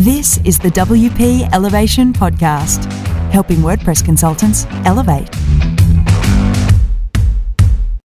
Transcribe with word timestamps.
This 0.00 0.38
is 0.46 0.58
the 0.58 0.70
WP 0.70 1.52
Elevation 1.52 2.14
Podcast, 2.14 2.90
helping 3.32 3.58
WordPress 3.58 4.02
consultants 4.02 4.64
elevate. 4.86 5.30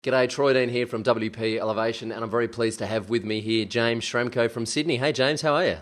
G'day, 0.04 0.28
Troy 0.28 0.52
Dean 0.52 0.68
here 0.68 0.88
from 0.88 1.06
WP 1.06 1.58
Elevation, 1.58 2.12
and 2.12 2.22
I'm 2.22 2.30
very 2.30 2.50
pleased 2.50 2.80
to 2.80 2.86
have 2.86 3.10
with 3.10 3.24
me 3.24 3.40
here 3.40 3.64
James 3.64 4.04
Schramko 4.04 4.52
from 4.52 4.66
Sydney. 4.66 4.98
Hey, 4.98 5.14
James, 5.14 5.42
how 5.42 5.54
are 5.54 5.66
you? 5.66 5.78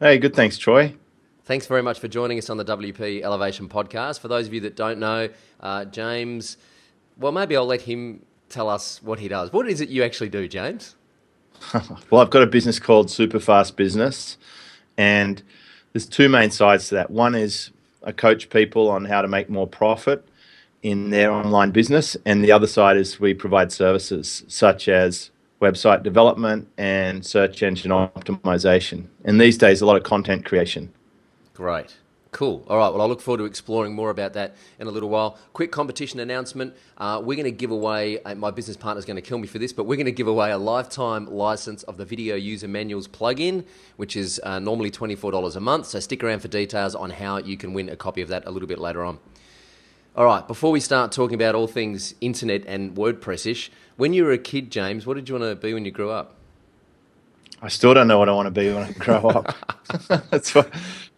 Hey, 0.00 0.18
good, 0.18 0.36
thanks, 0.36 0.58
Troy. 0.58 0.96
Thanks 1.46 1.64
very 1.64 1.82
much 1.82 1.98
for 1.98 2.08
joining 2.08 2.36
us 2.36 2.50
on 2.50 2.58
the 2.58 2.64
WP 2.66 3.22
Elevation 3.22 3.70
podcast. 3.70 4.20
For 4.20 4.28
those 4.28 4.48
of 4.48 4.52
you 4.52 4.60
that 4.60 4.76
don't 4.76 4.98
know, 4.98 5.30
uh, 5.60 5.86
James, 5.86 6.58
well, 7.16 7.32
maybe 7.32 7.56
I'll 7.56 7.64
let 7.64 7.80
him 7.80 8.22
tell 8.50 8.68
us 8.68 9.02
what 9.02 9.18
he 9.18 9.28
does. 9.28 9.50
What 9.50 9.66
is 9.66 9.80
it 9.80 9.88
you 9.88 10.02
actually 10.04 10.28
do, 10.28 10.46
James? 10.46 10.94
well, 12.10 12.20
I've 12.20 12.28
got 12.28 12.42
a 12.42 12.46
business 12.46 12.78
called 12.78 13.06
Superfast 13.06 13.76
Business, 13.76 14.36
and 15.02 15.42
there's 15.92 16.06
two 16.06 16.28
main 16.28 16.50
sides 16.50 16.88
to 16.88 16.94
that. 16.94 17.10
One 17.10 17.34
is 17.34 17.70
I 18.04 18.12
coach 18.12 18.50
people 18.50 18.88
on 18.88 19.04
how 19.04 19.20
to 19.22 19.28
make 19.28 19.48
more 19.50 19.66
profit 19.66 20.26
in 20.82 21.10
their 21.10 21.30
online 21.32 21.70
business, 21.70 22.16
and 22.24 22.42
the 22.44 22.52
other 22.52 22.66
side 22.66 22.96
is 22.96 23.20
we 23.20 23.34
provide 23.34 23.70
services 23.72 24.44
such 24.48 24.88
as 24.88 25.30
website 25.60 26.02
development 26.02 26.68
and 26.76 27.24
search 27.24 27.62
engine 27.62 27.92
optimization. 27.92 29.06
And 29.24 29.40
these 29.40 29.58
days, 29.58 29.80
a 29.80 29.86
lot 29.86 29.96
of 29.96 30.02
content 30.02 30.44
creation. 30.44 30.92
Great. 31.54 31.96
Cool. 32.32 32.64
All 32.66 32.78
right. 32.78 32.88
Well, 32.88 33.02
I 33.02 33.04
look 33.04 33.20
forward 33.20 33.38
to 33.38 33.44
exploring 33.44 33.94
more 33.94 34.08
about 34.08 34.32
that 34.32 34.56
in 34.78 34.86
a 34.86 34.90
little 34.90 35.10
while. 35.10 35.38
Quick 35.52 35.70
competition 35.70 36.18
announcement. 36.18 36.74
Uh, 36.96 37.20
we're 37.22 37.36
going 37.36 37.44
to 37.44 37.50
give 37.50 37.70
away, 37.70 38.22
uh, 38.22 38.34
my 38.34 38.50
business 38.50 38.74
partner's 38.74 39.04
going 39.04 39.16
to 39.16 39.22
kill 39.22 39.36
me 39.36 39.46
for 39.46 39.58
this, 39.58 39.70
but 39.74 39.84
we're 39.84 39.96
going 39.96 40.06
to 40.06 40.12
give 40.12 40.28
away 40.28 40.50
a 40.50 40.56
lifetime 40.56 41.26
license 41.26 41.82
of 41.82 41.98
the 41.98 42.06
Video 42.06 42.34
User 42.34 42.66
Manuals 42.66 43.06
plugin, 43.06 43.66
which 43.96 44.16
is 44.16 44.40
uh, 44.44 44.58
normally 44.58 44.90
$24 44.90 45.56
a 45.56 45.60
month. 45.60 45.88
So 45.88 46.00
stick 46.00 46.24
around 46.24 46.40
for 46.40 46.48
details 46.48 46.94
on 46.94 47.10
how 47.10 47.36
you 47.36 47.58
can 47.58 47.74
win 47.74 47.90
a 47.90 47.96
copy 47.96 48.22
of 48.22 48.28
that 48.28 48.46
a 48.46 48.50
little 48.50 48.68
bit 48.68 48.78
later 48.78 49.04
on. 49.04 49.18
All 50.16 50.24
right. 50.24 50.46
Before 50.48 50.70
we 50.70 50.80
start 50.80 51.12
talking 51.12 51.34
about 51.34 51.54
all 51.54 51.66
things 51.66 52.14
internet 52.22 52.64
and 52.66 52.94
WordPress 52.96 53.44
ish, 53.44 53.70
when 53.98 54.14
you 54.14 54.24
were 54.24 54.32
a 54.32 54.38
kid, 54.38 54.70
James, 54.70 55.06
what 55.06 55.14
did 55.14 55.28
you 55.28 55.34
want 55.34 55.50
to 55.50 55.54
be 55.54 55.74
when 55.74 55.84
you 55.84 55.90
grew 55.90 56.08
up? 56.08 56.41
I 57.64 57.68
still 57.68 57.94
don't 57.94 58.08
know 58.08 58.18
what 58.18 58.28
I 58.28 58.32
want 58.32 58.46
to 58.46 58.50
be 58.50 58.72
when 58.72 58.82
I 58.82 58.90
grow 58.92 59.28
up. 59.28 59.54
that's 60.30 60.52
why 60.52 60.66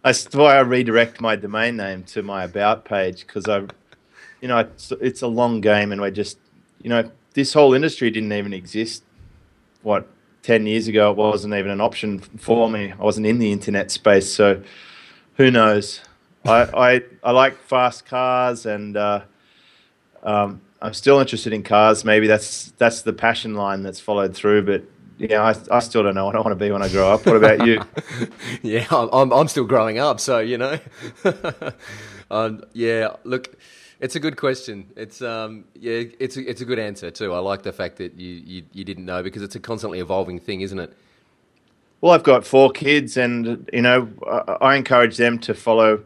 that's 0.03 0.35
why 0.35 0.55
I 0.55 0.59
redirect 0.59 1.19
my 1.19 1.35
domain 1.35 1.77
name 1.77 2.03
to 2.03 2.21
my 2.21 2.43
about 2.43 2.85
page 2.85 3.25
because 3.25 3.49
I, 3.49 3.61
you 4.41 4.47
know, 4.47 4.59
it's, 4.59 4.91
it's 5.01 5.23
a 5.23 5.27
long 5.27 5.59
game, 5.59 5.91
and 5.91 5.99
we're 5.99 6.11
just, 6.11 6.37
you 6.83 6.89
know, 6.91 7.09
this 7.33 7.53
whole 7.53 7.73
industry 7.73 8.11
didn't 8.11 8.31
even 8.31 8.53
exist. 8.53 9.03
What 9.81 10.07
ten 10.43 10.67
years 10.67 10.87
ago, 10.87 11.09
it 11.09 11.17
wasn't 11.17 11.55
even 11.55 11.71
an 11.71 11.81
option 11.81 12.19
for 12.19 12.69
me. 12.69 12.91
I 12.91 13.03
wasn't 13.03 13.25
in 13.25 13.39
the 13.39 13.51
internet 13.51 13.89
space, 13.89 14.31
so 14.31 14.61
who 15.37 15.49
knows? 15.49 16.01
I 16.45 16.61
I, 16.61 17.01
I 17.23 17.31
like 17.31 17.57
fast 17.57 18.05
cars, 18.05 18.67
and 18.67 18.95
uh, 18.95 19.21
um, 20.21 20.61
I'm 20.79 20.93
still 20.93 21.19
interested 21.19 21.53
in 21.53 21.63
cars. 21.63 22.05
Maybe 22.05 22.27
that's 22.27 22.71
that's 22.77 23.01
the 23.01 23.13
passion 23.13 23.55
line 23.55 23.81
that's 23.81 23.99
followed 23.99 24.35
through, 24.35 24.65
but 24.65 24.83
yeah, 25.17 25.41
I, 25.41 25.77
I 25.77 25.79
still 25.79 26.03
don't 26.03 26.15
know 26.15 26.25
what 26.25 26.35
I 26.35 26.39
want 26.39 26.51
to 26.51 26.55
be 26.55 26.71
when 26.71 26.81
I 26.81 26.89
grow 26.89 27.11
up. 27.11 27.25
What 27.25 27.35
about 27.37 27.65
you? 27.65 27.81
yeah, 28.61 28.85
I'm, 28.91 29.31
I'm 29.31 29.47
still 29.47 29.65
growing 29.65 29.97
up, 29.97 30.19
so 30.19 30.39
you 30.39 30.57
know. 30.57 30.77
um, 32.31 32.63
yeah, 32.73 33.15
look, 33.23 33.55
it's 33.99 34.15
a 34.15 34.19
good 34.19 34.37
question. 34.37 34.91
It's 34.95 35.21
um, 35.21 35.65
yeah, 35.75 36.03
it's 36.19 36.37
a, 36.37 36.49
it's 36.49 36.61
a 36.61 36.65
good 36.65 36.79
answer 36.79 37.11
too. 37.11 37.33
I 37.33 37.39
like 37.39 37.63
the 37.63 37.73
fact 37.73 37.97
that 37.97 38.19
you, 38.19 38.41
you 38.45 38.63
you 38.73 38.83
didn't 38.83 39.05
know 39.05 39.23
because 39.23 39.41
it's 39.41 39.55
a 39.55 39.59
constantly 39.59 39.99
evolving 39.99 40.39
thing, 40.39 40.61
isn't 40.61 40.79
it? 40.79 40.93
Well, 42.01 42.13
I've 42.13 42.23
got 42.23 42.45
four 42.45 42.71
kids, 42.71 43.15
and 43.15 43.69
you 43.71 43.81
know, 43.81 44.09
I, 44.27 44.57
I 44.61 44.75
encourage 44.75 45.17
them 45.17 45.39
to 45.39 45.53
follow 45.53 46.03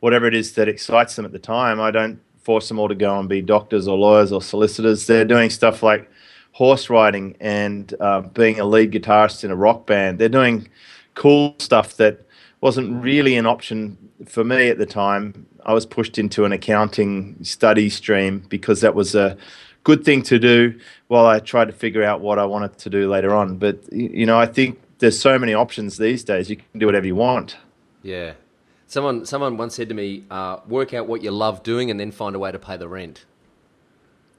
whatever 0.00 0.26
it 0.26 0.34
is 0.34 0.52
that 0.54 0.68
excites 0.68 1.14
them 1.16 1.24
at 1.24 1.32
the 1.32 1.38
time. 1.38 1.80
I 1.80 1.90
don't 1.90 2.20
force 2.42 2.68
them 2.68 2.78
all 2.78 2.88
to 2.88 2.94
go 2.94 3.18
and 3.18 3.28
be 3.28 3.42
doctors 3.42 3.86
or 3.86 3.96
lawyers 3.96 4.32
or 4.32 4.42
solicitors. 4.42 5.06
They're 5.06 5.24
doing 5.24 5.50
stuff 5.50 5.82
like 5.82 6.10
horse 6.52 6.90
riding 6.90 7.36
and 7.40 7.94
uh, 8.00 8.20
being 8.20 8.60
a 8.60 8.64
lead 8.64 8.92
guitarist 8.92 9.44
in 9.44 9.50
a 9.50 9.56
rock 9.56 9.86
band. 9.86 10.18
They're 10.18 10.28
doing 10.28 10.68
cool 11.14 11.54
stuff 11.58 11.96
that 11.96 12.26
wasn't 12.60 13.02
really 13.02 13.36
an 13.36 13.46
option 13.46 13.96
for 14.26 14.44
me 14.44 14.68
at 14.68 14.78
the 14.78 14.86
time. 14.86 15.46
I 15.64 15.72
was 15.72 15.86
pushed 15.86 16.18
into 16.18 16.44
an 16.44 16.52
accounting 16.52 17.36
study 17.42 17.88
stream 17.90 18.44
because 18.48 18.80
that 18.80 18.94
was 18.94 19.14
a 19.14 19.36
good 19.84 20.04
thing 20.04 20.22
to 20.22 20.38
do 20.38 20.78
while 21.08 21.26
I 21.26 21.38
tried 21.40 21.66
to 21.66 21.72
figure 21.72 22.02
out 22.02 22.20
what 22.20 22.38
I 22.38 22.44
wanted 22.44 22.76
to 22.78 22.90
do 22.90 23.08
later 23.08 23.34
on. 23.34 23.56
But, 23.56 23.90
you 23.92 24.26
know, 24.26 24.38
I 24.38 24.46
think 24.46 24.78
there's 24.98 25.18
so 25.18 25.38
many 25.38 25.54
options 25.54 25.96
these 25.96 26.24
days. 26.24 26.50
You 26.50 26.56
can 26.56 26.78
do 26.78 26.86
whatever 26.86 27.06
you 27.06 27.16
want. 27.16 27.56
Yeah. 28.02 28.34
Someone, 28.86 29.24
someone 29.24 29.56
once 29.56 29.74
said 29.74 29.88
to 29.88 29.94
me, 29.94 30.24
uh, 30.30 30.58
work 30.66 30.92
out 30.92 31.06
what 31.06 31.22
you 31.22 31.30
love 31.30 31.62
doing 31.62 31.90
and 31.90 31.98
then 31.98 32.10
find 32.10 32.34
a 32.34 32.38
way 32.38 32.52
to 32.52 32.58
pay 32.58 32.76
the 32.76 32.88
rent. 32.88 33.24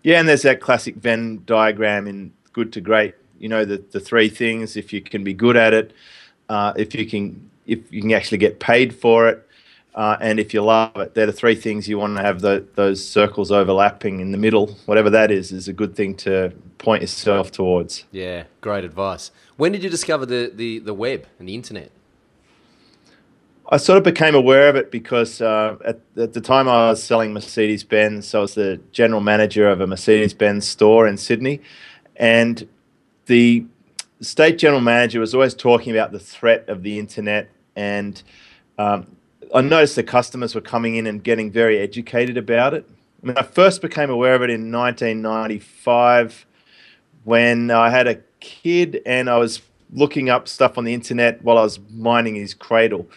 Yeah, 0.04 0.20
and 0.20 0.28
there's 0.28 0.42
that 0.44 0.62
classic 0.62 0.96
Venn 0.96 1.44
diagram 1.46 2.08
in 2.08 2.34
good 2.54 2.74
to 2.74 2.82
great. 2.82 3.16
You 3.40 3.50
know 3.50 3.66
the 3.66 3.84
the 3.92 4.00
three 4.00 4.30
things. 4.30 4.78
If 4.78 4.94
you 4.94 5.02
can 5.02 5.24
be 5.24 5.34
good 5.34 5.58
at 5.58 5.74
it, 5.74 5.94
uh, 6.50 6.74
if 6.76 6.94
you 6.96 7.06
can 7.06 7.50
if 7.66 7.92
you 7.92 8.02
can 8.02 8.12
actually 8.12 8.40
get 8.40 8.60
paid 8.60 8.94
for 8.94 9.30
it, 9.30 9.48
uh, 9.94 10.18
and 10.22 10.40
if 10.40 10.54
you 10.54 10.62
love 10.62 10.96
it, 10.96 11.14
they're 11.14 11.26
the 11.26 11.34
three 11.34 11.56
things 11.56 11.88
you 11.88 12.00
want 12.00 12.16
to 12.16 12.24
have 12.24 12.42
the, 12.42 12.66
those 12.76 13.06
circles 13.06 13.52
overlapping 13.52 14.20
in 14.20 14.32
the 14.32 14.38
middle. 14.38 14.78
Whatever 14.86 15.10
that 15.10 15.32
is, 15.32 15.52
is 15.52 15.68
a 15.68 15.74
good 15.74 15.96
thing 15.96 16.16
to 16.18 16.54
point 16.78 17.02
yourself 17.02 17.52
towards. 17.52 18.06
Yeah, 18.12 18.46
great 18.62 18.86
advice. 18.86 19.32
When 19.58 19.72
did 19.72 19.84
you 19.84 19.90
discover 19.90 20.26
the, 20.26 20.52
the, 20.54 20.80
the 20.80 20.94
web 20.94 21.28
and 21.40 21.48
the 21.48 21.56
internet? 21.56 21.92
I 23.74 23.78
sort 23.78 23.98
of 23.98 24.04
became 24.04 24.36
aware 24.36 24.68
of 24.68 24.76
it 24.76 24.92
because 24.92 25.42
uh, 25.42 25.78
at, 25.86 26.02
at, 26.18 26.34
the 26.34 26.42
time 26.42 26.68
I 26.68 26.90
was 26.90 27.02
selling 27.02 27.32
Mercedes 27.32 27.86
Benz. 27.86 28.28
So 28.28 28.40
I 28.40 28.42
was 28.42 28.56
the 28.56 28.82
general 28.92 29.22
manager 29.22 29.70
of 29.70 29.80
a 29.80 29.88
Mercedes 29.88 30.34
Benz 30.34 30.68
store 30.68 31.08
in 31.08 31.16
Sydney. 31.16 31.62
And 32.18 32.68
the 33.28 33.66
state 34.20 34.58
general 34.58 34.82
manager 34.82 35.22
was 35.22 35.34
always 35.34 35.54
talking 35.54 35.94
about 35.94 36.12
the 36.12 36.20
threat 36.20 36.68
of 36.68 36.84
the 36.84 37.00
internet. 37.00 37.50
And 37.78 38.22
um, 38.78 39.16
I 39.56 39.62
noticed 39.62 39.96
the 39.96 40.04
customers 40.04 40.54
were 40.54 40.60
coming 40.60 40.98
in 40.98 41.08
and 41.08 41.24
getting 41.24 41.50
very 41.50 41.80
educated 41.80 42.36
about 42.36 42.74
it. 42.74 42.86
I 43.24 43.26
mean, 43.26 43.38
I 43.38 43.44
first 43.44 43.82
became 43.82 44.10
aware 44.10 44.36
of 44.36 44.42
it 44.42 44.50
in 44.50 44.70
1995 44.70 46.46
when 47.24 47.72
I 47.72 47.90
had 47.90 48.06
a 48.06 48.16
kid 48.42 49.02
and 49.06 49.30
I 49.30 49.38
was 49.38 49.62
looking 49.94 50.30
up 50.30 50.50
stuff 50.50 50.78
on 50.78 50.84
the 50.84 50.94
internet 50.94 51.42
while 51.42 51.58
I 51.58 51.62
was 51.62 51.80
mining 51.90 52.36
his 52.36 52.54
cradle 52.54 53.08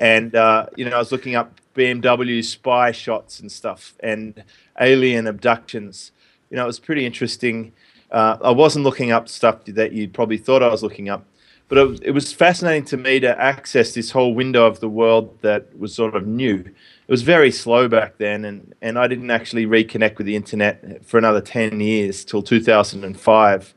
and 0.00 0.34
uh, 0.34 0.66
you 0.76 0.84
know 0.84 0.96
I 0.96 0.98
was 0.98 1.12
looking 1.12 1.34
up 1.34 1.60
BMW 1.76 2.42
spy 2.44 2.90
shots 2.90 3.40
and 3.40 3.52
stuff 3.52 3.94
and 4.00 4.42
alien 4.80 5.26
abductions. 5.26 6.12
You 6.50 6.56
know, 6.56 6.64
it 6.64 6.66
was 6.66 6.80
pretty 6.80 7.04
interesting. 7.04 7.72
Uh, 8.10 8.38
I 8.42 8.50
wasn't 8.50 8.84
looking 8.84 9.12
up 9.12 9.28
stuff 9.28 9.64
that 9.66 9.92
you 9.92 10.08
probably 10.08 10.38
thought 10.38 10.62
I 10.62 10.68
was 10.68 10.82
looking 10.82 11.08
up, 11.08 11.26
but 11.68 11.78
it 11.78 11.88
was, 11.88 12.00
it 12.00 12.10
was 12.12 12.32
fascinating 12.32 12.84
to 12.86 12.96
me 12.96 13.20
to 13.20 13.40
access 13.40 13.94
this 13.94 14.12
whole 14.12 14.34
window 14.34 14.66
of 14.66 14.80
the 14.80 14.88
world 14.88 15.38
that 15.42 15.76
was 15.78 15.94
sort 15.94 16.14
of 16.14 16.26
new. 16.26 16.54
It 16.60 17.10
was 17.10 17.22
very 17.22 17.50
slow 17.50 17.88
back 17.88 18.18
then, 18.18 18.44
and, 18.44 18.74
and 18.80 18.98
I 18.98 19.08
didn't 19.08 19.30
actually 19.30 19.66
reconnect 19.66 20.18
with 20.18 20.26
the 20.26 20.36
internet 20.36 21.04
for 21.04 21.18
another 21.18 21.40
10 21.40 21.80
years 21.80 22.24
till 22.24 22.42
2005 22.42 23.74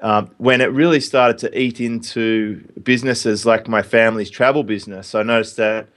um, 0.00 0.30
when 0.38 0.60
it 0.60 0.70
really 0.72 1.00
started 1.00 1.38
to 1.38 1.60
eat 1.60 1.80
into 1.80 2.64
businesses 2.82 3.44
like 3.44 3.68
my 3.68 3.82
family's 3.82 4.30
travel 4.30 4.62
business, 4.62 5.14
I 5.14 5.22
noticed 5.22 5.56
that 5.56 5.88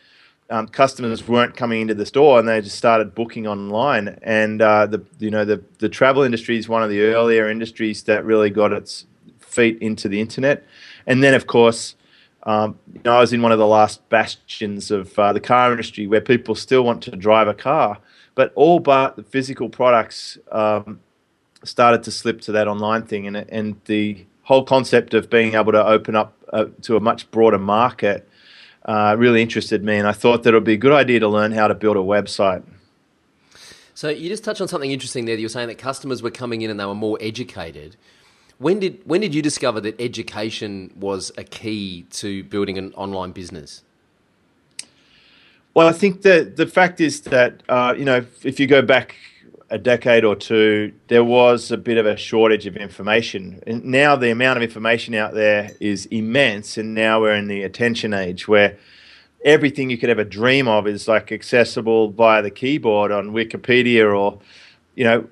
um, 0.50 0.68
customers 0.68 1.28
weren't 1.28 1.56
coming 1.56 1.82
into 1.82 1.94
the 1.94 2.06
store 2.06 2.38
and 2.38 2.48
they 2.48 2.62
just 2.62 2.78
started 2.78 3.16
booking 3.16 3.48
online. 3.48 4.20
And 4.22 4.62
uh, 4.62 4.86
the 4.86 5.04
you 5.20 5.32
know 5.32 5.46
the 5.46 5.64
the 5.80 5.90
travel 5.90 6.24
industry 6.24 6.58
is 6.58 6.68
one 6.68 6.84
of 6.84 6.90
the 6.90 7.02
earlier 7.02 7.50
industries 7.50 8.04
that 8.04 8.26
really 8.26 8.50
got 8.50 8.74
its 8.74 9.06
feet 9.40 9.78
into 9.82 10.08
the 10.10 10.20
internet. 10.20 10.66
And 11.08 11.24
then 11.24 11.34
of 11.34 11.48
course, 11.48 11.96
um, 12.44 12.78
you 12.94 13.02
know, 13.06 13.16
I 13.16 13.20
was 13.20 13.34
in 13.34 13.42
one 13.42 13.52
of 13.52 13.60
the 13.60 13.68
last 13.68 14.08
bastions 14.10 14.92
of 14.92 15.18
uh, 15.18 15.32
the 15.32 15.40
car 15.40 15.72
industry 15.72 16.08
where 16.08 16.22
people 16.22 16.56
still 16.56 16.84
want 16.84 17.02
to 17.04 17.12
drive 17.12 17.48
a 17.48 17.54
car, 17.54 18.00
but 18.36 18.52
all 18.56 18.80
but 18.80 19.16
the 19.16 19.24
physical 19.24 19.70
products 19.70 20.38
um, 20.52 21.00
started 21.64 22.04
to 22.04 22.12
slip 22.12 22.42
to 22.42 22.52
that 22.54 22.68
online 22.68 23.04
thing, 23.04 23.28
and 23.28 23.38
and 23.38 23.80
the 23.86 24.26
whole 24.44 24.64
concept 24.64 25.14
of 25.14 25.30
being 25.30 25.56
able 25.56 25.72
to 25.72 25.86
open 25.86 26.16
up 26.16 26.36
uh, 26.52 26.66
to 26.82 26.98
a 26.98 27.00
much 27.00 27.30
broader 27.32 27.60
market 27.60 28.28
uh, 28.86 29.16
really 29.18 29.42
interested 29.42 29.84
me, 29.84 29.98
and 29.98 30.08
I 30.08 30.12
thought 30.12 30.44
that 30.44 30.50
it 30.50 30.54
would 30.54 30.64
be 30.64 30.74
a 30.74 30.78
good 30.78 30.92
idea 30.92 31.20
to 31.20 31.28
learn 31.28 31.52
how 31.52 31.68
to 31.68 31.76
build 31.76 31.98
a 31.98 32.00
website. 32.00 32.64
So 33.94 34.10
you 34.10 34.30
just 34.30 34.44
touched 34.44 34.62
on 34.62 34.68
something 34.68 34.92
interesting 34.92 35.26
there. 35.26 35.36
You 35.36 35.46
were 35.46 35.50
saying 35.50 35.68
that 35.68 35.78
customers 35.78 36.24
were 36.24 36.32
coming 36.32 36.64
in 36.64 36.72
and 36.72 36.80
they 36.80 36.86
were 36.86 36.96
more 36.96 37.18
educated. 37.22 37.96
When 38.58 38.80
did 38.80 39.02
when 39.06 39.22
did 39.22 39.36
you 39.36 39.42
discover 39.42 39.82
that 39.82 40.00
education 40.00 40.92
was 40.96 41.32
a 41.38 41.44
key 41.44 42.06
to 42.12 42.44
building 42.46 42.78
an 42.78 42.94
online 42.94 43.32
business? 43.32 43.84
Well, 45.74 45.88
I 45.88 45.94
think 45.94 46.24
that 46.24 46.58
the 46.58 46.68
fact 46.68 47.00
is 47.00 47.22
that 47.22 47.64
uh, 47.70 47.94
you 47.98 48.06
know 48.06 48.26
if 48.44 48.60
you 48.60 48.68
go 48.68 48.82
back 48.82 49.16
a 49.72 49.78
decade 49.78 50.26
or 50.26 50.36
two, 50.36 50.94
there 51.08 51.24
was 51.24 51.72
a 51.72 51.78
bit 51.78 51.98
of 51.98 52.06
a 52.06 52.18
shortage 52.18 52.68
of 52.68 52.76
information. 52.76 53.64
And 53.66 53.84
now 53.86 54.16
the 54.16 54.30
amount 54.30 54.58
of 54.58 54.64
information 54.64 55.16
out 55.16 55.34
there 55.34 55.72
is 55.80 56.06
immense, 56.08 56.78
and 56.78 56.94
now 56.94 57.22
we're 57.22 57.36
in 57.36 57.48
the 57.48 57.64
attention 57.64 58.14
age 58.14 58.48
where 58.48 58.78
everything 59.44 59.90
you 59.90 59.98
could 59.98 60.10
ever 60.10 60.26
dream 60.26 60.68
of 60.68 60.86
is 60.88 61.08
like 61.08 61.32
accessible 61.32 62.10
via 62.12 62.42
the 62.42 62.52
keyboard 62.52 63.12
on 63.12 63.32
Wikipedia 63.32 64.16
or 64.16 64.40
you 64.94 65.06
know, 65.06 65.26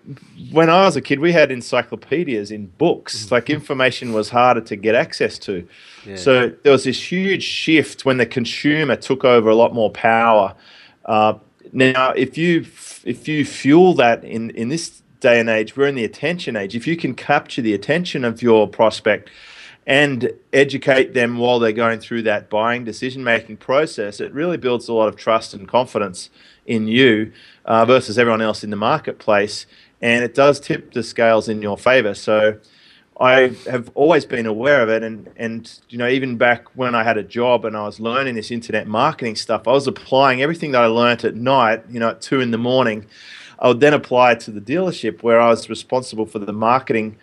when 0.51 0.69
I 0.69 0.85
was 0.85 0.95
a 0.95 1.01
kid, 1.01 1.19
we 1.19 1.33
had 1.33 1.51
encyclopedias 1.51 2.49
in 2.49 2.67
books. 2.77 3.25
Mm-hmm. 3.25 3.35
Like 3.35 3.49
information 3.49 4.13
was 4.13 4.29
harder 4.29 4.61
to 4.61 4.75
get 4.77 4.95
access 4.95 5.37
to. 5.39 5.67
Yeah. 6.05 6.15
So 6.15 6.49
there 6.63 6.71
was 6.71 6.85
this 6.85 7.11
huge 7.11 7.43
shift 7.43 8.05
when 8.05 8.17
the 8.17 8.25
consumer 8.25 8.95
took 8.95 9.25
over 9.25 9.49
a 9.49 9.55
lot 9.55 9.73
more 9.73 9.91
power. 9.91 10.55
Uh, 11.03 11.33
now, 11.73 12.11
if 12.11 12.37
you 12.37 12.63
if 13.09 13.27
you 13.27 13.43
fuel 13.43 13.95
that 13.95 14.23
in 14.23 14.51
in 14.51 14.69
this 14.69 15.01
day 15.19 15.39
and 15.39 15.49
age, 15.49 15.75
we're 15.75 15.87
in 15.87 15.95
the 15.95 16.05
attention 16.05 16.55
age. 16.55 16.75
If 16.75 16.85
you 16.85 16.95
can 16.95 17.15
capture 17.15 17.61
the 17.61 17.73
attention 17.73 18.23
of 18.23 18.43
your 18.43 18.67
prospect 18.67 19.31
and 19.87 20.31
educate 20.53 21.15
them 21.15 21.39
while 21.39 21.57
they're 21.57 21.71
going 21.71 21.99
through 21.99 22.21
that 22.21 22.51
buying 22.51 22.85
decision 22.85 23.23
making 23.23 23.57
process, 23.57 24.21
it 24.21 24.31
really 24.31 24.57
builds 24.57 24.87
a 24.87 24.93
lot 24.93 25.07
of 25.07 25.15
trust 25.15 25.55
and 25.55 25.67
confidence 25.67 26.29
in 26.67 26.87
you 26.87 27.31
uh, 27.65 27.83
versus 27.83 28.19
everyone 28.19 28.43
else 28.43 28.63
in 28.63 28.69
the 28.69 28.75
marketplace. 28.75 29.65
And 29.99 30.23
it 30.23 30.35
does 30.35 30.59
tip 30.59 30.93
the 30.93 31.01
scales 31.01 31.49
in 31.49 31.63
your 31.63 31.79
favor. 31.79 32.13
So 32.13 32.59
I 33.19 33.49
have 33.69 33.91
always 33.95 34.25
been 34.25 34.45
aware 34.45 34.81
of 34.81 34.89
it. 34.89 35.03
And, 35.03 35.29
and, 35.35 35.79
you 35.89 35.97
know, 35.97 36.07
even 36.07 36.37
back 36.37 36.65
when 36.75 36.95
I 36.95 37.03
had 37.03 37.17
a 37.17 37.23
job 37.23 37.65
and 37.65 37.75
I 37.75 37.83
was 37.83 37.99
learning 37.99 38.35
this 38.35 38.49
internet 38.49 38.87
marketing 38.87 39.35
stuff, 39.35 39.67
I 39.67 39.71
was 39.71 39.87
applying 39.87 40.41
everything 40.41 40.71
that 40.71 40.83
I 40.83 40.87
learned 40.87 41.25
at 41.25 41.35
night, 41.35 41.83
you 41.89 41.99
know, 41.99 42.09
at 42.09 42.21
two 42.21 42.39
in 42.39 42.51
the 42.51 42.57
morning. 42.57 43.05
I 43.59 43.67
would 43.67 43.81
then 43.81 43.93
apply 43.93 44.33
it 44.33 44.39
to 44.41 44.51
the 44.51 44.61
dealership 44.61 45.21
where 45.21 45.41
I 45.41 45.49
was 45.49 45.69
responsible 45.69 46.25
for 46.25 46.39
the 46.39 46.53
marketing 46.53 47.17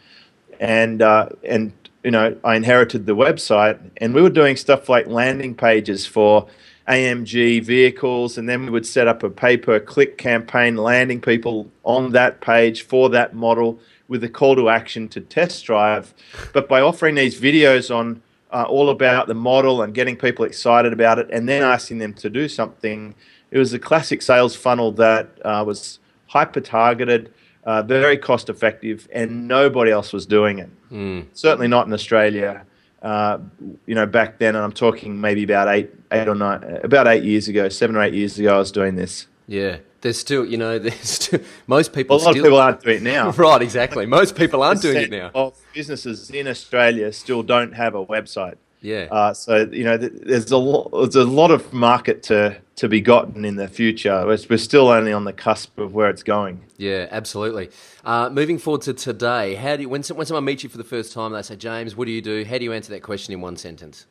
and, 0.61 1.01
uh, 1.01 1.31
and, 1.43 1.73
you 2.05 2.11
know, 2.11 2.37
I 2.45 2.57
inherited 2.57 3.07
the 3.07 3.17
website 3.17 3.79
and 3.97 4.15
we 4.15 4.21
were 4.21 4.31
doing 4.31 4.57
stuff 4.57 4.91
like 4.91 5.07
landing 5.07 5.55
pages 5.55 6.05
for 6.05 6.47
AMG 6.89 7.65
vehicles, 7.65 8.39
and 8.39 8.49
then 8.49 8.65
we 8.65 8.71
would 8.71 8.87
set 8.87 9.09
up 9.09 9.25
a 9.25 9.31
pay 9.31 9.57
per 9.57 9.81
click 9.81 10.19
campaign, 10.19 10.77
landing 10.77 11.21
people 11.21 11.69
on 11.83 12.13
that 12.13 12.41
page 12.41 12.83
for 12.83 13.09
that 13.11 13.35
model 13.35 13.81
with 14.09 14.23
a 14.25 14.29
call 14.29 14.57
to 14.57 14.69
action 14.69 15.09
to 15.09 15.21
test 15.21 15.65
drive. 15.65 16.15
But 16.53 16.69
by 16.69 16.81
offering 16.81 17.15
these 17.15 17.41
videos 17.41 17.95
on 17.95 18.23
uh, 18.53 18.65
all 18.69 18.91
about 18.91 19.27
the 19.27 19.35
model 19.35 19.83
and 19.83 19.93
getting 19.93 20.17
people 20.17 20.45
excited 20.45 20.93
about 20.93 21.19
it, 21.19 21.29
and 21.31 21.49
then 21.49 21.63
asking 21.63 21.99
them 21.99 22.15
to 22.15 22.31
do 22.31 22.49
something, 22.49 23.15
it 23.51 23.59
was 23.59 23.73
a 23.73 23.79
classic 23.79 24.23
sales 24.23 24.55
funnel 24.55 24.93
that 24.93 25.29
uh, 25.45 25.65
was 25.67 25.99
hyper 26.27 26.61
targeted. 26.61 27.33
Uh, 27.65 27.83
very 27.83 28.17
cost 28.17 28.49
effective, 28.49 29.09
and 29.13 29.49
nobody 29.49 29.91
else 29.91 30.13
was 30.13 30.25
doing 30.25 30.61
it. 30.61 30.71
Mm. 30.93 31.27
Certainly 31.33 31.67
not 31.67 31.89
in 31.89 31.93
Australia. 31.93 32.65
Uh, 33.03 33.39
you 33.87 33.95
know, 33.95 34.07
back 34.07 34.39
then, 34.39 34.55
and 34.55 34.65
I'm 34.65 34.73
talking 34.73 35.21
maybe 35.21 35.43
about 35.43 35.67
eight, 35.69 35.91
eight 36.13 36.29
or 36.29 36.37
nine, 36.37 36.63
about 36.85 37.09
eight 37.09 37.25
years 37.25 37.49
ago, 37.49 37.69
seven 37.69 37.97
or 37.97 38.03
eight 38.03 38.15
years 38.15 38.39
ago, 38.39 38.55
I 38.55 38.59
was 38.59 38.71
doing 38.71 38.95
this. 38.95 39.27
Yeah, 39.49 39.79
there's 40.07 40.19
still, 40.19 40.45
you 40.45 40.57
know, 40.57 40.79
there's 40.87 41.09
still, 41.09 41.41
most 41.67 41.93
people. 41.93 42.17
Well, 42.17 42.25
a 42.25 42.27
lot 42.27 42.33
still, 42.33 42.45
of 42.45 42.47
people 42.47 42.59
aren't 42.61 42.81
doing 42.81 42.97
it 42.97 43.03
now. 43.03 43.31
right, 43.33 43.61
exactly. 43.61 44.07
Most 44.07 44.37
people 44.37 44.63
aren't 44.63 44.81
doing 44.81 45.03
it 45.03 45.11
now. 45.11 45.31
Of 45.35 45.59
businesses 45.75 46.31
in 46.31 46.47
Australia 46.47 47.13
still 47.13 47.43
don't 47.43 47.73
have 47.75 47.95
a 47.95 48.07
website. 48.07 48.57
Yeah. 48.83 49.09
Uh, 49.11 49.35
so 49.35 49.69
you 49.73 49.83
know, 49.83 49.97
there's 49.97 50.51
a 50.53 50.57
lot, 50.57 50.91
there's 50.93 51.17
a 51.17 51.25
lot 51.25 51.51
of 51.51 51.73
market 51.73 52.23
to 52.25 52.57
to 52.77 52.89
be 52.89 53.01
gotten 53.01 53.45
in 53.45 53.57
the 53.57 53.67
future. 53.67 54.25
We're, 54.25 54.39
we're 54.49 54.59
still 54.59 54.89
only 54.89 55.13
on 55.13 55.25
the 55.25 55.33
cusp 55.33 55.79
of 55.79 55.95
where 55.95 56.11
it's 56.11 56.23
going. 56.23 56.63
Yeah, 56.77 57.09
absolutely. 57.11 57.71
Uh, 58.05 58.29
moving 58.31 58.59
forward 58.59 58.83
to 58.83 58.93
today, 58.93 59.55
how 59.55 59.77
do 59.77 59.83
you, 59.83 59.89
when 59.89 60.03
when 60.03 60.27
someone 60.27 60.45
meets 60.45 60.63
you 60.63 60.69
for 60.69 60.79
the 60.79 60.85
first 60.85 61.13
time, 61.13 61.33
they 61.33 61.43
say, 61.43 61.57
James, 61.57 61.97
what 61.97 62.05
do 62.05 62.13
you 62.13 62.23
do? 62.23 62.45
How 62.45 62.59
do 62.59 62.65
you 62.65 62.73
answer 62.73 62.93
that 62.93 63.03
question 63.03 63.35
in 63.35 63.41
one 63.41 63.57
sentence? 63.57 64.07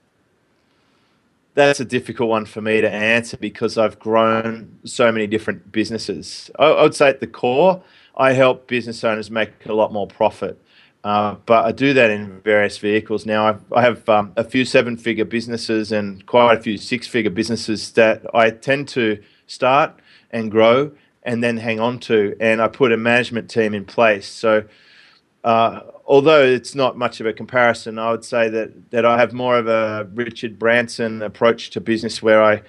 That's 1.56 1.80
a 1.80 1.86
difficult 1.86 2.30
one 2.30 2.46
for 2.46 2.62
me 2.62 2.82
to 2.82 2.90
answer 2.90 3.38
because 3.38 3.78
I've 3.78 3.98
grown 3.98 4.78
so 4.84 5.10
many 5.12 5.26
different 5.26 5.72
businesses. 5.72 6.52
I, 6.60 6.66
I 6.66 6.84
would 6.84 6.94
say 6.94 7.08
at 7.08 7.22
the 7.22 7.28
core, 7.28 7.82
I 8.18 8.34
help 8.34 8.68
business 8.68 9.04
owners 9.04 9.32
make 9.32 9.66
a 9.66 9.74
lot 9.74 9.92
more 9.92 10.06
profit. 10.06 10.62
Uh, 11.06 11.36
but 11.46 11.66
I 11.66 11.72
do 11.72 11.94
that 11.94 12.10
in 12.10 12.42
various 12.42 12.78
vehicles 12.78 13.26
now. 13.26 13.48
I've, 13.48 13.62
I 13.72 13.82
have 13.84 14.08
um, 14.10 14.34
a 14.36 14.44
few 14.44 14.66
seven 14.66 14.98
figure 14.98 15.24
businesses 15.24 15.92
and 15.92 16.26
quite 16.26 16.58
a 16.58 16.62
few 16.62 16.78
six 16.78 17.08
figure 17.08 17.32
businesses 17.32 17.92
that 17.92 18.26
I 18.34 18.50
tend 18.50 18.90
to 18.90 19.24
start 19.48 19.94
and 20.32 20.52
grow 20.52 20.92
and 21.24 21.44
then 21.44 21.58
hang 21.58 21.80
on 21.80 22.00
to. 22.00 22.36
And 22.40 22.62
I 22.62 22.68
put 22.68 22.92
a 22.92 22.98
management 22.98 23.50
team 23.50 23.74
in 23.74 23.86
place. 23.86 24.28
So, 24.28 24.66
uh, 25.44 25.82
although 26.06 26.44
it's 26.44 26.76
not 26.76 26.98
much 26.98 27.20
of 27.20 27.26
a 27.26 27.34
comparison, 27.34 27.98
I 27.98 28.12
would 28.12 28.26
say 28.26 28.50
that, 28.50 28.92
that 28.92 29.06
I 29.06 29.18
have 29.18 29.34
more 29.34 29.58
of 29.58 29.68
a 29.68 30.08
Richard 30.14 30.60
Branson 30.60 31.22
approach 31.22 31.72
to 31.72 31.82
business 31.82 32.22
where 32.22 32.44
I, 32.44 32.62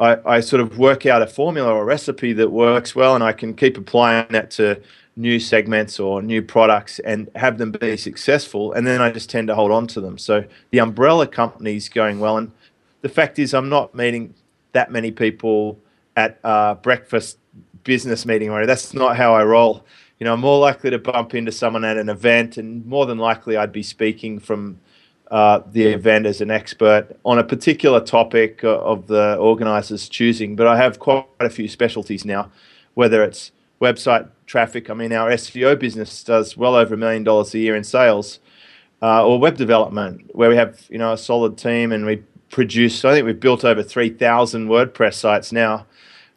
I, 0.00 0.18
I 0.24 0.40
sort 0.40 0.60
of 0.60 0.78
work 0.78 1.04
out 1.04 1.22
a 1.22 1.26
formula 1.26 1.72
or 1.72 1.82
a 1.82 1.84
recipe 1.84 2.32
that 2.34 2.50
works 2.50 2.94
well 2.94 3.14
and 3.14 3.22
I 3.22 3.32
can 3.32 3.54
keep 3.54 3.76
applying 3.76 4.26
that 4.30 4.50
to 4.52 4.80
new 5.16 5.38
segments 5.38 6.00
or 6.00 6.22
new 6.22 6.40
products 6.40 6.98
and 7.00 7.28
have 7.36 7.58
them 7.58 7.72
be 7.72 7.96
successful. 7.98 8.72
And 8.72 8.86
then 8.86 9.02
I 9.02 9.10
just 9.10 9.28
tend 9.28 9.48
to 9.48 9.54
hold 9.54 9.70
on 9.70 9.86
to 9.88 10.00
them. 10.00 10.16
So 10.16 10.44
the 10.70 10.78
umbrella 10.78 11.26
company's 11.26 11.90
going 11.90 12.18
well. 12.18 12.38
And 12.38 12.50
the 13.02 13.10
fact 13.10 13.38
is, 13.38 13.52
I'm 13.52 13.68
not 13.68 13.94
meeting 13.94 14.32
that 14.72 14.90
many 14.90 15.10
people 15.10 15.78
at 16.16 16.38
uh, 16.42 16.74
breakfast 16.76 17.36
business 17.84 18.24
meeting. 18.24 18.48
That's 18.66 18.94
not 18.94 19.16
how 19.16 19.34
I 19.34 19.44
roll. 19.44 19.84
You 20.22 20.26
know, 20.26 20.34
I'm 20.34 20.40
more 20.40 20.60
likely 20.60 20.88
to 20.90 21.00
bump 21.00 21.34
into 21.34 21.50
someone 21.50 21.84
at 21.84 21.96
an 21.96 22.08
event, 22.08 22.56
and 22.56 22.86
more 22.86 23.06
than 23.06 23.18
likely, 23.18 23.56
I'd 23.56 23.72
be 23.72 23.82
speaking 23.82 24.38
from 24.38 24.78
uh, 25.32 25.62
the 25.72 25.82
event 25.82 26.26
as 26.26 26.40
an 26.40 26.48
expert 26.48 27.18
on 27.24 27.40
a 27.40 27.42
particular 27.42 27.98
topic 28.00 28.62
of 28.62 29.08
the 29.08 29.34
organizer's 29.38 30.08
choosing. 30.08 30.54
But 30.54 30.68
I 30.68 30.76
have 30.76 31.00
quite 31.00 31.26
a 31.40 31.50
few 31.50 31.66
specialties 31.66 32.24
now, 32.24 32.52
whether 32.94 33.24
it's 33.24 33.50
website 33.80 34.28
traffic. 34.46 34.90
I 34.90 34.94
mean, 34.94 35.12
our 35.12 35.28
SEO 35.30 35.76
business 35.76 36.22
does 36.22 36.56
well 36.56 36.76
over 36.76 36.94
a 36.94 36.96
million 36.96 37.24
dollars 37.24 37.52
a 37.54 37.58
year 37.58 37.74
in 37.74 37.82
sales, 37.82 38.38
uh, 39.02 39.26
or 39.26 39.40
web 39.40 39.56
development, 39.56 40.30
where 40.36 40.48
we 40.48 40.54
have 40.54 40.86
you 40.88 40.98
know 40.98 41.14
a 41.14 41.18
solid 41.18 41.58
team 41.58 41.90
and 41.90 42.06
we 42.06 42.22
produce. 42.48 43.04
I 43.04 43.12
think 43.14 43.26
we've 43.26 43.40
built 43.40 43.64
over 43.64 43.82
three 43.82 44.10
thousand 44.10 44.68
WordPress 44.68 45.14
sites 45.14 45.50
now, 45.50 45.84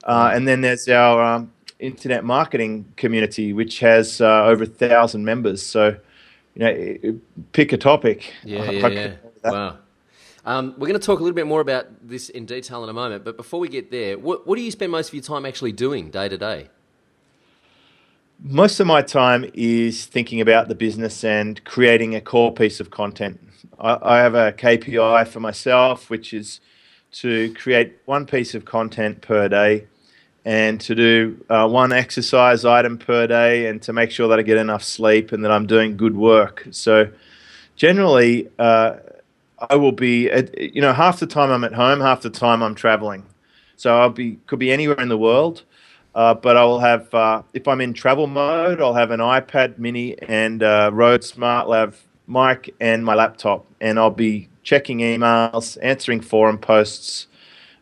uh, 0.05 0.31
and 0.33 0.47
then 0.47 0.61
there's 0.61 0.89
our 0.89 1.21
um, 1.21 1.51
internet 1.79 2.23
marketing 2.23 2.85
community, 2.97 3.53
which 3.53 3.79
has 3.79 4.21
uh, 4.21 4.45
over 4.45 4.63
a 4.63 4.67
thousand 4.67 5.25
members. 5.25 5.65
So, 5.65 5.97
you 6.55 6.59
know, 6.59 7.19
pick 7.51 7.73
a 7.73 7.77
topic. 7.77 8.33
Yeah, 8.43 8.71
yeah, 8.71 8.87
yeah. 8.87 9.15
Wow. 9.43 9.77
Um, 10.45 10.75
we're 10.77 10.87
going 10.87 10.99
to 10.99 11.05
talk 11.05 11.19
a 11.19 11.23
little 11.23 11.35
bit 11.35 11.47
more 11.47 11.61
about 11.61 11.87
this 12.07 12.29
in 12.29 12.45
detail 12.45 12.83
in 12.83 12.89
a 12.89 12.93
moment, 12.93 13.25
but 13.25 13.35
before 13.35 13.59
we 13.59 13.67
get 13.67 13.89
there, 13.89 14.17
what, 14.17 14.45
what 14.45 14.57
do 14.57 14.61
you 14.61 14.69
spend 14.69 14.91
most 14.91 15.07
of 15.07 15.13
your 15.15 15.23
time 15.23 15.45
actually 15.45 15.71
doing 15.71 16.11
day 16.11 16.29
to 16.29 16.37
day? 16.37 16.69
most 18.41 18.79
of 18.79 18.87
my 18.87 19.01
time 19.01 19.49
is 19.53 20.05
thinking 20.05 20.41
about 20.41 20.67
the 20.67 20.75
business 20.75 21.23
and 21.23 21.63
creating 21.63 22.15
a 22.15 22.21
core 22.21 22.53
piece 22.53 22.79
of 22.79 22.91
content. 22.91 23.39
I, 23.79 23.97
I, 24.01 24.17
have 24.19 24.35
a 24.35 24.51
KPI 24.51 25.27
for 25.27 25.39
myself, 25.39 26.09
which 26.09 26.33
is 26.33 26.59
to 27.13 27.53
create 27.53 27.97
one 28.05 28.25
piece 28.25 28.53
of 28.53 28.65
content 28.65 29.21
per 29.21 29.47
day 29.47 29.87
and 30.45 30.79
to 30.81 30.95
do 30.95 31.43
uh, 31.49 31.67
one 31.67 31.91
exercise 31.91 32.63
item 32.63 32.97
per 32.97 33.27
day 33.27 33.67
and 33.67 33.81
to 33.81 33.91
make 33.91 34.11
sure 34.11 34.27
that 34.27 34.39
I 34.39 34.43
get 34.43 34.57
enough 34.57 34.83
sleep 34.83 35.31
and 35.31 35.43
that 35.43 35.51
I'm 35.51 35.65
doing 35.65 35.97
good 35.97 36.15
work. 36.15 36.67
So, 36.71 37.09
generally, 37.75 38.47
uh, 38.59 38.97
I 39.69 39.75
will 39.75 39.91
be, 39.91 40.29
at, 40.29 40.57
you 40.59 40.81
know, 40.81 40.93
half 40.93 41.19
the 41.19 41.27
time 41.27 41.49
I'm 41.49 41.63
at 41.63 41.73
home, 41.73 41.99
half 41.99 42.21
the 42.21 42.29
time 42.29 42.61
I'm 42.61 42.75
traveling. 42.75 43.25
So 43.77 43.97
I'll 43.97 44.09
be 44.09 44.37
could 44.45 44.59
be 44.59 44.71
anywhere 44.71 44.99
in 45.01 45.09
the 45.09 45.17
world. 45.17 45.63
Uh, 46.13 46.33
but 46.33 46.55
I 46.55 46.63
will 46.63 46.79
have, 46.79 47.13
uh, 47.13 47.41
if 47.53 47.67
I'm 47.67 47.81
in 47.81 47.93
travel 47.93 48.27
mode, 48.27 48.79
I'll 48.79 48.93
have 48.93 49.11
an 49.11 49.19
iPad 49.19 49.77
mini 49.77 50.17
and 50.21 50.63
uh, 50.63 50.89
Rode 50.93 51.21
SmartLav 51.21 51.95
mic 52.25 52.73
and 52.79 53.03
my 53.03 53.15
laptop. 53.15 53.65
And 53.81 53.99
I'll 53.99 54.11
be 54.11 54.47
checking 54.63 54.99
emails, 54.99 55.77
answering 55.81 56.21
forum 56.21 56.57
posts 56.57 57.27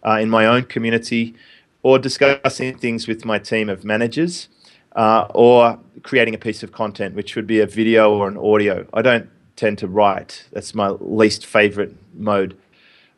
uh, 0.03 0.17
in 0.19 0.31
my 0.31 0.47
own 0.47 0.63
community, 0.63 1.35
or 1.83 1.99
discussing 1.99 2.77
things 2.77 3.07
with 3.07 3.25
my 3.25 3.37
team 3.37 3.69
of 3.69 3.83
managers, 3.83 4.47
uh, 4.95 5.27
or 5.33 5.79
creating 6.01 6.33
a 6.33 6.37
piece 6.37 6.63
of 6.63 6.71
content, 6.71 7.13
which 7.13 7.35
would 7.35 7.45
be 7.45 7.59
a 7.59 7.67
video 7.67 8.13
or 8.13 8.27
an 8.27 8.37
audio. 8.37 8.87
I 8.93 9.01
don't 9.01 9.29
tend 9.55 9.77
to 9.79 9.87
write, 9.87 10.45
that's 10.51 10.73
my 10.73 10.89
least 10.89 11.45
favorite 11.45 11.95
mode. 12.15 12.57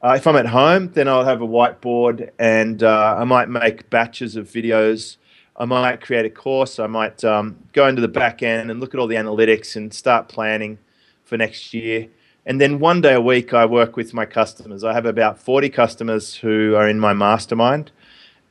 Uh, 0.03 0.13
if 0.17 0.27
I'm 0.27 0.35
at 0.35 0.47
home, 0.47 0.91
then 0.93 1.07
I'll 1.07 1.25
have 1.25 1.41
a 1.41 1.47
whiteboard 1.47 2.29
and 2.37 2.83
uh, 2.83 3.15
I 3.17 3.23
might 3.23 3.49
make 3.49 3.89
batches 3.89 4.35
of 4.35 4.47
videos. 4.47 5.17
I 5.57 5.65
might 5.65 6.01
create 6.01 6.25
a 6.25 6.29
course. 6.29 6.79
I 6.79 6.87
might 6.87 7.23
um, 7.23 7.57
go 7.71 7.87
into 7.87 8.01
the 8.01 8.07
back 8.07 8.43
end 8.43 8.69
and 8.69 8.79
look 8.79 8.93
at 8.93 8.99
all 8.99 9.07
the 9.07 9.15
analytics 9.15 9.75
and 9.75 9.93
start 9.93 10.27
planning 10.27 10.77
for 11.23 11.37
next 11.37 11.73
year. 11.73 12.07
And 12.45 12.61
then 12.61 12.79
one 12.79 13.01
day 13.01 13.15
a 13.15 13.21
week, 13.21 13.53
I 13.53 13.65
work 13.65 13.95
with 13.95 14.13
my 14.13 14.25
customers. 14.25 14.83
I 14.83 14.93
have 14.93 15.07
about 15.07 15.39
40 15.39 15.69
customers 15.69 16.35
who 16.35 16.75
are 16.75 16.87
in 16.87 16.99
my 16.99 17.13
mastermind. 17.13 17.91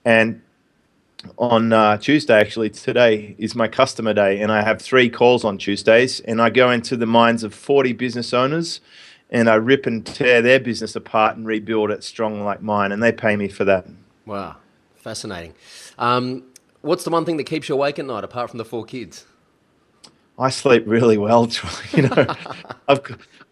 And 0.04 0.42
on 1.38 1.72
uh, 1.72 1.96
Tuesday, 1.96 2.38
actually, 2.38 2.70
today 2.70 3.34
is 3.38 3.54
my 3.54 3.68
customer 3.68 4.12
day. 4.12 4.40
And 4.40 4.52
I 4.52 4.62
have 4.62 4.80
three 4.82 5.08
calls 5.08 5.44
on 5.44 5.58
Tuesdays. 5.58 6.20
And 6.20 6.40
I 6.40 6.50
go 6.50 6.70
into 6.70 6.96
the 6.96 7.06
minds 7.06 7.42
of 7.42 7.54
40 7.54 7.92
business 7.94 8.34
owners 8.34 8.80
and 9.30 9.48
I 9.48 9.54
rip 9.54 9.86
and 9.86 10.06
tear 10.06 10.42
their 10.42 10.60
business 10.60 10.94
apart 10.94 11.36
and 11.36 11.46
rebuild 11.46 11.90
it 11.90 12.04
strong 12.04 12.44
like 12.44 12.62
mine, 12.62 12.92
and 12.92 13.02
they 13.02 13.10
pay 13.10 13.36
me 13.36 13.48
for 13.48 13.64
that. 13.64 13.86
Wow, 14.26 14.56
fascinating. 14.94 15.54
Um, 15.98 16.44
what's 16.82 17.02
the 17.02 17.10
one 17.10 17.24
thing 17.24 17.36
that 17.38 17.44
keeps 17.44 17.68
you 17.68 17.74
awake 17.74 17.98
at 17.98 18.04
night, 18.04 18.22
apart 18.22 18.50
from 18.50 18.58
the 18.58 18.64
four 18.64 18.84
kids? 18.84 19.26
I 20.38 20.50
sleep 20.50 20.84
really 20.86 21.18
well. 21.18 21.50
You 21.92 22.02
know, 22.02 22.34
I've 22.88 23.00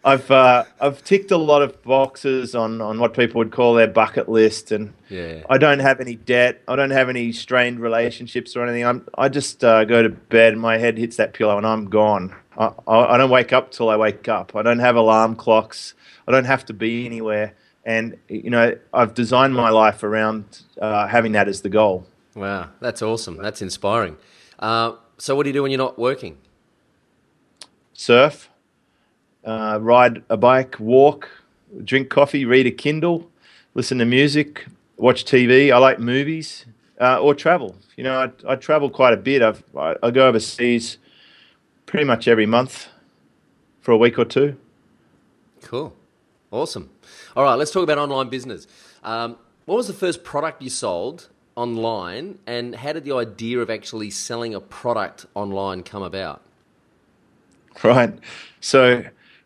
I've 0.05 0.29
uh, 0.29 0.65
I've 0.81 1.01
ticked 1.03 1.31
a 1.31 1.37
lot 1.37 1.61
of 1.61 1.81
boxes 1.83 2.55
on, 2.55 2.81
on 2.81 2.99
what 2.99 3.13
people 3.13 3.39
would 3.39 3.51
call 3.51 3.73
their 3.73 3.87
bucket 3.87 4.27
list, 4.27 4.71
and 4.73 4.93
yeah. 5.07 5.43
I 5.49 5.57
don't 5.57 5.79
have 5.79 6.01
any 6.01 6.15
debt. 6.15 6.61
I 6.67 6.75
don't 6.75 6.91
have 6.91 7.07
any 7.07 7.31
strained 7.31 7.79
relationships 7.79 8.57
or 8.57 8.63
anything. 8.63 8.85
I'm 8.85 9.07
I 9.17 9.29
just 9.29 9.63
uh, 9.63 9.85
go 9.85 10.03
to 10.03 10.09
bed, 10.09 10.57
my 10.57 10.77
head 10.77 10.97
hits 10.97 11.15
that 11.17 11.33
pillow, 11.33 11.57
and 11.57 11.65
I'm 11.65 11.89
gone. 11.89 12.35
I, 12.57 12.71
I, 12.85 13.13
I 13.13 13.17
don't 13.17 13.29
wake 13.29 13.53
up 13.53 13.71
till 13.71 13.89
I 13.89 13.95
wake 13.95 14.27
up. 14.27 14.55
I 14.55 14.61
don't 14.61 14.79
have 14.79 14.97
alarm 14.97 15.37
clocks. 15.37 15.93
I 16.27 16.33
don't 16.33 16.45
have 16.45 16.65
to 16.65 16.73
be 16.73 17.05
anywhere, 17.05 17.55
and 17.85 18.17
you 18.27 18.49
know 18.49 18.77
I've 18.93 19.13
designed 19.13 19.55
my 19.55 19.69
life 19.69 20.03
around 20.03 20.63
uh, 20.81 21.07
having 21.07 21.31
that 21.31 21.47
as 21.47 21.61
the 21.61 21.69
goal. 21.69 22.05
Wow, 22.35 22.71
that's 22.81 23.01
awesome. 23.01 23.37
That's 23.37 23.61
inspiring. 23.61 24.17
Uh, 24.59 24.93
so, 25.17 25.33
what 25.33 25.43
do 25.43 25.49
you 25.49 25.53
do 25.53 25.61
when 25.61 25.71
you're 25.71 25.77
not 25.77 25.97
working? 25.97 26.37
Surf 27.93 28.49
uh, 29.43 29.79
ride 29.81 30.23
a 30.29 30.37
bike, 30.37 30.79
walk, 30.79 31.29
drink 31.83 32.09
coffee, 32.09 32.45
read 32.45 32.65
a 32.65 32.71
Kindle, 32.71 33.29
listen 33.73 33.97
to 33.99 34.05
music, 34.05 34.65
watch 34.97 35.25
TV. 35.25 35.71
I 35.71 35.77
like 35.77 35.99
movies 35.99 36.65
uh, 36.99 37.19
or 37.19 37.35
travel. 37.35 37.75
You 37.95 38.03
know, 38.03 38.31
I, 38.47 38.53
I 38.53 38.55
travel 38.55 38.89
quite 38.89 39.13
a 39.13 39.17
bit. 39.17 39.41
I've, 39.41 39.63
I, 39.77 39.95
I 40.01 40.11
go 40.11 40.27
overseas 40.27 40.97
pretty 41.85 42.05
much 42.05 42.27
every 42.27 42.45
month 42.45 42.87
for 43.81 43.91
a 43.91 43.97
week 43.97 44.17
or 44.17 44.25
two. 44.25 44.57
Cool. 45.61 45.95
Awesome. 46.51 46.89
All 47.35 47.43
right, 47.43 47.55
let's 47.55 47.71
talk 47.71 47.83
about 47.83 47.97
online 47.97 48.29
business. 48.29 48.67
Um, 49.03 49.37
what 49.65 49.75
was 49.75 49.87
the 49.87 49.93
first 49.93 50.23
product 50.23 50.61
you 50.61 50.69
sold 50.69 51.29
online, 51.55 52.39
and 52.45 52.75
how 52.75 52.93
did 52.93 53.03
the 53.05 53.13
idea 53.13 53.59
of 53.59 53.69
actually 53.69 54.09
selling 54.09 54.53
a 54.53 54.59
product 54.59 55.25
online 55.35 55.83
come 55.83 56.03
about? 56.03 56.41
Right. 57.83 58.13
So, 58.61 59.03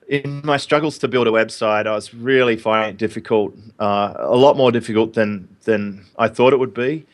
in 0.07 0.41
my 0.43 0.57
struggles 0.57 0.98
to 1.00 1.07
build 1.07 1.27
a 1.27 1.31
website, 1.31 1.86
I 1.86 1.93
was 1.93 2.13
really 2.13 2.55
finding 2.55 2.91
it 2.91 2.98
difficult, 2.98 3.53
uh, 3.79 4.13
a 4.17 4.36
lot 4.36 4.55
more 4.55 4.72
difficult 4.72 5.13
than 5.13 5.48
than 5.63 6.05
I 6.17 6.27
thought 6.27 6.53
it 6.53 6.60
would 6.60 6.74
be. 6.74 7.05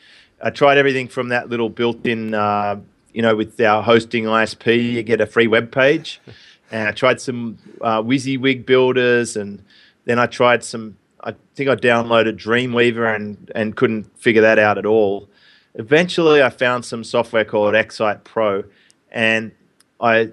I 0.41 0.49
tried 0.49 0.77
everything 0.77 1.07
from 1.07 1.29
that 1.29 1.49
little 1.49 1.69
built-in, 1.69 2.33
uh, 2.33 2.79
you 3.13 3.21
know, 3.21 3.35
with 3.35 3.59
our 3.61 3.81
hosting 3.81 4.25
ISP, 4.25 4.91
you 4.93 5.03
get 5.03 5.21
a 5.21 5.25
free 5.25 5.47
web 5.47 5.71
page, 5.71 6.19
and 6.71 6.89
I 6.89 6.91
tried 6.91 7.21
some 7.21 7.57
uh, 7.81 8.01
WYSIWYG 8.01 8.65
builders, 8.65 9.35
and 9.37 9.63
then 10.05 10.19
I 10.19 10.27
tried 10.27 10.63
some. 10.63 10.97
I 11.23 11.33
think 11.55 11.69
I 11.69 11.75
downloaded 11.75 12.37
Dreamweaver 12.37 13.15
and 13.15 13.51
and 13.55 13.75
couldn't 13.75 14.05
figure 14.19 14.41
that 14.41 14.59
out 14.59 14.77
at 14.77 14.85
all. 14.85 15.29
Eventually, 15.75 16.43
I 16.43 16.49
found 16.49 16.85
some 16.85 17.03
software 17.03 17.45
called 17.45 17.73
XSitePro, 17.73 18.65
and 19.11 19.51
I 19.99 20.31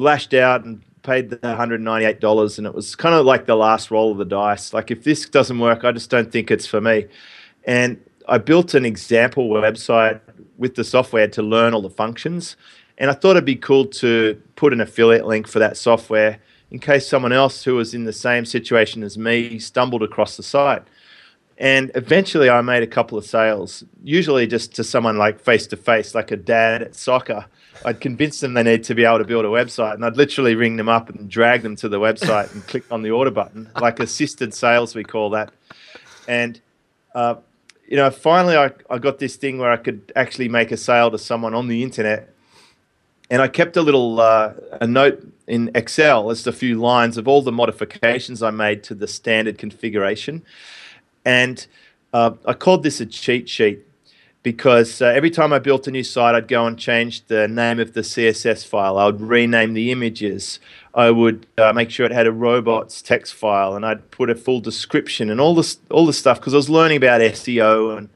lashed 0.00 0.34
out 0.34 0.64
and 0.64 0.82
paid 1.02 1.30
the 1.30 1.36
$198 1.38 2.58
and 2.58 2.66
it 2.66 2.74
was 2.74 2.96
kind 2.96 3.14
of 3.14 3.24
like 3.24 3.46
the 3.46 3.54
last 3.54 3.90
roll 3.90 4.12
of 4.12 4.18
the 4.18 4.24
dice. 4.24 4.72
Like 4.72 4.90
if 4.90 5.04
this 5.04 5.28
doesn't 5.28 5.58
work, 5.58 5.84
I 5.84 5.92
just 5.92 6.10
don't 6.10 6.32
think 6.32 6.50
it's 6.50 6.66
for 6.66 6.80
me. 6.80 7.06
And 7.64 8.02
I 8.28 8.38
built 8.38 8.74
an 8.74 8.84
example 8.84 9.48
website 9.48 10.20
with 10.56 10.74
the 10.74 10.84
software 10.84 11.28
to 11.28 11.42
learn 11.42 11.74
all 11.74 11.82
the 11.82 11.90
functions. 11.90 12.56
And 12.98 13.10
I 13.10 13.14
thought 13.14 13.32
it'd 13.32 13.44
be 13.44 13.56
cool 13.56 13.86
to 13.86 14.40
put 14.56 14.72
an 14.72 14.80
affiliate 14.80 15.26
link 15.26 15.46
for 15.46 15.58
that 15.58 15.76
software 15.76 16.38
in 16.70 16.78
case 16.78 17.06
someone 17.06 17.32
else 17.32 17.64
who 17.64 17.74
was 17.74 17.94
in 17.94 18.04
the 18.04 18.12
same 18.12 18.44
situation 18.44 19.02
as 19.02 19.18
me 19.18 19.58
stumbled 19.58 20.02
across 20.02 20.36
the 20.36 20.42
site. 20.42 20.82
And 21.58 21.90
eventually 21.94 22.48
I 22.48 22.60
made 22.62 22.82
a 22.82 22.86
couple 22.86 23.18
of 23.18 23.26
sales, 23.26 23.84
usually 24.02 24.46
just 24.46 24.74
to 24.76 24.84
someone 24.84 25.18
like 25.18 25.40
face 25.40 25.66
to 25.68 25.76
face, 25.76 26.14
like 26.14 26.30
a 26.30 26.36
dad 26.36 26.82
at 26.82 26.94
soccer 26.94 27.46
I'd 27.84 28.00
convince 28.00 28.40
them 28.40 28.54
they 28.54 28.62
need 28.62 28.84
to 28.84 28.94
be 28.94 29.04
able 29.04 29.18
to 29.18 29.24
build 29.24 29.44
a 29.44 29.48
website, 29.48 29.94
and 29.94 30.04
I'd 30.04 30.16
literally 30.16 30.54
ring 30.54 30.76
them 30.76 30.88
up 30.88 31.08
and 31.08 31.30
drag 31.30 31.62
them 31.62 31.76
to 31.76 31.88
the 31.88 31.98
website 31.98 32.52
and 32.52 32.66
click 32.66 32.84
on 32.90 33.02
the 33.02 33.10
order 33.10 33.30
button, 33.30 33.70
like 33.80 34.00
assisted 34.00 34.52
sales, 34.52 34.94
we 34.94 35.04
call 35.04 35.30
that. 35.30 35.52
And 36.28 36.60
uh, 37.14 37.36
you 37.88 37.96
know, 37.96 38.10
finally, 38.10 38.56
I, 38.56 38.70
I 38.88 38.98
got 38.98 39.18
this 39.18 39.36
thing 39.36 39.58
where 39.58 39.70
I 39.70 39.76
could 39.76 40.12
actually 40.14 40.48
make 40.48 40.70
a 40.70 40.76
sale 40.76 41.10
to 41.10 41.18
someone 41.18 41.54
on 41.54 41.68
the 41.68 41.82
internet, 41.82 42.32
and 43.30 43.40
I 43.40 43.48
kept 43.48 43.76
a 43.76 43.82
little 43.82 44.20
uh, 44.20 44.52
a 44.80 44.86
note 44.86 45.26
in 45.46 45.70
Excel, 45.74 46.30
just 46.30 46.46
a 46.46 46.52
few 46.52 46.78
lines 46.78 47.16
of 47.16 47.26
all 47.26 47.42
the 47.42 47.52
modifications 47.52 48.42
I 48.42 48.50
made 48.50 48.84
to 48.84 48.94
the 48.94 49.08
standard 49.08 49.58
configuration, 49.58 50.42
and 51.24 51.66
uh, 52.12 52.32
I 52.46 52.52
called 52.52 52.82
this 52.82 53.00
a 53.00 53.06
cheat 53.06 53.48
sheet 53.48 53.86
because 54.42 55.02
uh, 55.02 55.06
every 55.06 55.30
time 55.30 55.52
I 55.52 55.58
built 55.58 55.86
a 55.86 55.90
new 55.90 56.02
site, 56.02 56.34
I'd 56.34 56.48
go 56.48 56.66
and 56.66 56.78
change 56.78 57.26
the 57.26 57.46
name 57.46 57.78
of 57.78 57.92
the 57.92 58.00
CSS 58.00 58.66
file. 58.66 58.96
I 58.96 59.06
would 59.06 59.20
rename 59.20 59.74
the 59.74 59.92
images. 59.92 60.58
I 60.94 61.10
would 61.10 61.46
uh, 61.58 61.72
make 61.72 61.90
sure 61.90 62.06
it 62.06 62.12
had 62.12 62.26
a 62.26 62.32
robots 62.32 63.02
text 63.02 63.34
file, 63.34 63.74
and 63.76 63.84
I'd 63.84 64.10
put 64.10 64.30
a 64.30 64.34
full 64.34 64.60
description 64.60 65.30
and 65.30 65.40
all 65.40 65.54
this 65.54 65.78
all 65.90 66.06
the 66.06 66.12
stuff 66.12 66.40
because 66.40 66.54
I 66.54 66.56
was 66.56 66.70
learning 66.70 66.96
about 66.96 67.20
SEO 67.20 67.96
and 67.98 68.08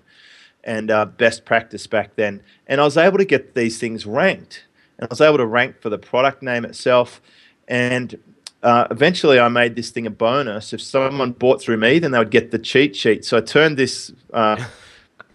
and 0.62 0.90
uh, 0.90 1.04
best 1.04 1.45
practice 1.45 1.87
back 1.87 2.16
then. 2.16 2.43
And 2.66 2.81
I 2.81 2.85
was 2.85 2.97
able 2.97 3.19
to 3.19 3.26
get 3.26 3.54
these 3.54 3.78
things 3.78 4.07
ranked, 4.07 4.64
and 4.99 5.07
I 5.07 5.09
was 5.11 5.21
able 5.21 5.37
to 5.38 5.47
rank 5.47 5.81
for 5.81 5.90
the 5.90 5.99
product 5.99 6.43
name 6.43 6.64
itself. 6.64 7.21
And 7.69 8.19
uh, 8.62 8.87
eventually, 8.90 9.38
I 9.38 9.49
made 9.49 9.76
this 9.76 9.90
thing 9.90 10.07
a 10.07 10.11
bonus. 10.11 10.73
If 10.73 10.81
someone 10.81 11.33
bought 11.33 11.61
through 11.61 11.76
me, 11.76 11.99
then 11.99 12.12
they 12.12 12.19
would 12.19 12.31
get 12.31 12.50
the 12.50 12.59
cheat 12.59 12.97
sheet. 12.97 13.26
So 13.26 13.37
I 13.37 13.43
turned 13.43 13.76
this 13.76 14.11
uh, 14.33 14.64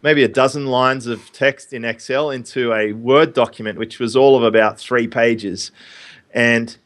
maybe 0.01 0.23
a 0.23 0.27
dozen 0.27 0.67
lines 0.67 1.07
of 1.07 1.31
text 1.31 1.73
in 1.73 1.83
Excel 1.85 2.31
into 2.31 2.73
a 2.73 2.93
Word 2.93 3.33
document, 3.33 3.77
which 3.77 3.99
was 3.99 4.15
all 4.15 4.37
of 4.37 4.43
about 4.43 4.79
three 4.79 5.07
pages, 5.07 5.71
and 6.33 6.77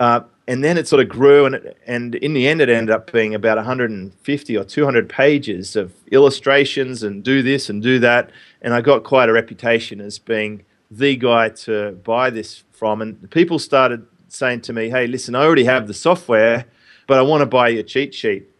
uh, 0.00 0.20
and 0.48 0.64
then 0.64 0.76
it 0.76 0.88
sort 0.88 1.02
of 1.02 1.08
grew, 1.08 1.46
and 1.46 1.54
it, 1.54 1.76
and 1.86 2.14
in 2.16 2.34
the 2.34 2.48
end, 2.48 2.60
it 2.60 2.68
ended 2.68 2.94
up 2.94 3.12
being 3.12 3.34
about 3.34 3.56
150 3.56 4.56
or 4.56 4.64
200 4.64 5.08
pages 5.08 5.76
of 5.76 5.92
illustrations 6.10 7.02
and 7.02 7.22
do 7.22 7.42
this 7.42 7.70
and 7.70 7.82
do 7.82 7.98
that, 8.00 8.30
and 8.60 8.74
I 8.74 8.80
got 8.80 9.04
quite 9.04 9.28
a 9.28 9.32
reputation 9.32 10.00
as 10.00 10.18
being 10.18 10.64
the 10.90 11.16
guy 11.16 11.48
to 11.48 11.92
buy 12.04 12.30
this 12.30 12.64
from, 12.72 13.00
and 13.00 13.30
people 13.30 13.58
started 13.58 14.04
saying 14.28 14.62
to 14.62 14.72
me, 14.72 14.90
"Hey, 14.90 15.06
listen, 15.06 15.34
I 15.34 15.44
already 15.44 15.64
have 15.64 15.86
the 15.86 15.94
software, 15.94 16.66
but 17.06 17.18
I 17.18 17.22
want 17.22 17.42
to 17.42 17.46
buy 17.46 17.68
your 17.68 17.82
cheat 17.82 18.14
sheet." 18.14 18.51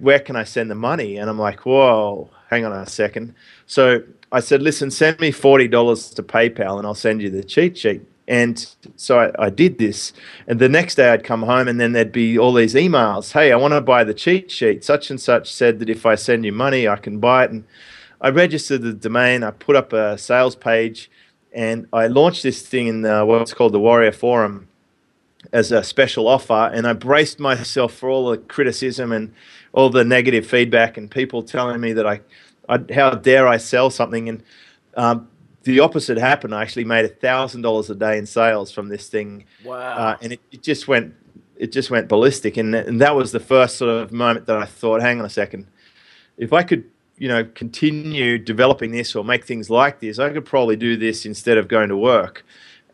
Where 0.00 0.18
can 0.18 0.36
I 0.36 0.44
send 0.44 0.70
the 0.70 0.74
money? 0.74 1.16
And 1.16 1.30
I'm 1.30 1.38
like, 1.38 1.60
whoa, 1.60 2.30
hang 2.50 2.64
on 2.64 2.72
a 2.72 2.86
second. 2.86 3.34
So 3.66 4.02
I 4.30 4.40
said, 4.40 4.62
listen, 4.62 4.90
send 4.90 5.20
me 5.20 5.30
$40 5.30 6.14
to 6.14 6.22
PayPal 6.22 6.78
and 6.78 6.86
I'll 6.86 6.94
send 6.94 7.22
you 7.22 7.30
the 7.30 7.44
cheat 7.44 7.78
sheet. 7.78 8.02
And 8.28 8.66
so 8.96 9.18
I, 9.18 9.46
I, 9.46 9.50
did 9.50 9.78
this. 9.78 10.12
And 10.46 10.60
the 10.60 10.68
next 10.68 10.94
day 10.94 11.10
I'd 11.10 11.24
come 11.24 11.42
home 11.42 11.66
and 11.66 11.80
then 11.80 11.92
there'd 11.92 12.12
be 12.12 12.38
all 12.38 12.52
these 12.52 12.74
emails. 12.74 13.32
Hey, 13.32 13.52
I 13.52 13.56
want 13.56 13.74
to 13.74 13.80
buy 13.80 14.04
the 14.04 14.14
cheat 14.14 14.50
sheet. 14.50 14.84
Such 14.84 15.10
and 15.10 15.20
such 15.20 15.52
said 15.52 15.80
that 15.80 15.90
if 15.90 16.06
I 16.06 16.14
send 16.14 16.44
you 16.44 16.52
money, 16.52 16.86
I 16.86 16.96
can 16.96 17.18
buy 17.18 17.44
it. 17.44 17.50
And 17.50 17.64
I 18.20 18.30
registered 18.30 18.82
the 18.82 18.92
domain. 18.92 19.42
I 19.42 19.50
put 19.50 19.74
up 19.74 19.92
a 19.92 20.16
sales 20.16 20.54
page 20.54 21.10
and 21.52 21.86
I 21.92 22.06
launched 22.06 22.44
this 22.44 22.62
thing 22.62 22.86
in 22.86 23.02
the, 23.02 23.24
what's 23.24 23.52
called 23.52 23.72
the 23.72 23.80
Warrior 23.80 24.12
Forum 24.12 24.68
as 25.52 25.72
a 25.72 25.82
special 25.82 26.28
offer, 26.28 26.70
and 26.72 26.86
I 26.86 26.92
braced 26.92 27.40
myself 27.40 27.94
for 27.94 28.08
all 28.08 28.30
the 28.30 28.38
criticism 28.38 29.12
and 29.12 29.32
all 29.72 29.90
the 29.90 30.04
negative 30.04 30.46
feedback 30.46 30.96
and 30.96 31.10
people 31.10 31.42
telling 31.42 31.80
me 31.80 31.92
that 31.94 32.06
I, 32.06 32.20
I 32.68 32.80
how 32.92 33.10
dare 33.10 33.48
I 33.48 33.56
sell 33.56 33.90
something, 33.90 34.28
and 34.28 34.42
um, 34.96 35.28
the 35.64 35.80
opposite 35.80 36.18
happened. 36.18 36.54
I 36.54 36.62
actually 36.62 36.84
made 36.84 37.04
a 37.04 37.08
thousand 37.08 37.62
dollars 37.62 37.90
a 37.90 37.94
day 37.94 38.18
in 38.18 38.26
sales 38.26 38.70
from 38.70 38.88
this 38.88 39.08
thing. 39.08 39.44
Wow! 39.64 39.76
Uh, 39.78 40.16
and 40.22 40.32
it, 40.34 40.40
it 40.50 40.62
just 40.62 40.86
went 40.88 41.14
it 41.56 41.72
just 41.72 41.90
went 41.90 42.08
ballistic, 42.08 42.56
and 42.56 42.74
and 42.74 43.00
that 43.00 43.14
was 43.14 43.32
the 43.32 43.40
first 43.40 43.76
sort 43.76 43.90
of 43.90 44.12
moment 44.12 44.46
that 44.46 44.56
I 44.56 44.64
thought, 44.64 45.00
hang 45.00 45.18
on 45.18 45.26
a 45.26 45.30
second, 45.30 45.66
if 46.36 46.52
I 46.52 46.62
could 46.62 46.84
you 47.18 47.28
know 47.28 47.44
continue 47.44 48.38
developing 48.38 48.92
this 48.92 49.14
or 49.16 49.24
make 49.24 49.44
things 49.44 49.70
like 49.70 50.00
this, 50.00 50.18
I 50.18 50.30
could 50.30 50.44
probably 50.44 50.76
do 50.76 50.96
this 50.96 51.26
instead 51.26 51.58
of 51.58 51.68
going 51.68 51.88
to 51.88 51.96
work 51.96 52.44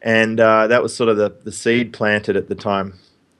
and 0.02 0.40
uh, 0.40 0.66
that 0.66 0.82
was 0.82 0.94
sort 0.94 1.08
of 1.08 1.16
the, 1.16 1.34
the 1.44 1.52
seed 1.52 1.92
planted 1.92 2.36
at 2.36 2.48
the 2.48 2.54
time. 2.54 2.94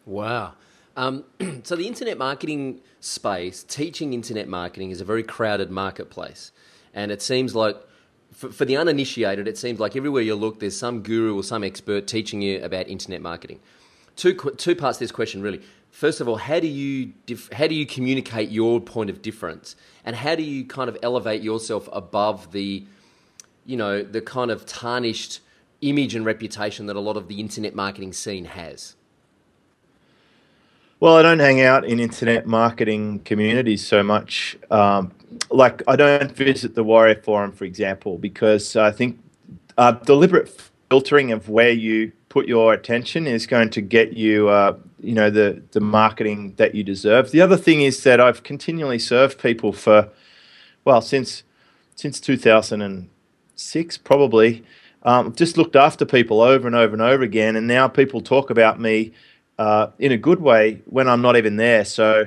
Wow. 0.06 0.54
Um, 0.96 1.24
so 1.62 1.76
the 1.76 1.86
internet 1.86 2.18
marketing 2.18 2.80
space, 3.00 3.62
teaching 3.62 4.12
internet 4.12 4.48
marketing 4.48 4.90
is 4.90 5.00
a 5.00 5.04
very 5.04 5.22
crowded 5.22 5.70
marketplace, 5.70 6.50
and 6.92 7.12
it 7.12 7.22
seems 7.22 7.54
like 7.54 7.76
for, 8.32 8.50
for, 8.50 8.64
the 8.64 8.76
uninitiated, 8.76 9.48
it 9.48 9.56
seems 9.56 9.80
like 9.80 9.96
everywhere 9.96 10.22
you 10.22 10.34
look, 10.34 10.60
there's 10.60 10.76
some 10.76 11.02
guru 11.02 11.36
or 11.36 11.42
some 11.42 11.64
expert 11.64 12.06
teaching 12.06 12.42
you 12.42 12.62
about 12.62 12.88
internet 12.88 13.22
marketing. 13.22 13.60
Two 14.16 14.34
two 14.34 14.74
parts 14.74 14.98
to 14.98 15.04
this 15.04 15.12
question, 15.12 15.42
really. 15.42 15.62
First 15.90 16.20
of 16.20 16.28
all, 16.28 16.36
how 16.36 16.58
do 16.58 16.66
you 16.66 17.12
dif- 17.26 17.52
how 17.52 17.68
do 17.68 17.74
you 17.74 17.86
communicate 17.86 18.50
your 18.50 18.80
point 18.80 19.10
of 19.10 19.22
difference, 19.22 19.76
and 20.04 20.16
how 20.16 20.34
do 20.34 20.42
you 20.42 20.64
kind 20.64 20.88
of 20.88 20.98
elevate 21.02 21.42
yourself 21.42 21.88
above 21.92 22.50
the, 22.50 22.84
you 23.64 23.76
know, 23.76 24.02
the 24.02 24.20
kind 24.20 24.50
of 24.50 24.66
tarnished 24.66 25.40
image 25.80 26.14
and 26.14 26.24
reputation 26.24 26.86
that 26.86 26.96
a 26.96 27.00
lot 27.00 27.16
of 27.16 27.28
the 27.28 27.40
internet 27.40 27.74
marketing 27.74 28.12
scene 28.12 28.46
has? 28.46 28.96
Well, 31.00 31.16
I 31.16 31.22
don't 31.22 31.38
hang 31.38 31.60
out 31.60 31.84
in 31.84 32.00
internet 32.00 32.44
marketing 32.44 33.20
communities 33.20 33.86
so 33.86 34.02
much. 34.02 34.58
Um, 34.68 35.12
like, 35.48 35.82
I 35.86 35.94
don't 35.94 36.32
visit 36.32 36.74
the 36.74 36.82
Warrior 36.82 37.22
Forum, 37.22 37.52
for 37.52 37.64
example, 37.64 38.18
because 38.18 38.74
I 38.74 38.90
think 38.90 39.20
uh, 39.76 39.92
deliberate 39.92 40.50
filtering 40.90 41.30
of 41.30 41.48
where 41.48 41.70
you 41.70 42.10
put 42.28 42.48
your 42.48 42.72
attention 42.74 43.28
is 43.28 43.46
going 43.46 43.70
to 43.70 43.80
get 43.80 44.14
you, 44.14 44.48
uh, 44.48 44.76
you 45.00 45.14
know, 45.14 45.30
the 45.30 45.62
the 45.70 45.80
marketing 45.80 46.54
that 46.56 46.74
you 46.74 46.82
deserve. 46.82 47.30
The 47.30 47.42
other 47.42 47.56
thing 47.56 47.82
is 47.82 48.02
that 48.02 48.20
I've 48.20 48.42
continually 48.42 48.98
served 48.98 49.40
people 49.40 49.72
for, 49.72 50.08
well, 50.84 51.00
since 51.00 51.44
since 51.94 52.18
2006 52.18 53.98
probably. 53.98 54.64
Um, 55.08 55.34
just 55.34 55.56
looked 55.56 55.74
after 55.74 56.04
people 56.04 56.42
over 56.42 56.66
and 56.66 56.76
over 56.76 56.92
and 56.92 57.00
over 57.00 57.22
again, 57.22 57.56
and 57.56 57.66
now 57.66 57.88
people 57.88 58.20
talk 58.20 58.50
about 58.50 58.78
me 58.78 59.12
uh, 59.58 59.86
in 59.98 60.12
a 60.12 60.18
good 60.18 60.38
way 60.38 60.82
when 60.84 61.08
I'm 61.08 61.22
not 61.22 61.34
even 61.34 61.56
there. 61.56 61.86
So 61.86 62.26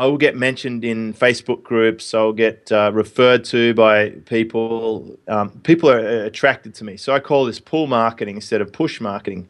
I 0.00 0.06
will 0.06 0.18
get 0.18 0.34
mentioned 0.34 0.84
in 0.84 1.14
Facebook 1.14 1.62
groups. 1.62 2.12
I'll 2.14 2.32
get 2.32 2.72
uh, 2.72 2.90
referred 2.92 3.44
to 3.44 3.74
by 3.74 4.08
people. 4.08 5.16
Um, 5.28 5.50
people 5.60 5.88
are 5.88 6.24
attracted 6.24 6.74
to 6.74 6.84
me. 6.84 6.96
So 6.96 7.12
I 7.14 7.20
call 7.20 7.44
this 7.44 7.60
pull 7.60 7.86
marketing 7.86 8.34
instead 8.34 8.60
of 8.60 8.72
push 8.72 9.00
marketing. 9.00 9.46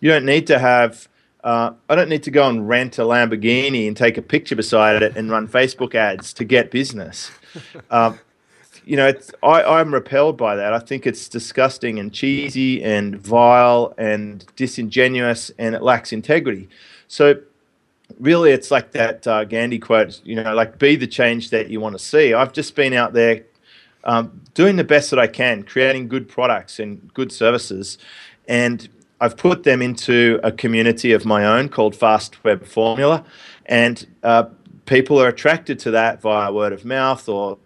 You 0.00 0.10
don't 0.10 0.26
need 0.26 0.46
to 0.48 0.58
have. 0.58 1.08
Uh, 1.42 1.72
I 1.88 1.94
don't 1.94 2.10
need 2.10 2.24
to 2.24 2.30
go 2.30 2.46
and 2.50 2.68
rent 2.68 2.98
a 2.98 3.02
Lamborghini 3.02 3.88
and 3.88 3.96
take 3.96 4.18
a 4.18 4.22
picture 4.22 4.54
beside 4.54 5.02
it 5.02 5.16
and 5.16 5.30
run 5.30 5.48
Facebook 5.48 5.94
ads 5.94 6.34
to 6.34 6.44
get 6.44 6.70
business. 6.70 7.30
Um, 7.90 8.20
you 8.84 8.96
know, 8.96 9.12
I, 9.42 9.62
I'm 9.62 9.92
repelled 9.92 10.36
by 10.36 10.56
that. 10.56 10.72
I 10.72 10.78
think 10.78 11.06
it's 11.06 11.28
disgusting 11.28 11.98
and 11.98 12.12
cheesy 12.12 12.82
and 12.82 13.16
vile 13.16 13.94
and 13.98 14.44
disingenuous 14.56 15.50
and 15.58 15.74
it 15.74 15.82
lacks 15.82 16.12
integrity. 16.12 16.68
So 17.08 17.40
really 18.18 18.50
it's 18.50 18.70
like 18.70 18.92
that 18.92 19.26
uh, 19.26 19.44
Gandhi 19.44 19.78
quote, 19.78 20.20
you 20.24 20.36
know, 20.36 20.54
like 20.54 20.78
be 20.78 20.96
the 20.96 21.06
change 21.06 21.50
that 21.50 21.70
you 21.70 21.80
want 21.80 21.96
to 21.96 22.04
see. 22.04 22.34
I've 22.34 22.52
just 22.52 22.74
been 22.74 22.92
out 22.92 23.12
there 23.12 23.44
um, 24.04 24.40
doing 24.54 24.76
the 24.76 24.84
best 24.84 25.10
that 25.10 25.18
I 25.18 25.26
can, 25.26 25.62
creating 25.62 26.08
good 26.08 26.28
products 26.28 26.78
and 26.78 27.12
good 27.14 27.32
services. 27.32 27.98
And 28.48 28.88
I've 29.20 29.36
put 29.36 29.64
them 29.64 29.82
into 29.82 30.40
a 30.42 30.50
community 30.50 31.12
of 31.12 31.24
my 31.24 31.44
own 31.44 31.68
called 31.68 31.94
Fast 31.94 32.42
Web 32.42 32.64
Formula. 32.64 33.24
And 33.66 34.06
uh, 34.22 34.44
people 34.86 35.20
are 35.20 35.28
attracted 35.28 35.78
to 35.80 35.90
that 35.92 36.20
via 36.20 36.52
word 36.52 36.72
of 36.72 36.84
mouth 36.84 37.28
or 37.28 37.58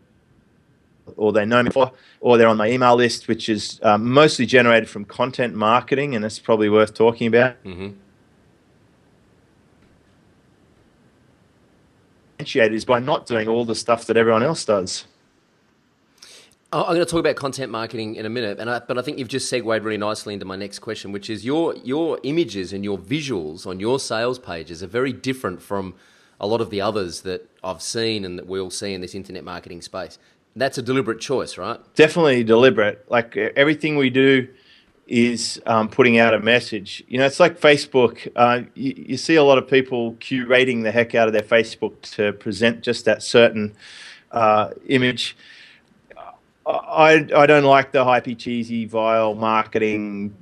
or 1.17 1.33
they 1.33 1.45
know 1.45 1.63
me 1.63 1.71
for, 1.71 1.93
or 2.21 2.39
they're 2.39 2.49
on 2.49 2.57
my 2.57 2.71
email 2.71 2.97
list, 2.97 3.29
which 3.29 3.49
is 3.49 3.79
um, 3.83 4.11
mostly 4.11 4.47
generated 4.47 4.89
from 4.89 5.05
content 5.05 5.55
marketing, 5.55 6.15
and 6.15 6.25
it's 6.25 6.39
probably 6.39 6.69
worth 6.69 6.95
talking 6.95 7.27
about. 7.27 7.63
Mm-hmm. 7.65 7.91
is 12.57 12.85
by 12.85 12.99
not 12.99 13.27
doing 13.27 13.49
all 13.49 13.65
the 13.65 13.75
stuff 13.75 14.05
that 14.07 14.17
everyone 14.17 14.43
else 14.43 14.65
does. 14.65 15.07
I'm 16.73 16.87
going 16.87 16.99
to 16.99 17.07
talk 17.07 17.21
about 17.21 17.37
content 17.37 17.71
marketing 17.71 18.17
in 18.17 18.27
a 18.27 18.29
minute, 18.29 18.59
and 18.59 18.69
I, 18.69 18.81
but 18.81 18.99
I 18.99 19.03
think 19.03 19.19
you've 19.19 19.29
just 19.29 19.49
segued 19.49 19.85
really 19.85 19.97
nicely 19.97 20.35
into 20.35 20.45
my 20.45 20.57
next 20.57 20.81
question, 20.81 21.13
which 21.13 21.31
is 21.31 21.45
your 21.45 21.77
your 21.77 22.19
images 22.25 22.73
and 22.73 22.83
your 22.83 22.99
visuals 22.99 23.65
on 23.65 23.79
your 23.79 24.01
sales 24.01 24.41
pages 24.41 24.83
are 24.83 24.89
very 24.89 25.13
different 25.13 25.63
from 25.63 25.95
a 26.41 26.49
lot 26.49 26.61
of 26.61 26.71
the 26.71 26.81
others 26.81 27.21
that 27.21 27.49
I've 27.63 27.81
seen 27.81 28.25
and 28.25 28.37
that 28.39 28.49
we 28.49 28.59
all 28.59 28.71
see 28.71 28.93
in 28.93 29.01
this 29.01 29.15
internet 29.15 29.45
marketing 29.45 29.83
space. 29.83 30.19
That's 30.57 30.79
a 30.79 30.83
deliberate 30.83 31.21
choice, 31.21 31.59
right? 31.59 31.81
Definitely 31.95 32.45
deliberate. 32.45 33.05
Like 33.11 33.37
everything 33.37 33.97
we 33.97 34.11
do 34.11 34.49
is 35.07 35.61
um, 35.67 35.89
putting 35.89 36.19
out 36.19 36.33
a 36.33 36.41
message. 36.41 37.03
You 37.09 37.19
know, 37.19 37.27
it's 37.27 37.41
like 37.41 37.61
Facebook. 37.61 38.31
Uh, 38.35 38.63
you, 38.75 38.95
you, 39.09 39.17
see 39.17 39.35
a 39.35 39.43
lot 39.43 39.59
of 39.59 39.69
people 39.69 40.15
curating 40.15 40.83
the 40.83 40.91
heck 40.91 41.15
out 41.15 41.27
of 41.27 41.33
their 41.35 41.43
Facebook 41.43 42.01
to 42.13 42.33
present 42.33 42.83
just 42.83 43.05
that 43.05 43.23
certain 43.23 43.75
uh, 44.31 44.71
image. 44.87 45.37
I, 46.67 47.27
I 47.37 47.47
don't 47.47 47.65
like 47.65 47.93
the 47.93 48.05
hypey, 48.05 48.39
cheesy, 48.39 48.87
vile 48.87 49.35
marketing 49.35 50.35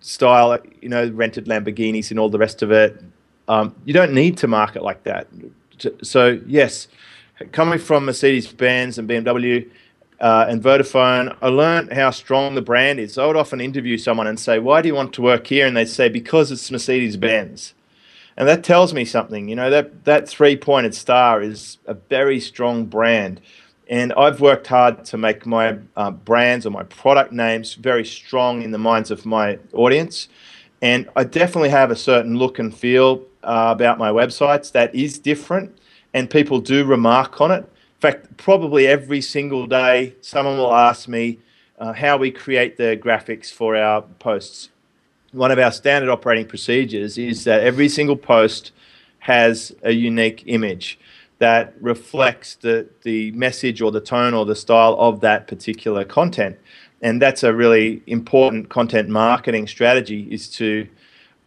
style, 0.00 0.58
you 0.80 0.88
know, 0.88 1.08
rented 1.08 1.46
Lamborghinis 1.46 2.10
and 2.10 2.20
all 2.20 2.28
the 2.28 2.38
rest 2.38 2.62
of 2.62 2.70
it. 2.70 3.02
Um, 3.48 3.74
you 3.84 3.92
don't 3.92 4.12
need 4.12 4.38
to 4.38 4.46
market 4.46 4.82
like 4.82 5.02
that. 5.04 5.26
So, 6.02 6.40
yes, 6.46 6.86
coming 7.50 7.78
from 7.78 8.04
Mercedes 8.04 8.52
Benz 8.52 8.98
and 8.98 9.08
BMW 9.08 9.68
uh, 10.20 10.46
and 10.48 10.62
Vodafone, 10.62 11.36
I 11.42 11.48
learned 11.48 11.92
how 11.92 12.10
strong 12.10 12.54
the 12.54 12.62
brand 12.62 13.00
is. 13.00 13.18
I 13.18 13.26
would 13.26 13.36
often 13.36 13.60
interview 13.60 13.98
someone 13.98 14.26
and 14.26 14.38
say, 14.38 14.58
Why 14.58 14.82
do 14.82 14.88
you 14.88 14.94
want 14.94 15.12
to 15.14 15.22
work 15.22 15.48
here? 15.48 15.66
And 15.66 15.76
they'd 15.76 15.88
say, 15.88 16.08
Because 16.08 16.52
it's 16.52 16.70
Mercedes 16.70 17.16
Benz. 17.16 17.74
And 18.36 18.48
that 18.48 18.64
tells 18.64 18.94
me 18.94 19.04
something. 19.04 19.48
You 19.48 19.56
know, 19.56 19.68
that, 19.70 20.04
that 20.04 20.28
three 20.28 20.56
pointed 20.56 20.94
star 20.94 21.42
is 21.42 21.78
a 21.86 21.94
very 21.94 22.40
strong 22.40 22.86
brand. 22.86 23.40
And 23.88 24.12
I've 24.14 24.40
worked 24.40 24.68
hard 24.68 25.04
to 25.06 25.18
make 25.18 25.44
my 25.44 25.78
uh, 25.96 26.12
brands 26.12 26.64
or 26.64 26.70
my 26.70 26.84
product 26.84 27.32
names 27.32 27.74
very 27.74 28.04
strong 28.04 28.62
in 28.62 28.70
the 28.70 28.78
minds 28.78 29.10
of 29.10 29.26
my 29.26 29.58
audience. 29.72 30.28
And 30.80 31.10
I 31.14 31.24
definitely 31.24 31.68
have 31.70 31.90
a 31.90 31.96
certain 31.96 32.38
look 32.38 32.58
and 32.58 32.74
feel 32.74 33.26
uh, 33.42 33.74
about 33.74 33.98
my 33.98 34.10
websites 34.10 34.72
that 34.72 34.94
is 34.94 35.18
different 35.18 35.76
and 36.14 36.28
people 36.28 36.60
do 36.60 36.84
remark 36.84 37.40
on 37.40 37.50
it. 37.50 37.64
In 37.64 38.00
fact, 38.00 38.36
probably 38.36 38.86
every 38.86 39.20
single 39.20 39.66
day, 39.66 40.14
someone 40.20 40.58
will 40.58 40.74
ask 40.74 41.08
me 41.08 41.38
uh, 41.78 41.92
how 41.92 42.16
we 42.16 42.30
create 42.30 42.76
the 42.76 42.96
graphics 42.96 43.50
for 43.50 43.76
our 43.76 44.02
posts. 44.02 44.70
One 45.32 45.50
of 45.50 45.58
our 45.58 45.72
standard 45.72 46.10
operating 46.10 46.46
procedures 46.46 47.16
is 47.16 47.44
that 47.44 47.62
every 47.62 47.88
single 47.88 48.16
post 48.16 48.72
has 49.20 49.74
a 49.82 49.92
unique 49.92 50.42
image 50.46 50.98
that 51.38 51.74
reflects 51.80 52.56
the, 52.56 52.86
the 53.02 53.32
message 53.32 53.80
or 53.80 53.90
the 53.90 54.00
tone 54.00 54.34
or 54.34 54.44
the 54.44 54.54
style 54.54 54.96
of 54.98 55.20
that 55.20 55.46
particular 55.48 56.04
content. 56.04 56.56
And 57.00 57.20
that's 57.20 57.42
a 57.42 57.52
really 57.52 58.02
important 58.06 58.68
content 58.68 59.08
marketing 59.08 59.66
strategy 59.66 60.28
is 60.30 60.48
to 60.50 60.86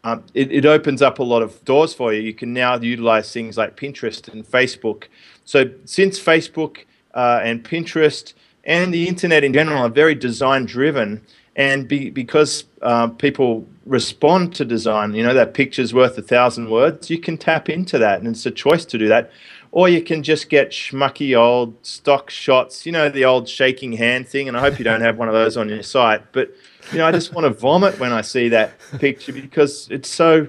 um, 0.05 0.23
it, 0.35 0.51
it, 0.51 0.65
opens 0.67 1.01
up 1.01 1.17
a 1.17 1.23
lot 1.23 1.41
of 1.41 1.65
doors 1.65 1.93
for 1.95 2.13
you. 2.13 2.21
You 2.21 2.33
can 2.33 2.53
now 2.53 2.77
utilize 2.77 3.33
things 3.33 3.57
like 3.57 3.75
Pinterest 3.75 4.31
and 4.31 4.45
Facebook. 4.45 5.05
So, 5.45 5.71
since 5.85 6.19
Facebook 6.19 6.85
uh, 7.15 7.41
and 7.43 7.63
Pinterest 7.63 8.35
and 8.65 8.93
the 8.93 9.07
internet 9.07 9.43
in 9.43 9.51
general 9.51 9.79
are 9.79 9.89
very 9.89 10.13
design 10.13 10.65
driven, 10.65 11.25
and 11.55 11.87
be, 11.87 12.11
because 12.11 12.65
uh, 12.83 13.07
people 13.07 13.65
respond 13.87 14.53
to 14.55 14.65
design, 14.65 15.15
you 15.15 15.23
know, 15.23 15.33
that 15.33 15.55
picture's 15.55 15.91
worth 15.91 16.17
a 16.19 16.21
thousand 16.21 16.69
words, 16.69 17.09
you 17.09 17.19
can 17.19 17.35
tap 17.35 17.67
into 17.67 17.97
that, 17.97 18.19
and 18.19 18.27
it's 18.27 18.45
a 18.45 18.51
choice 18.51 18.85
to 18.85 18.99
do 18.99 19.07
that. 19.07 19.31
Or 19.75 19.89
you 19.89 20.01
can 20.01 20.23
just 20.23 20.47
get 20.47 20.69
schmucky 20.71 21.37
old 21.37 21.75
stock 21.85 22.29
shots, 22.29 22.85
you 22.85 22.93
know, 22.93 23.09
the 23.09 23.25
old 23.25 23.49
shaking 23.49 23.91
hand 23.91 24.25
thing. 24.25 24.47
And 24.47 24.55
I 24.55 24.61
hope 24.61 24.79
you 24.79 24.85
don't 24.85 25.01
have 25.01 25.17
one 25.17 25.27
of 25.27 25.33
those 25.33 25.57
on 25.57 25.67
your 25.67 25.83
site. 25.83 26.31
But 26.31 26.55
you 26.93 26.99
know, 26.99 27.05
I 27.05 27.11
just 27.11 27.33
want 27.33 27.43
to 27.43 27.49
vomit 27.49 27.99
when 27.99 28.13
I 28.13 28.21
see 28.21 28.47
that 28.49 28.71
picture 28.99 29.33
because 29.33 29.89
it's 29.91 30.09
so 30.09 30.47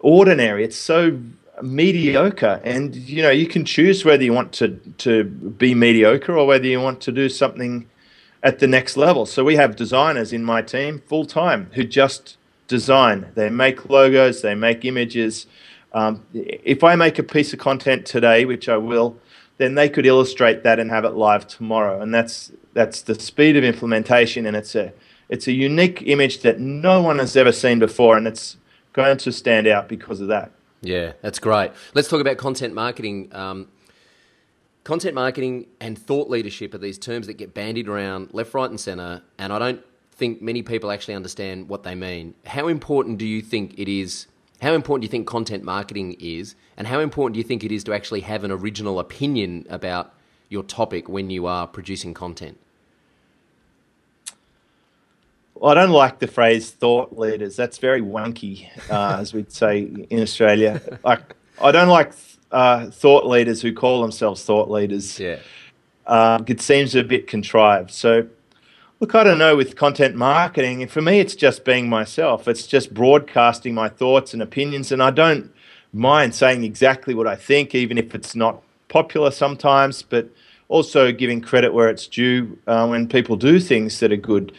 ordinary. 0.00 0.64
It's 0.64 0.76
so 0.76 1.20
mediocre, 1.62 2.60
and 2.64 2.96
you 2.96 3.22
know, 3.22 3.30
you 3.30 3.46
can 3.46 3.64
choose 3.64 4.04
whether 4.04 4.24
you 4.24 4.32
want 4.32 4.52
to 4.54 4.68
to 4.98 5.22
be 5.22 5.72
mediocre 5.74 6.36
or 6.36 6.44
whether 6.44 6.66
you 6.66 6.80
want 6.80 7.00
to 7.02 7.12
do 7.12 7.28
something 7.28 7.86
at 8.42 8.58
the 8.58 8.66
next 8.66 8.96
level. 8.96 9.24
So 9.24 9.44
we 9.44 9.54
have 9.54 9.76
designers 9.76 10.32
in 10.32 10.42
my 10.42 10.62
team 10.62 11.02
full 11.06 11.26
time 11.26 11.70
who 11.74 11.84
just 11.84 12.36
design. 12.66 13.30
They 13.36 13.50
make 13.50 13.88
logos, 13.88 14.42
they 14.42 14.56
make 14.56 14.84
images. 14.84 15.46
Um, 15.94 16.26
if 16.34 16.82
I 16.82 16.96
make 16.96 17.18
a 17.18 17.22
piece 17.22 17.52
of 17.52 17.60
content 17.60 18.04
today, 18.04 18.44
which 18.44 18.68
I 18.68 18.76
will, 18.76 19.16
then 19.58 19.76
they 19.76 19.88
could 19.88 20.04
illustrate 20.04 20.64
that 20.64 20.80
and 20.80 20.90
have 20.90 21.04
it 21.04 21.14
live 21.14 21.46
tomorrow. 21.46 22.00
And 22.02 22.12
that's 22.12 22.52
that's 22.74 23.02
the 23.02 23.14
speed 23.14 23.56
of 23.56 23.64
implementation, 23.64 24.44
and 24.44 24.56
it's 24.56 24.74
a 24.74 24.92
it's 25.28 25.46
a 25.46 25.52
unique 25.52 26.02
image 26.04 26.40
that 26.40 26.58
no 26.58 27.00
one 27.00 27.18
has 27.20 27.36
ever 27.36 27.52
seen 27.52 27.78
before, 27.78 28.16
and 28.16 28.26
it's 28.26 28.56
going 28.92 29.16
to 29.18 29.32
stand 29.32 29.66
out 29.66 29.88
because 29.88 30.20
of 30.20 30.28
that. 30.28 30.50
Yeah, 30.82 31.12
that's 31.22 31.38
great. 31.38 31.70
Let's 31.94 32.08
talk 32.08 32.20
about 32.20 32.36
content 32.36 32.74
marketing. 32.74 33.30
Um, 33.32 33.68
content 34.82 35.14
marketing 35.14 35.66
and 35.80 35.96
thought 35.96 36.28
leadership 36.28 36.74
are 36.74 36.78
these 36.78 36.98
terms 36.98 37.26
that 37.28 37.34
get 37.34 37.54
bandied 37.54 37.88
around 37.88 38.34
left, 38.34 38.52
right, 38.52 38.68
and 38.68 38.78
centre, 38.78 39.22
and 39.38 39.52
I 39.52 39.58
don't 39.60 39.84
think 40.10 40.42
many 40.42 40.62
people 40.62 40.90
actually 40.90 41.14
understand 41.14 41.68
what 41.68 41.84
they 41.84 41.94
mean. 41.94 42.34
How 42.46 42.66
important 42.68 43.18
do 43.18 43.26
you 43.26 43.40
think 43.40 43.78
it 43.78 43.88
is? 43.88 44.26
How 44.64 44.72
important 44.72 45.02
do 45.02 45.04
you 45.04 45.10
think 45.10 45.26
content 45.26 45.62
marketing 45.62 46.16
is, 46.18 46.54
and 46.78 46.86
how 46.86 46.98
important 46.98 47.34
do 47.34 47.38
you 47.38 47.44
think 47.44 47.64
it 47.64 47.70
is 47.70 47.84
to 47.84 47.92
actually 47.92 48.20
have 48.20 48.44
an 48.44 48.50
original 48.50 48.98
opinion 48.98 49.66
about 49.68 50.14
your 50.48 50.62
topic 50.62 51.06
when 51.06 51.28
you 51.28 51.44
are 51.44 51.66
producing 51.66 52.14
content? 52.14 52.58
Well, 55.54 55.70
I 55.70 55.74
don't 55.74 55.90
like 55.90 56.18
the 56.18 56.26
phrase 56.26 56.70
thought 56.70 57.12
leaders. 57.12 57.56
That's 57.56 57.76
very 57.76 58.00
wanky, 58.00 58.70
uh, 58.90 59.18
as 59.20 59.34
we'd 59.34 59.52
say 59.52 59.80
in 60.08 60.22
Australia. 60.22 60.80
Like, 61.04 61.34
I 61.60 61.70
don't 61.70 61.88
like 61.88 62.14
uh, 62.50 62.86
thought 62.86 63.26
leaders 63.26 63.60
who 63.60 63.74
call 63.74 64.00
themselves 64.00 64.44
thought 64.44 64.70
leaders. 64.70 65.20
Yeah. 65.20 65.40
Uh, 66.06 66.42
it 66.46 66.62
seems 66.62 66.94
a 66.94 67.04
bit 67.04 67.26
contrived. 67.26 67.90
So, 67.90 68.28
look, 69.00 69.14
I 69.14 69.24
don't 69.24 69.38
know 69.38 69.56
with 69.56 69.76
content 69.76 70.14
marketing. 70.14 70.86
For 70.88 71.02
me, 71.02 71.20
it's 71.20 71.34
just 71.34 71.64
being 71.64 71.88
myself. 71.88 72.48
It's 72.48 72.66
just 72.66 72.94
broadcasting 72.94 73.74
my 73.74 73.88
thoughts 73.88 74.32
and 74.32 74.42
opinions, 74.42 74.92
and 74.92 75.02
I 75.02 75.10
don't 75.10 75.52
mind 75.92 76.34
saying 76.34 76.64
exactly 76.64 77.14
what 77.14 77.26
I 77.26 77.36
think, 77.36 77.74
even 77.74 77.98
if 77.98 78.14
it's 78.14 78.34
not 78.34 78.62
popular 78.88 79.30
sometimes, 79.30 80.02
but 80.02 80.28
also 80.68 81.12
giving 81.12 81.40
credit 81.40 81.72
where 81.72 81.88
it's 81.88 82.06
due 82.06 82.58
uh, 82.66 82.86
when 82.86 83.08
people 83.08 83.36
do 83.36 83.60
things 83.60 84.00
that 84.00 84.12
are 84.12 84.16
good. 84.16 84.52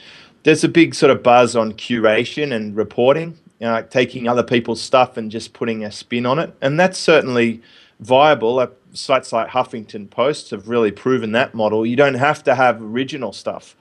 There's 0.43 0.63
a 0.63 0.69
big 0.69 0.93
sort 0.93 1.11
of 1.11 1.23
buzz 1.23 1.55
on 1.55 1.73
curation 1.73 2.53
and 2.53 2.75
reporting, 2.75 3.37
you 3.59 3.67
know, 3.67 3.81
taking 3.81 4.27
other 4.27 4.43
people's 4.43 4.81
stuff 4.81 5.17
and 5.17 5.31
just 5.31 5.53
putting 5.53 5.83
a 5.83 5.91
spin 5.91 6.25
on 6.25 6.39
it. 6.39 6.55
And 6.61 6.79
that's 6.79 6.99
certainly 6.99 7.61
viable. 7.99 8.59
Uh, 8.59 8.67
sites 8.93 9.33
like 9.33 9.49
Huffington 9.49 10.09
Post 10.09 10.51
have 10.51 10.69
really 10.69 10.91
proven 10.91 11.31
that 11.31 11.53
model. 11.53 11.85
You 11.85 11.95
don't 11.95 12.13
have 12.13 12.43
to 12.43 12.55
have 12.55 12.81
original 12.81 13.33
stuff. 13.33 13.75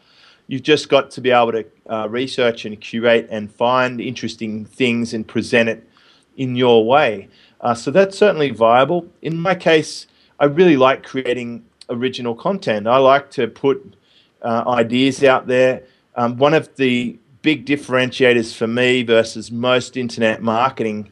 You've 0.46 0.62
just 0.62 0.88
got 0.88 1.10
to 1.12 1.20
be 1.20 1.30
able 1.30 1.52
to 1.52 1.64
uh, 1.88 2.08
research 2.08 2.64
and 2.64 2.78
curate 2.80 3.28
and 3.30 3.50
find 3.50 4.00
interesting 4.00 4.64
things 4.64 5.14
and 5.14 5.26
present 5.26 5.68
it 5.68 5.88
in 6.36 6.56
your 6.56 6.86
way. 6.86 7.28
Uh, 7.60 7.74
so 7.74 7.90
that's 7.90 8.18
certainly 8.18 8.50
viable. 8.50 9.08
In 9.22 9.38
my 9.38 9.54
case, 9.54 10.06
I 10.38 10.46
really 10.46 10.76
like 10.76 11.02
creating 11.02 11.64
original 11.88 12.34
content. 12.34 12.86
I 12.86 12.98
like 12.98 13.30
to 13.32 13.46
put 13.48 13.96
uh, 14.42 14.64
ideas 14.66 15.24
out 15.24 15.46
there. 15.46 15.84
Um, 16.16 16.36
one 16.36 16.54
of 16.54 16.74
the 16.76 17.18
big 17.42 17.66
differentiators 17.66 18.54
for 18.54 18.66
me 18.66 19.02
versus 19.02 19.50
most 19.50 19.96
internet 19.96 20.42
marketing 20.42 21.10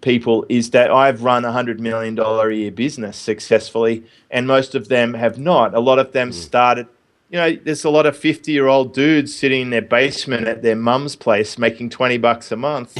people 0.00 0.44
is 0.48 0.70
that 0.70 0.90
I've 0.90 1.22
run 1.22 1.44
a 1.44 1.52
$100 1.52 1.78
million 1.78 2.18
a 2.18 2.50
year 2.50 2.70
business 2.70 3.16
successfully, 3.16 4.04
and 4.30 4.46
most 4.46 4.74
of 4.74 4.88
them 4.88 5.14
have 5.14 5.38
not. 5.38 5.74
A 5.74 5.80
lot 5.80 5.98
of 5.98 6.12
them 6.12 6.30
mm. 6.30 6.34
started, 6.34 6.86
you 7.34 7.40
know, 7.40 7.58
there's 7.64 7.82
a 7.82 7.90
lot 7.90 8.06
of 8.06 8.16
50 8.16 8.52
year 8.52 8.68
old 8.68 8.94
dudes 8.94 9.34
sitting 9.34 9.62
in 9.62 9.70
their 9.70 9.82
basement 9.82 10.46
at 10.46 10.62
their 10.62 10.76
mum's 10.76 11.16
place 11.16 11.58
making 11.58 11.90
20 11.90 12.16
bucks 12.18 12.52
a 12.52 12.56
month, 12.56 12.96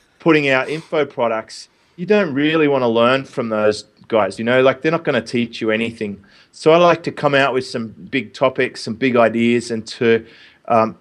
putting 0.20 0.48
out 0.48 0.70
info 0.70 1.04
products. 1.04 1.68
You 1.96 2.06
don't 2.06 2.32
really 2.32 2.66
want 2.66 2.80
to 2.80 2.88
learn 2.88 3.26
from 3.26 3.50
those 3.50 3.82
guys, 4.08 4.38
you 4.38 4.44
know, 4.46 4.62
like 4.62 4.80
they're 4.80 4.90
not 4.90 5.04
going 5.04 5.22
to 5.22 5.32
teach 5.32 5.60
you 5.60 5.70
anything. 5.70 6.24
So 6.50 6.72
I 6.72 6.78
like 6.78 7.02
to 7.02 7.12
come 7.12 7.34
out 7.34 7.52
with 7.52 7.66
some 7.66 7.88
big 7.88 8.32
topics, 8.32 8.80
some 8.80 8.94
big 8.94 9.16
ideas, 9.16 9.70
and 9.70 9.86
to 9.88 10.24
um, 10.66 10.96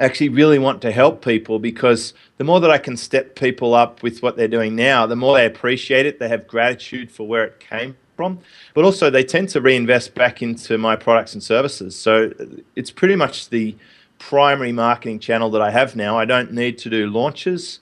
actually 0.00 0.30
really 0.30 0.58
want 0.58 0.80
to 0.80 0.90
help 0.90 1.22
people 1.22 1.58
because 1.58 2.14
the 2.38 2.44
more 2.44 2.58
that 2.58 2.70
I 2.70 2.78
can 2.78 2.96
step 2.96 3.36
people 3.36 3.74
up 3.74 4.02
with 4.02 4.22
what 4.22 4.34
they're 4.38 4.48
doing 4.48 4.74
now, 4.74 5.04
the 5.04 5.14
more 5.14 5.36
they 5.36 5.44
appreciate 5.44 6.06
it. 6.06 6.18
They 6.18 6.28
have 6.28 6.48
gratitude 6.48 7.10
for 7.10 7.28
where 7.28 7.44
it 7.44 7.60
came 7.60 7.98
from, 8.18 8.40
but 8.74 8.84
also 8.84 9.10
they 9.10 9.22
tend 9.22 9.48
to 9.48 9.60
reinvest 9.60 10.12
back 10.12 10.42
into 10.42 10.76
my 10.76 10.96
products 10.96 11.34
and 11.34 11.42
services. 11.42 11.94
So 11.94 12.32
it's 12.74 12.90
pretty 12.90 13.14
much 13.14 13.48
the 13.50 13.76
primary 14.18 14.72
marketing 14.72 15.20
channel 15.20 15.50
that 15.50 15.62
I 15.62 15.70
have 15.70 15.94
now. 15.94 16.18
I 16.18 16.24
don't 16.24 16.52
need 16.52 16.78
to 16.78 16.90
do 16.90 17.06
launches. 17.06 17.78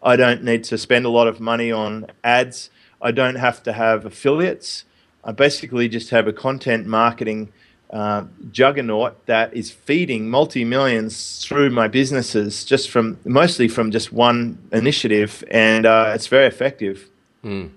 I 0.00 0.14
don't 0.14 0.44
need 0.44 0.62
to 0.70 0.78
spend 0.78 1.06
a 1.06 1.08
lot 1.08 1.26
of 1.26 1.40
money 1.40 1.72
on 1.72 2.06
ads. 2.22 2.70
I 3.02 3.10
don't 3.10 3.34
have 3.34 3.64
to 3.64 3.72
have 3.72 4.06
affiliates. 4.06 4.84
I 5.24 5.32
basically 5.32 5.88
just 5.88 6.10
have 6.10 6.28
a 6.28 6.32
content 6.32 6.86
marketing 6.86 7.52
uh, 7.90 8.22
juggernaut 8.52 9.26
that 9.26 9.52
is 9.52 9.72
feeding 9.72 10.30
multi 10.30 10.64
millions 10.64 11.44
through 11.44 11.70
my 11.70 11.88
businesses 11.88 12.64
just 12.64 12.88
from 12.90 13.18
mostly 13.24 13.66
from 13.66 13.90
just 13.90 14.12
one 14.12 14.56
initiative, 14.70 15.42
and 15.50 15.84
uh, 15.84 16.12
it's 16.14 16.28
very 16.28 16.46
effective. 16.46 17.08
Mm. 17.42 17.70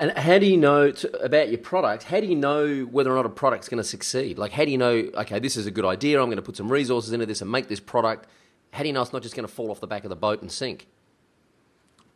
And 0.00 0.16
how 0.16 0.38
do 0.38 0.46
you 0.46 0.56
know 0.56 0.92
to, 0.92 1.22
about 1.22 1.48
your 1.48 1.58
product? 1.58 2.04
How 2.04 2.20
do 2.20 2.26
you 2.26 2.36
know 2.36 2.82
whether 2.82 3.10
or 3.10 3.16
not 3.16 3.26
a 3.26 3.30
product's 3.30 3.68
going 3.68 3.82
to 3.82 3.88
succeed? 3.88 4.38
Like, 4.38 4.52
how 4.52 4.64
do 4.64 4.70
you 4.70 4.78
know, 4.78 5.10
okay, 5.14 5.40
this 5.40 5.56
is 5.56 5.66
a 5.66 5.72
good 5.72 5.84
idea, 5.84 6.20
I'm 6.20 6.26
going 6.26 6.36
to 6.36 6.42
put 6.42 6.56
some 6.56 6.70
resources 6.70 7.12
into 7.12 7.26
this 7.26 7.42
and 7.42 7.50
make 7.50 7.68
this 7.68 7.80
product? 7.80 8.28
How 8.72 8.82
do 8.82 8.88
you 8.88 8.92
know 8.92 9.02
it's 9.02 9.12
not 9.12 9.22
just 9.22 9.34
going 9.34 9.46
to 9.46 9.52
fall 9.52 9.72
off 9.72 9.80
the 9.80 9.88
back 9.88 10.04
of 10.04 10.10
the 10.10 10.16
boat 10.16 10.40
and 10.40 10.52
sink? 10.52 10.86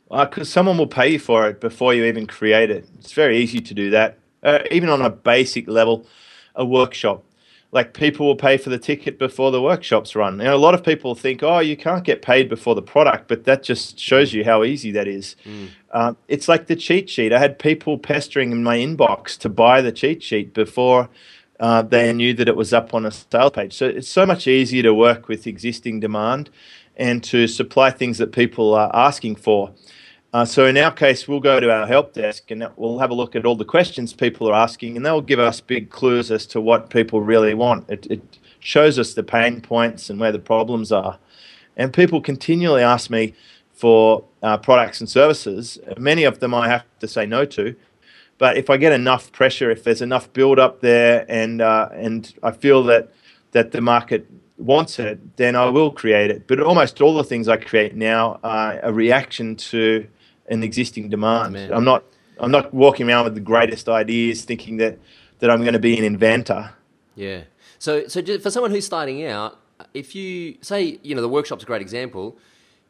Because 0.09 0.49
someone 0.49 0.79
will 0.79 0.87
pay 0.87 1.09
you 1.09 1.19
for 1.19 1.49
it 1.49 1.61
before 1.61 1.93
you 1.93 2.05
even 2.05 2.27
create 2.27 2.71
it. 2.71 2.87
It's 2.99 3.13
very 3.13 3.39
easy 3.39 3.61
to 3.61 3.75
do 3.75 3.91
that. 3.91 4.19
Uh, 4.43 4.61
even 4.71 4.89
on 4.89 5.03
a 5.03 5.11
basic 5.11 5.67
level, 5.67 6.07
a 6.55 6.65
workshop. 6.65 7.25
Like 7.73 7.95
people 7.95 8.27
will 8.27 8.37
pay 8.37 8.59
for 8.59 8.69
the 8.69 8.79
ticket 8.79 9.19
before 9.19 9.51
the 9.51 9.63
workshops 9.63 10.15
run. 10.15 10.39
You 10.39 10.45
know, 10.45 10.55
a 10.55 10.59
lot 10.59 10.75
of 10.75 10.85
people 10.85 11.15
think, 11.15 11.43
oh, 11.43 11.59
you 11.59 11.77
can't 11.77 12.05
get 12.05 12.21
paid 12.21 12.49
before 12.49 12.75
the 12.75 12.83
product, 12.83 13.29
but 13.29 13.45
that 13.45 13.63
just 13.63 13.99
shows 13.99 14.35
you 14.35 14.45
how 14.45 14.63
easy 14.63 14.91
that 14.93 15.09
is. 15.09 15.37
Mm. 15.47 15.69
Uh, 15.91 16.15
it's 16.29 16.49
like 16.49 16.67
the 16.67 16.77
cheat 16.77 17.09
sheet. 17.09 17.33
I 17.33 17.39
had 17.39 17.59
people 17.59 17.97
pestering 17.97 18.53
in 18.53 18.63
my 18.63 18.77
inbox 18.77 19.39
to 19.39 19.49
buy 19.49 19.81
the 19.81 19.91
cheat 19.91 20.23
sheet 20.23 20.53
before 20.53 21.09
uh, 21.61 21.81
they 21.81 22.13
knew 22.13 22.35
that 22.35 22.49
it 22.49 22.57
was 22.57 22.73
up 22.73 22.93
on 22.93 23.07
a 23.07 23.11
sales 23.11 23.53
page. 23.53 23.73
So 23.73 23.87
it's 23.87 24.09
so 24.09 24.27
much 24.27 24.47
easier 24.47 24.83
to 24.83 24.93
work 24.93 25.29
with 25.29 25.47
existing 25.47 26.01
demand 26.01 26.51
and 26.97 27.23
to 27.25 27.47
supply 27.47 27.91
things 27.91 28.19
that 28.19 28.33
people 28.33 28.75
are 28.75 28.91
asking 28.95 29.37
for. 29.37 29.73
Uh, 30.33 30.47
so 30.47 30.65
in 30.65 30.79
our 30.79 30.91
case, 30.91 31.29
we'll 31.29 31.41
go 31.41 31.61
to 31.61 31.71
our 31.71 31.87
help 31.87 32.15
desk 32.15 32.51
and 32.51 32.67
we'll 32.77 32.99
have 32.99 33.11
a 33.11 33.15
look 33.15 33.37
at 33.37 33.45
all 33.45 33.55
the 33.55 33.67
questions 33.67 34.15
people 34.15 34.49
are 34.49 34.55
asking, 34.55 34.97
and 34.97 35.05
they'll 35.05 35.21
give 35.21 35.39
us 35.39 35.61
big 35.61 35.91
clues 35.91 36.31
as 36.31 36.47
to 36.47 36.61
what 36.61 36.89
people 36.89 37.21
really 37.21 37.53
want. 37.53 37.89
It, 37.91 38.07
it 38.11 38.39
shows 38.59 38.99
us 38.99 39.13
the 39.13 39.23
pain 39.23 39.61
points 39.61 40.09
and 40.09 40.19
where 40.19 40.33
the 40.33 40.39
problems 40.39 40.91
are. 40.91 41.19
And 41.77 41.93
people 41.93 42.23
continually 42.23 42.83
ask 42.83 43.11
me 43.11 43.35
for 43.75 44.25
uh, 44.43 44.57
products 44.57 45.01
and 45.01 45.09
services. 45.09 45.79
Many 45.99 46.25
of 46.25 46.39
them 46.41 46.55
I 46.55 46.69
have 46.69 46.85
to 47.01 47.09
say 47.09 47.27
no 47.27 47.45
to. 47.47 47.75
But 48.39 48.57
if 48.57 48.71
I 48.71 48.79
get 48.79 48.93
enough 48.93 49.33
pressure, 49.33 49.71
if 49.71 49.85
there's 49.85 50.03
enough 50.03 50.33
build 50.33 50.59
up 50.59 50.81
there, 50.81 51.27
and 51.29 51.61
uh, 51.61 51.91
and 51.93 52.33
I 52.43 52.53
feel 52.53 52.83
that 52.85 53.13
that 53.53 53.73
the 53.73 53.81
market 53.83 54.27
wants 54.57 54.99
it, 54.99 55.37
then 55.37 55.57
I 55.57 55.67
will 55.67 55.91
create 55.91 56.31
it. 56.31 56.47
But 56.47 56.61
almost 56.61 57.01
all 57.03 57.15
the 57.15 57.25
things 57.25 57.49
I 57.49 57.59
create 57.59 57.95
now 57.95 58.41
are 58.43 58.81
a 58.83 58.93
reaction 58.93 59.57
to 59.57 60.07
an 60.53 60.63
existing 60.63 61.09
demand. 61.09 61.57
Oh, 61.57 61.77
I'm 61.77 61.85
not 61.85 62.05
I'm 62.39 62.51
not 62.51 62.73
walking 62.73 63.09
around 63.09 63.25
with 63.25 63.35
the 63.35 63.41
greatest 63.41 63.89
ideas, 63.89 64.45
thinking 64.45 64.77
that 64.77 64.99
that 65.39 65.51
I'm 65.51 65.61
going 65.63 65.73
to 65.73 65.81
be 65.81 65.99
an 65.99 66.05
inventor. 66.05 66.75
Yeah. 67.15 67.43
So 67.79 68.07
so 68.09 68.23
for 68.39 68.51
someone 68.51 68.71
who's 68.71 68.87
starting 68.87 69.25
out, 69.27 69.59
if 69.95 70.15
you 70.15 70.59
say 70.61 70.99
you 71.03 71.15
know 71.15 71.23
the 71.23 71.29
workshop's 71.29 71.63
a 71.63 71.67
great 71.67 71.83
example. 71.83 72.39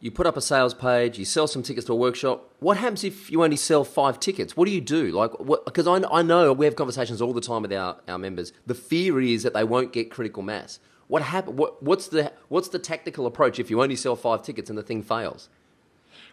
You 0.04 0.10
put 0.10 0.26
up 0.26 0.36
a 0.36 0.40
sales 0.40 0.74
page, 0.74 1.16
you 1.16 1.24
sell 1.24 1.46
some 1.46 1.62
tickets 1.62 1.86
to 1.86 1.92
a 1.92 1.94
workshop. 1.94 2.52
What 2.58 2.76
happens 2.76 3.04
if 3.04 3.30
you 3.30 3.44
only 3.44 3.54
sell 3.54 3.84
five 3.84 4.18
tickets? 4.18 4.56
What 4.56 4.64
do 4.64 4.72
you 4.72 4.80
do? 4.80 5.12
Like, 5.12 5.30
because 5.64 5.86
I, 5.86 6.02
I 6.10 6.22
know 6.22 6.52
we 6.52 6.64
have 6.64 6.74
conversations 6.74 7.22
all 7.22 7.32
the 7.32 7.40
time 7.40 7.62
with 7.62 7.72
our, 7.72 7.98
our 8.08 8.18
members. 8.18 8.52
The 8.66 8.74
fear 8.74 9.20
is 9.20 9.44
that 9.44 9.54
they 9.54 9.62
won't 9.62 9.92
get 9.92 10.10
critical 10.10 10.42
mass. 10.42 10.80
What 11.06 11.22
happen? 11.22 11.54
What, 11.54 11.80
what's 11.84 12.08
the 12.08 12.32
what's 12.48 12.66
the 12.66 12.80
tactical 12.80 13.26
approach 13.26 13.60
if 13.60 13.70
you 13.70 13.80
only 13.80 13.94
sell 13.94 14.16
five 14.16 14.42
tickets 14.42 14.68
and 14.68 14.76
the 14.76 14.82
thing 14.82 15.04
fails? 15.04 15.48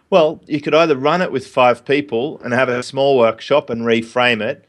Well, 0.09 0.41
you 0.47 0.59
could 0.59 0.73
either 0.73 0.95
run 0.97 1.21
it 1.21 1.31
with 1.31 1.45
five 1.47 1.85
people 1.85 2.41
and 2.43 2.53
have 2.53 2.69
a 2.69 2.81
small 2.81 3.17
workshop 3.17 3.69
and 3.69 3.83
reframe 3.83 4.41
it, 4.41 4.65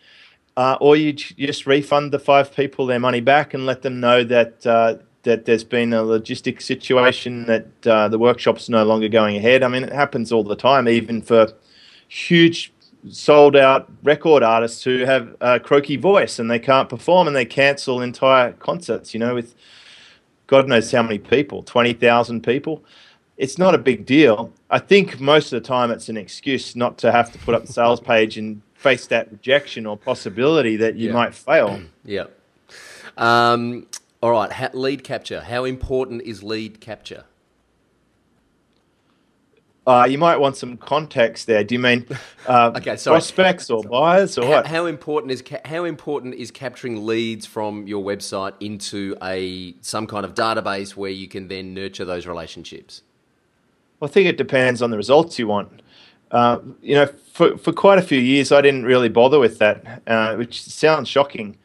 uh, 0.56 0.76
or 0.80 0.96
you 0.96 1.12
just 1.14 1.66
refund 1.66 2.12
the 2.12 2.18
five 2.18 2.54
people 2.54 2.84
their 2.86 2.98
money 3.00 3.20
back 3.20 3.54
and 3.54 3.64
let 3.64 3.82
them 3.82 4.00
know 4.00 4.22
that 4.24 4.66
uh, 4.66 4.96
that 5.22 5.44
there's 5.44 5.64
been 5.64 5.92
a 5.92 6.02
logistic 6.02 6.60
situation 6.62 7.46
that 7.46 7.86
uh, 7.86 8.08
the 8.08 8.18
workshop's 8.18 8.68
no 8.68 8.84
longer 8.84 9.08
going 9.08 9.36
ahead. 9.36 9.62
I 9.62 9.68
mean, 9.68 9.84
it 9.84 9.92
happens 9.92 10.32
all 10.32 10.44
the 10.44 10.56
time, 10.56 10.88
even 10.88 11.22
for 11.22 11.52
huge 12.08 12.72
sold 13.10 13.56
out 13.56 13.90
record 14.02 14.42
artists 14.42 14.82
who 14.84 15.04
have 15.06 15.34
a 15.40 15.58
croaky 15.58 15.96
voice 15.96 16.38
and 16.38 16.50
they 16.50 16.58
can't 16.58 16.90
perform 16.90 17.26
and 17.26 17.34
they 17.34 17.46
cancel 17.46 18.02
entire 18.02 18.52
concerts. 18.52 19.14
You 19.14 19.20
know, 19.20 19.34
with 19.34 19.54
God 20.46 20.68
knows 20.68 20.90
how 20.92 21.02
many 21.02 21.18
people, 21.18 21.62
twenty 21.62 21.94
thousand 21.94 22.42
people 22.42 22.84
it's 23.40 23.56
not 23.56 23.74
a 23.74 23.78
big 23.78 24.04
deal. 24.04 24.52
I 24.68 24.78
think 24.78 25.18
most 25.18 25.50
of 25.50 25.62
the 25.62 25.66
time 25.66 25.90
it's 25.90 26.10
an 26.10 26.18
excuse 26.18 26.76
not 26.76 26.98
to 26.98 27.10
have 27.10 27.32
to 27.32 27.38
put 27.38 27.54
up 27.54 27.64
the 27.64 27.72
sales 27.72 27.98
page 27.98 28.36
and 28.36 28.60
face 28.74 29.06
that 29.06 29.32
rejection 29.32 29.86
or 29.86 29.96
possibility 29.96 30.76
that 30.76 30.96
you 30.96 31.08
yeah. 31.08 31.14
might 31.14 31.34
fail. 31.34 31.80
yeah. 32.04 32.26
Um, 33.16 33.86
all 34.22 34.32
right. 34.32 34.52
Ha- 34.52 34.70
lead 34.74 35.04
capture. 35.04 35.40
How 35.40 35.64
important 35.64 36.20
is 36.22 36.42
lead 36.42 36.82
capture? 36.82 37.24
Uh, 39.86 40.06
you 40.08 40.18
might 40.18 40.36
want 40.36 40.58
some 40.58 40.76
context 40.76 41.46
there. 41.46 41.64
Do 41.64 41.74
you 41.74 41.78
mean 41.78 42.06
uh, 42.46 42.72
okay, 42.76 42.96
sorry. 42.96 43.14
prospects 43.14 43.70
or 43.70 43.82
buyers 43.82 44.36
or 44.36 44.44
how, 44.44 44.50
what? 44.50 44.66
How 44.66 44.84
important 44.84 45.32
is 45.32 45.40
ca- 45.40 45.62
how 45.64 45.84
important 45.84 46.34
is 46.34 46.50
capturing 46.50 47.06
leads 47.06 47.46
from 47.46 47.86
your 47.86 48.04
website 48.04 48.52
into 48.60 49.16
a 49.22 49.74
some 49.80 50.06
kind 50.06 50.26
of 50.26 50.34
database 50.34 50.94
where 50.94 51.10
you 51.10 51.26
can 51.26 51.48
then 51.48 51.72
nurture 51.72 52.04
those 52.04 52.26
relationships? 52.26 53.00
I 54.02 54.06
think 54.06 54.28
it 54.28 54.36
depends 54.36 54.82
on 54.82 54.90
the 54.90 54.96
results 54.96 55.38
you 55.38 55.46
want. 55.46 55.82
Uh, 56.30 56.60
you 56.80 56.94
know, 56.94 57.06
for, 57.06 57.58
for 57.58 57.72
quite 57.72 57.98
a 57.98 58.02
few 58.02 58.18
years, 58.18 58.52
I 58.52 58.60
didn't 58.60 58.84
really 58.84 59.08
bother 59.08 59.38
with 59.38 59.58
that, 59.58 60.02
uh, 60.06 60.36
which 60.36 60.62
sounds 60.62 61.08
shocking. 61.08 61.56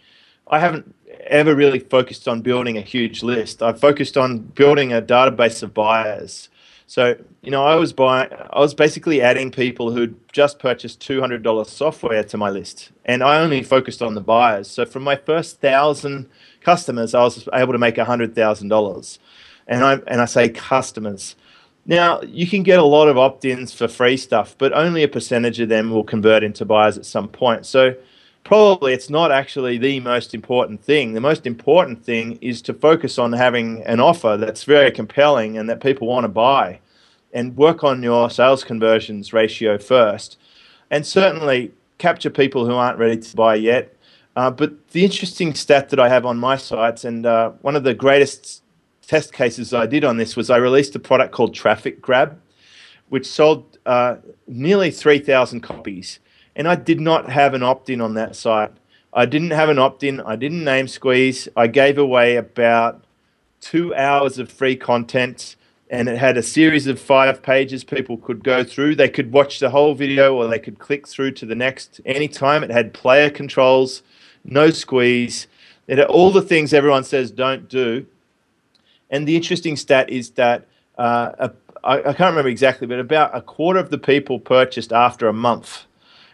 I 0.47 0.59
haven't 0.59 0.93
ever 1.27 1.55
really 1.55 1.79
focused 1.79 2.27
on 2.27 2.41
building 2.41 2.77
a 2.77 2.81
huge 2.81 3.23
list. 3.23 3.61
I 3.61 3.73
focused 3.73 4.17
on 4.17 4.39
building 4.39 4.91
a 4.91 5.01
database 5.01 5.63
of 5.63 5.73
buyers. 5.73 6.49
So, 6.87 7.15
you 7.41 7.49
know, 7.49 7.65
I 7.65 7.75
was 7.75 7.93
buying, 7.93 8.29
I 8.51 8.59
was 8.59 8.75
basically 8.75 9.21
adding 9.21 9.49
people 9.49 9.91
who'd 9.91 10.15
just 10.31 10.59
purchased 10.59 10.99
$200 10.99 11.65
software 11.65 12.23
to 12.23 12.37
my 12.37 12.49
list. 12.49 12.91
And 13.05 13.23
I 13.23 13.39
only 13.39 13.63
focused 13.63 14.03
on 14.03 14.13
the 14.13 14.21
buyers. 14.21 14.69
So 14.69 14.85
from 14.85 15.03
my 15.03 15.15
first 15.15 15.61
thousand 15.61 16.29
customers, 16.61 17.15
I 17.15 17.23
was 17.23 17.47
able 17.53 17.73
to 17.73 17.79
make 17.79 17.95
$100,000. 17.95 19.19
And 19.67 19.83
I, 19.83 19.93
and 20.05 20.21
I 20.21 20.25
say 20.25 20.49
customers 20.49 21.35
Now, 21.85 22.21
you 22.21 22.47
can 22.47 22.63
get 22.63 22.79
a 22.79 22.83
lot 22.83 23.07
of 23.07 23.17
opt 23.17 23.45
ins 23.45 23.73
for 23.73 23.87
free 23.87 24.17
stuff, 24.17 24.55
but 24.57 24.73
only 24.73 25.03
a 25.03 25.07
percentage 25.07 25.59
of 25.59 25.69
them 25.69 25.91
will 25.91 26.03
convert 26.03 26.43
into 26.43 26.65
buyers 26.65 26.97
at 26.97 27.05
some 27.05 27.27
point. 27.27 27.65
So, 27.65 27.95
probably 28.43 28.93
it's 28.93 29.09
not 29.09 29.31
actually 29.31 29.77
the 29.77 29.99
most 29.99 30.33
important 30.33 30.83
thing. 30.83 31.13
The 31.13 31.21
most 31.21 31.45
important 31.45 32.03
thing 32.03 32.39
is 32.41 32.61
to 32.63 32.73
focus 32.73 33.19
on 33.19 33.33
having 33.33 33.83
an 33.83 33.99
offer 33.99 34.37
that's 34.37 34.63
very 34.63 34.91
compelling 34.91 35.57
and 35.57 35.69
that 35.69 35.81
people 35.81 36.07
want 36.07 36.23
to 36.23 36.29
buy 36.29 36.79
and 37.33 37.57
work 37.57 37.83
on 37.83 38.01
your 38.01 38.29
sales 38.29 38.63
conversions 38.63 39.33
ratio 39.33 39.77
first. 39.77 40.37
And 40.89 41.05
certainly 41.05 41.71
capture 41.97 42.29
people 42.29 42.65
who 42.65 42.73
aren't 42.73 42.99
ready 42.99 43.17
to 43.17 43.35
buy 43.35 43.55
yet. 43.55 43.95
Uh, 44.35 44.51
but 44.51 44.89
the 44.89 45.03
interesting 45.03 45.53
stat 45.53 45.89
that 45.89 45.99
I 45.99 46.09
have 46.09 46.25
on 46.25 46.37
my 46.37 46.57
sites, 46.57 47.05
and 47.05 47.25
uh, 47.25 47.51
one 47.61 47.75
of 47.75 47.83
the 47.83 47.93
greatest 47.93 48.63
test 49.05 49.33
cases 49.33 49.73
I 49.73 49.85
did 49.85 50.03
on 50.03 50.17
this 50.17 50.35
was 50.35 50.49
I 50.49 50.57
released 50.57 50.95
a 50.95 50.99
product 50.99 51.33
called 51.33 51.53
Traffic 51.53 52.01
Grab, 52.01 52.39
which 53.09 53.27
sold 53.27 53.77
uh, 53.85 54.17
nearly 54.47 54.91
3,000 54.91 55.61
copies. 55.61 56.19
And 56.55 56.67
I 56.67 56.75
did 56.75 56.99
not 56.99 57.29
have 57.29 57.53
an 57.53 57.63
opt 57.63 57.89
in 57.89 58.01
on 58.01 58.13
that 58.15 58.35
site. 58.35 58.71
I 59.13 59.25
didn't 59.25 59.51
have 59.51 59.69
an 59.69 59.79
opt 59.79 60.03
in. 60.03 60.19
I 60.21 60.35
didn't 60.35 60.63
name 60.63 60.87
squeeze. 60.87 61.47
I 61.55 61.67
gave 61.67 61.97
away 61.97 62.35
about 62.35 63.03
two 63.61 63.95
hours 63.95 64.37
of 64.37 64.51
free 64.51 64.75
content 64.75 65.55
and 65.89 66.09
it 66.09 66.17
had 66.17 66.37
a 66.37 66.43
series 66.43 66.87
of 66.87 66.99
five 66.99 67.43
pages 67.43 67.83
people 67.83 68.17
could 68.17 68.43
go 68.43 68.63
through. 68.63 68.95
They 68.95 69.09
could 69.09 69.31
watch 69.31 69.59
the 69.59 69.69
whole 69.69 69.93
video 69.93 70.35
or 70.35 70.47
they 70.47 70.59
could 70.59 70.79
click 70.79 71.07
through 71.07 71.31
to 71.33 71.45
the 71.45 71.55
next 71.55 72.01
anytime. 72.05 72.63
It 72.63 72.71
had 72.71 72.93
player 72.93 73.29
controls, 73.29 74.01
no 74.43 74.71
squeeze. 74.71 75.47
It 75.87 75.99
had 75.99 76.07
all 76.07 76.31
the 76.31 76.41
things 76.41 76.73
everyone 76.73 77.03
says 77.03 77.31
don't 77.31 77.69
do. 77.69 78.07
And 79.15 79.25
the 79.25 79.38
interesting 79.38 79.78
stat 79.78 80.10
is 80.10 80.32
that 80.32 80.67
uh, 80.97 81.32
a, 81.39 81.51
I, 81.86 81.99
I 81.99 82.13
can't 82.13 82.32
remember 82.32 82.49
exactly, 82.49 82.86
but 82.86 82.99
about 82.99 83.36
a 83.36 83.41
quarter 83.41 83.80
of 83.80 83.89
the 83.89 83.97
people 83.97 84.39
purchased 84.39 84.91
after 84.91 85.30
a 85.30 85.34
month. 85.34 85.86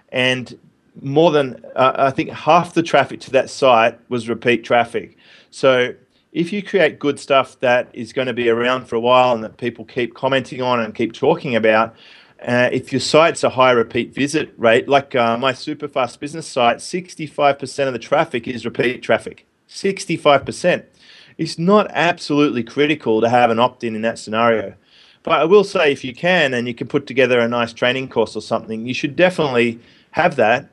And 0.09 0.57
more 0.99 1.29
than, 1.29 1.63
uh, 1.75 1.93
I 1.95 2.09
think, 2.09 2.31
half 2.31 2.73
the 2.73 2.81
traffic 2.81 3.19
to 3.21 3.31
that 3.31 3.51
site 3.51 3.99
was 4.09 4.27
repeat 4.27 4.63
traffic. 4.63 5.15
So 5.51 5.93
if 6.31 6.51
you 6.51 6.63
create 6.63 6.97
good 6.97 7.19
stuff 7.19 7.59
that 7.59 7.89
is 7.93 8.13
going 8.13 8.27
to 8.27 8.33
be 8.33 8.49
around 8.49 8.85
for 8.85 8.95
a 8.95 8.99
while 8.99 9.35
and 9.35 9.43
that 9.43 9.57
people 9.57 9.85
keep 9.85 10.15
commenting 10.15 10.61
on 10.63 10.79
and 10.79 10.95
keep 10.95 11.13
talking 11.13 11.55
about, 11.55 11.95
uh, 12.41 12.69
if 12.71 12.91
your 12.91 12.99
site's 12.99 13.43
a 13.43 13.49
high 13.51 13.71
repeat 13.71 14.11
visit 14.11 14.53
rate, 14.57 14.89
like 14.89 15.13
uh, 15.13 15.37
my 15.37 15.53
super 15.53 15.87
fast 15.87 16.19
business 16.19 16.47
site, 16.47 16.77
65% 16.77 17.87
of 17.87 17.93
the 17.93 17.99
traffic 17.99 18.47
is 18.47 18.65
repeat 18.65 19.03
traffic. 19.03 19.45
65%. 19.69 20.85
It's 21.41 21.57
not 21.57 21.87
absolutely 21.91 22.63
critical 22.63 23.19
to 23.21 23.29
have 23.29 23.49
an 23.49 23.59
opt 23.59 23.83
in 23.83 23.95
in 23.95 24.01
that 24.03 24.19
scenario. 24.19 24.75
But 25.23 25.41
I 25.41 25.45
will 25.45 25.63
say, 25.63 25.91
if 25.91 26.03
you 26.03 26.13
can 26.13 26.53
and 26.53 26.67
you 26.67 26.73
can 26.73 26.87
put 26.87 27.05
together 27.07 27.39
a 27.39 27.47
nice 27.47 27.73
training 27.73 28.09
course 28.09 28.35
or 28.35 28.41
something, 28.41 28.85
you 28.85 28.93
should 28.93 29.15
definitely 29.15 29.79
have 30.11 30.35
that. 30.35 30.69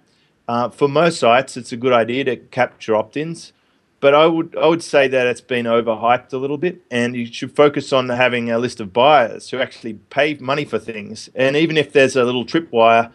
Uh, 0.46 0.68
for 0.68 0.88
most 0.88 1.20
sites, 1.20 1.56
it's 1.56 1.72
a 1.72 1.76
good 1.76 1.92
idea 1.92 2.24
to 2.24 2.36
capture 2.36 2.96
opt 2.96 3.16
ins 3.16 3.52
but 4.00 4.14
I 4.14 4.26
would 4.26 4.56
I 4.56 4.66
would 4.66 4.82
say 4.82 5.08
that 5.08 5.26
it's 5.26 5.40
been 5.40 5.66
overhyped 5.66 6.32
a 6.32 6.36
little 6.36 6.58
bit, 6.58 6.82
and 6.90 7.16
you 7.16 7.26
should 7.26 7.54
focus 7.54 7.92
on 7.92 8.08
having 8.08 8.50
a 8.50 8.58
list 8.58 8.80
of 8.80 8.92
buyers 8.92 9.50
who 9.50 9.58
actually 9.58 9.94
pay 9.94 10.34
money 10.34 10.64
for 10.64 10.78
things. 10.78 11.28
And 11.34 11.56
even 11.56 11.76
if 11.76 11.92
there's 11.92 12.14
a 12.14 12.24
little 12.24 12.44
tripwire, 12.44 13.12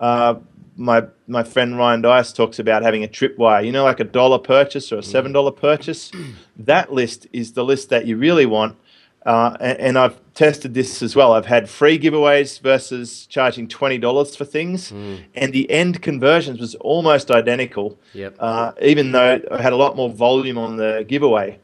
uh, 0.00 0.36
my 0.76 1.04
my 1.26 1.42
friend 1.42 1.76
Ryan 1.76 2.02
Deiss 2.02 2.32
talks 2.32 2.58
about 2.58 2.82
having 2.82 3.04
a 3.04 3.08
tripwire. 3.08 3.64
You 3.64 3.72
know, 3.72 3.84
like 3.84 4.00
a 4.00 4.04
dollar 4.04 4.38
purchase 4.38 4.92
or 4.92 4.98
a 4.98 5.02
seven 5.02 5.32
dollar 5.32 5.52
purchase. 5.52 6.10
That 6.56 6.92
list 6.92 7.26
is 7.32 7.52
the 7.52 7.64
list 7.64 7.88
that 7.90 8.06
you 8.06 8.16
really 8.16 8.46
want 8.46 8.76
uh, 9.24 9.56
and, 9.58 9.78
and, 9.78 9.98
I've 9.98 10.20
tested 10.34 10.74
this 10.74 11.02
as 11.02 11.16
well. 11.16 11.32
I've 11.32 11.46
had 11.46 11.70
free 11.70 11.98
giveaways 11.98 12.60
versus 12.60 13.24
charging 13.26 13.68
twenty 13.68 13.96
dollars 13.96 14.36
for 14.36 14.44
things, 14.44 14.92
mm. 14.92 15.24
and 15.34 15.52
the 15.52 15.70
end 15.70 16.02
conversions 16.02 16.60
was 16.60 16.74
almost 16.76 17.30
identical. 17.30 17.98
Yep. 18.12 18.36
Uh, 18.38 18.72
even 18.82 19.12
though 19.12 19.40
I 19.50 19.62
had 19.62 19.72
a 19.72 19.76
lot 19.76 19.96
more 19.96 20.10
volume 20.10 20.58
on 20.58 20.76
the 20.76 21.06
giveaway. 21.08 21.58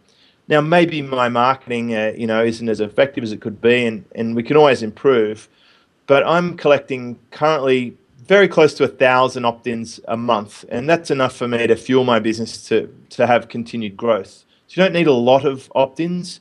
Now 0.49 0.63
maybe 0.63 1.03
my 1.03 1.29
marketing, 1.29 1.95
uh, 1.95 2.13
you 2.17 2.27
know, 2.27 2.43
isn't 2.43 2.69
as 2.69 2.81
effective 2.81 3.23
as 3.23 3.31
it 3.31 3.43
could 3.43 3.61
be, 3.61 3.85
and, 3.85 4.07
and 4.15 4.35
we 4.35 4.43
can 4.43 4.57
always 4.57 4.83
improve. 4.83 5.49
But 6.07 6.27
I'm 6.27 6.57
collecting 6.57 7.19
currently 7.31 7.97
very 8.31 8.49
close 8.49 8.73
to 8.75 8.85
a 8.85 8.89
thousand 8.89 9.45
opt-ins 9.45 10.01
a 10.09 10.17
month, 10.17 10.65
and 10.69 10.89
that's 10.89 11.11
enough 11.11 11.35
for 11.37 11.49
me 11.49 11.67
to 11.67 11.77
fuel 11.77 12.05
my 12.05 12.19
business 12.19 12.51
to 12.69 12.77
to 13.11 13.27
have 13.27 13.49
continued 13.49 13.95
growth. 13.97 14.45
So 14.69 14.73
you 14.81 14.85
don't 14.85 14.95
need 14.95 15.09
a 15.09 15.21
lot 15.31 15.45
of 15.45 15.71
opt-ins 15.75 16.41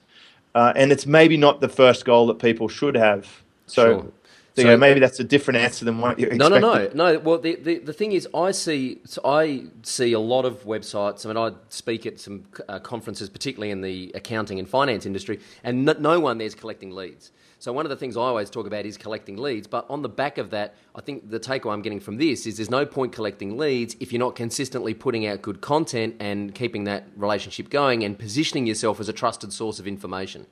uh, 0.56 0.74
and 0.76 0.92
it's 0.92 1.06
maybe 1.06 1.38
not 1.38 1.62
the 1.62 1.70
first 1.70 2.06
goal 2.06 2.28
that 2.28 2.40
people 2.40 2.68
should 2.68 2.96
have. 2.96 3.44
So, 3.68 4.02
sure. 4.02 4.12
so, 4.56 4.62
you 4.62 4.68
know, 4.68 4.78
maybe 4.78 5.00
that's 5.00 5.20
a 5.20 5.24
different 5.24 5.60
answer 5.60 5.86
than 5.86 6.00
what 6.00 6.20
you 6.20 6.28
expected. 6.28 6.60
No, 6.60 6.60
no, 6.60 6.88
no, 6.88 7.14
no. 7.14 7.20
Well, 7.20 7.38
the, 7.38 7.56
the, 7.56 7.78
the 7.80 7.94
thing 7.94 8.14
is, 8.14 8.28
I 8.34 8.52
see 8.52 9.00
so 9.06 9.22
I 9.24 9.66
see 9.84 10.14
a 10.14 10.20
lot 10.20 10.46
of 10.46 10.64
websites. 10.66 11.26
I 11.26 11.30
mean, 11.30 11.38
I 11.38 11.56
speak 11.70 12.06
at 12.06 12.20
some 12.20 12.46
uh, 12.68 12.80
conferences, 12.80 13.30
particularly 13.30 13.72
in 13.72 13.82
the 13.82 14.12
accounting 14.16 14.58
and 14.60 14.68
finance 14.68 15.06
industry, 15.06 15.40
and 15.64 15.86
no, 15.86 15.94
no 15.94 16.20
one 16.20 16.40
there's 16.40 16.56
collecting 16.56 16.92
leads. 16.92 17.32
So 17.60 17.74
one 17.74 17.86
of 17.86 17.90
the 17.90 17.98
things 17.98 18.16
I 18.16 18.22
always 18.22 18.50
talk 18.50 18.66
about 18.68 18.86
is 18.86 18.98
collecting 18.98 19.38
leads. 19.38 19.68
But 19.68 19.86
on 19.90 20.02
the 20.02 20.10
back 20.10 20.38
of 20.38 20.52
that, 20.52 20.76
I 20.96 21.02
think 21.02 21.30
the 21.30 21.42
takeaway 21.42 21.74
I'm 21.74 21.82
getting 21.82 22.00
from 22.00 22.16
this 22.16 22.48
is 22.48 22.56
there's 22.56 22.70
no 22.70 22.86
point 22.86 23.12
collecting 23.12 23.58
leads 23.58 23.98
if 24.00 24.14
you're 24.14 24.20
not 24.20 24.36
consistently 24.36 24.94
putting 24.94 25.28
out 25.28 25.42
good 25.42 25.60
content 25.60 26.16
and 26.22 26.56
keeping 26.56 26.86
that 26.86 27.08
relationship 27.18 27.70
going 27.70 28.04
and 28.04 28.18
positioning 28.18 28.66
yourself 28.66 29.02
as 29.02 29.10
a 29.10 29.14
trusted 29.14 29.52
source 29.52 29.78
of 29.78 29.88
information 29.88 30.48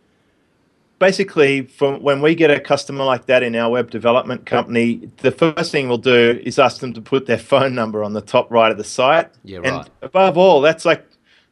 basically 0.99 1.61
from 1.61 2.01
when 2.01 2.21
we 2.21 2.33
get 2.33 2.49
a 2.49 2.59
customer 2.59 3.03
like 3.03 3.27
that 3.27 3.43
in 3.43 3.55
our 3.55 3.69
web 3.69 3.91
development 3.91 4.45
company 4.45 5.09
the 5.17 5.31
first 5.31 5.71
thing 5.71 5.87
we'll 5.87 5.97
do 5.97 6.41
is 6.43 6.57
ask 6.57 6.79
them 6.81 6.93
to 6.93 7.01
put 7.01 7.25
their 7.25 7.37
phone 7.37 7.75
number 7.75 8.03
on 8.03 8.13
the 8.13 8.21
top 8.21 8.49
right 8.49 8.71
of 8.71 8.77
the 8.77 8.83
site 8.83 9.29
yeah 9.43 9.59
right. 9.59 9.67
and 9.67 9.91
above 10.01 10.37
all 10.37 10.61
that's 10.61 10.85
like 10.85 11.05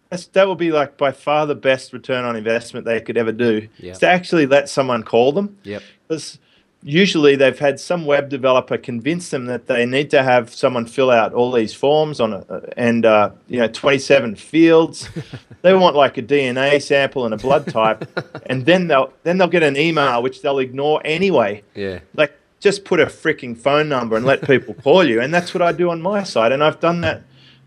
that's, 0.10 0.28
that 0.28 0.48
will 0.48 0.56
be 0.56 0.72
like 0.72 0.98
by 0.98 1.12
far 1.12 1.46
the 1.46 1.56
best 1.56 1.94
return 1.94 2.26
on 2.26 2.36
investment 2.36 2.86
they 2.86 3.02
could 3.02 3.18
ever 3.18 3.32
do. 3.32 3.68
Yep. 3.80 4.00
to 4.00 4.08
actually 4.08 4.46
let 4.46 4.70
someone 4.70 5.04
call 5.04 5.32
them. 5.32 5.58
Yep. 5.64 5.84
Because 6.08 6.40
usually 6.86 7.36
they've 7.36 7.58
had 7.58 7.80
some 7.80 8.06
web 8.06 8.30
developer 8.30 8.78
convince 8.78 9.32
them 9.32 9.48
that 9.48 9.66
they 9.66 9.86
need 9.88 10.12
to 10.12 10.22
have 10.22 10.54
someone 10.54 10.86
fill 10.86 11.10
out 11.10 11.34
all 11.34 11.52
these 11.52 11.74
forms 11.74 12.20
on 12.20 12.34
a, 12.34 12.46
and 12.78 13.06
uh, 13.06 13.32
you 13.48 13.60
know 13.60 13.68
27 13.68 14.36
fields. 14.36 15.10
they 15.64 15.74
want 15.74 15.96
like 15.96 16.18
a 16.18 16.22
DNA 16.22 16.82
sample 16.82 17.26
and 17.26 17.34
a 17.34 17.38
blood 17.38 17.68
type, 17.68 18.08
and 18.46 18.66
then 18.66 18.88
they'll 18.88 19.12
then 19.24 19.38
they'll 19.38 19.48
get 19.48 19.64
an 19.64 19.76
email 19.76 20.22
which 20.22 20.42
they'll 20.42 20.60
ignore 20.60 21.02
anyway. 21.04 21.64
Yeah. 21.74 22.00
Like 22.14 22.38
just 22.60 22.86
put 22.86 23.00
a 23.00 23.08
freaking 23.08 23.58
phone 23.58 23.90
number 23.90 24.16
and 24.16 24.26
let 24.26 24.44
people 24.44 24.76
call 24.76 25.04
you, 25.04 25.20
and 25.20 25.34
that's 25.34 25.54
what 25.54 25.64
I 25.64 25.72
do 25.72 25.90
on 25.90 26.02
my 26.02 26.24
side, 26.24 26.52
and 26.52 26.64
I've 26.64 26.80
done 26.80 27.02
that 27.02 27.24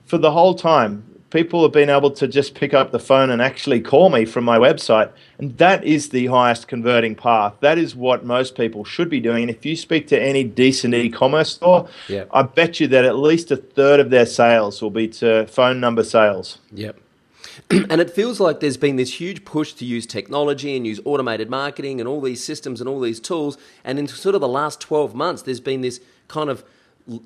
for 0.07 0.17
the 0.17 0.31
whole 0.31 0.55
time 0.55 1.05
people 1.31 1.63
have 1.63 1.73
been 1.73 1.91
able 1.91 2.11
to 2.13 2.27
just 2.27 2.55
pick 2.55 2.73
up 2.73 2.91
the 2.91 2.99
phone 2.99 3.31
and 3.31 3.43
actually 3.43 3.81
call 3.81 4.09
me 4.09 4.25
from 4.25 4.45
my 4.45 4.59
website. 4.59 5.11
And 5.39 5.57
that 5.59 5.85
is 5.85 6.09
the 6.09 6.27
highest 6.27 6.69
converting 6.69 7.15
path. 7.15 7.55
That 7.61 7.79
is 7.79 7.95
what 7.95 8.25
most 8.25 8.57
people 8.57 8.85
should 8.85 9.09
be 9.09 9.21
doing. 9.21 9.43
And 9.43 9.51
if 9.51 9.65
you 9.65 9.77
speak 9.77 10.07
to 10.09 10.21
any 10.21 10.45
decent 10.45 10.95
e 10.95 11.11
commerce 11.11 11.53
store. 11.53 11.89
I 12.33 12.43
bet 12.43 12.81
you 12.81 12.87
that 12.89 13.05
at 13.05 13.17
least 13.17 13.51
a 13.51 13.57
third 13.57 14.01
of 14.01 14.11
their 14.11 14.27
sales 14.27 14.81
will 14.81 14.91
be 14.91 15.09
to 15.09 15.47
phone 15.47 15.81
number 15.81 16.05
sales. 16.05 16.59
Yep. 16.73 16.99
and 17.71 18.01
it 18.01 18.11
feels 18.11 18.41
like 18.41 18.61
there's 18.61 18.77
been 18.77 18.97
this 18.97 19.21
huge 19.21 19.45
push 19.45 19.73
to 19.75 19.85
use 19.85 20.07
technology 20.07 20.77
and 20.77 20.87
use 20.87 21.01
automated 21.05 21.51
marketing 21.51 22.01
and 22.01 22.09
all 22.09 22.21
these 22.21 22.43
systems 22.43 22.81
and 22.81 22.89
all 22.89 23.01
these 23.01 23.21
tools. 23.21 23.59
And 23.85 23.99
in 23.99 24.07
sort 24.09 24.35
of 24.35 24.41
the 24.41 24.49
last 24.49 24.81
12 24.81 25.15
months, 25.15 25.43
there's 25.43 25.61
been 25.61 25.81
this 25.81 26.01
kind 26.29 26.51
of 26.51 26.65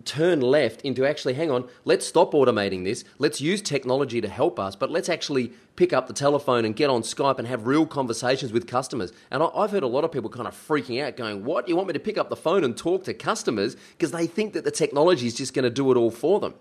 turn 0.04 0.40
left 0.40 0.82
into 0.82 1.04
actually, 1.04 1.34
hang 1.34 1.50
on, 1.50 1.68
let's 1.84 2.06
stop 2.06 2.32
automating 2.32 2.84
this. 2.84 3.04
Let's 3.18 3.40
use 3.40 3.60
technology 3.60 4.20
to 4.20 4.28
help 4.28 4.58
us, 4.58 4.76
but 4.76 4.90
let's 4.90 5.08
actually 5.08 5.52
pick 5.76 5.92
up 5.92 6.06
the 6.06 6.12
telephone 6.12 6.64
and 6.64 6.76
get 6.76 6.90
on 6.90 7.02
Skype 7.02 7.38
and 7.38 7.48
have 7.48 7.66
real 7.66 7.86
conversations 7.86 8.52
with 8.52 8.66
customers. 8.66 9.12
And 9.30 9.42
I've 9.42 9.70
heard 9.70 9.82
a 9.82 9.88
lot 9.88 10.04
of 10.04 10.12
people 10.12 10.30
kind 10.30 10.46
of 10.46 10.54
freaking 10.54 11.02
out, 11.02 11.16
going, 11.16 11.44
What? 11.44 11.68
You 11.68 11.76
want 11.76 11.88
me 11.88 11.94
to 11.94 12.00
pick 12.00 12.18
up 12.18 12.28
the 12.28 12.36
phone 12.36 12.64
and 12.64 12.76
talk 12.76 13.04
to 13.04 13.14
customers? 13.14 13.76
Because 13.92 14.12
they 14.12 14.26
think 14.26 14.52
that 14.52 14.64
the 14.64 14.70
technology 14.70 15.26
is 15.26 15.34
just 15.34 15.54
going 15.54 15.64
to 15.64 15.70
do 15.70 15.90
it 15.90 15.96
all 15.96 16.10
for 16.10 16.40
them. 16.40 16.54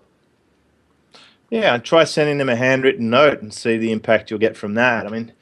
Yeah, 1.50 1.76
try 1.78 2.04
sending 2.04 2.38
them 2.38 2.48
a 2.48 2.56
handwritten 2.56 3.10
note 3.10 3.42
and 3.42 3.52
see 3.52 3.76
the 3.76 3.92
impact 3.92 4.30
you'll 4.30 4.40
get 4.40 4.56
from 4.56 4.74
that. 4.74 5.06
I 5.06 5.10
mean, 5.10 5.32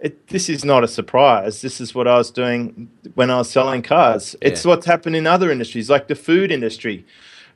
it, 0.00 0.28
this 0.28 0.48
is 0.48 0.64
not 0.64 0.84
a 0.84 0.88
surprise. 0.88 1.62
This 1.62 1.80
is 1.80 1.94
what 1.94 2.06
I 2.06 2.16
was 2.16 2.30
doing 2.30 2.90
when 3.14 3.30
I 3.30 3.38
was 3.38 3.50
selling 3.50 3.82
cars. 3.82 4.36
Yeah. 4.40 4.48
It's 4.48 4.64
what's 4.64 4.86
happened 4.86 5.16
in 5.16 5.26
other 5.26 5.50
industries, 5.50 5.88
like 5.88 6.08
the 6.08 6.14
food 6.14 6.50
industry. 6.50 7.06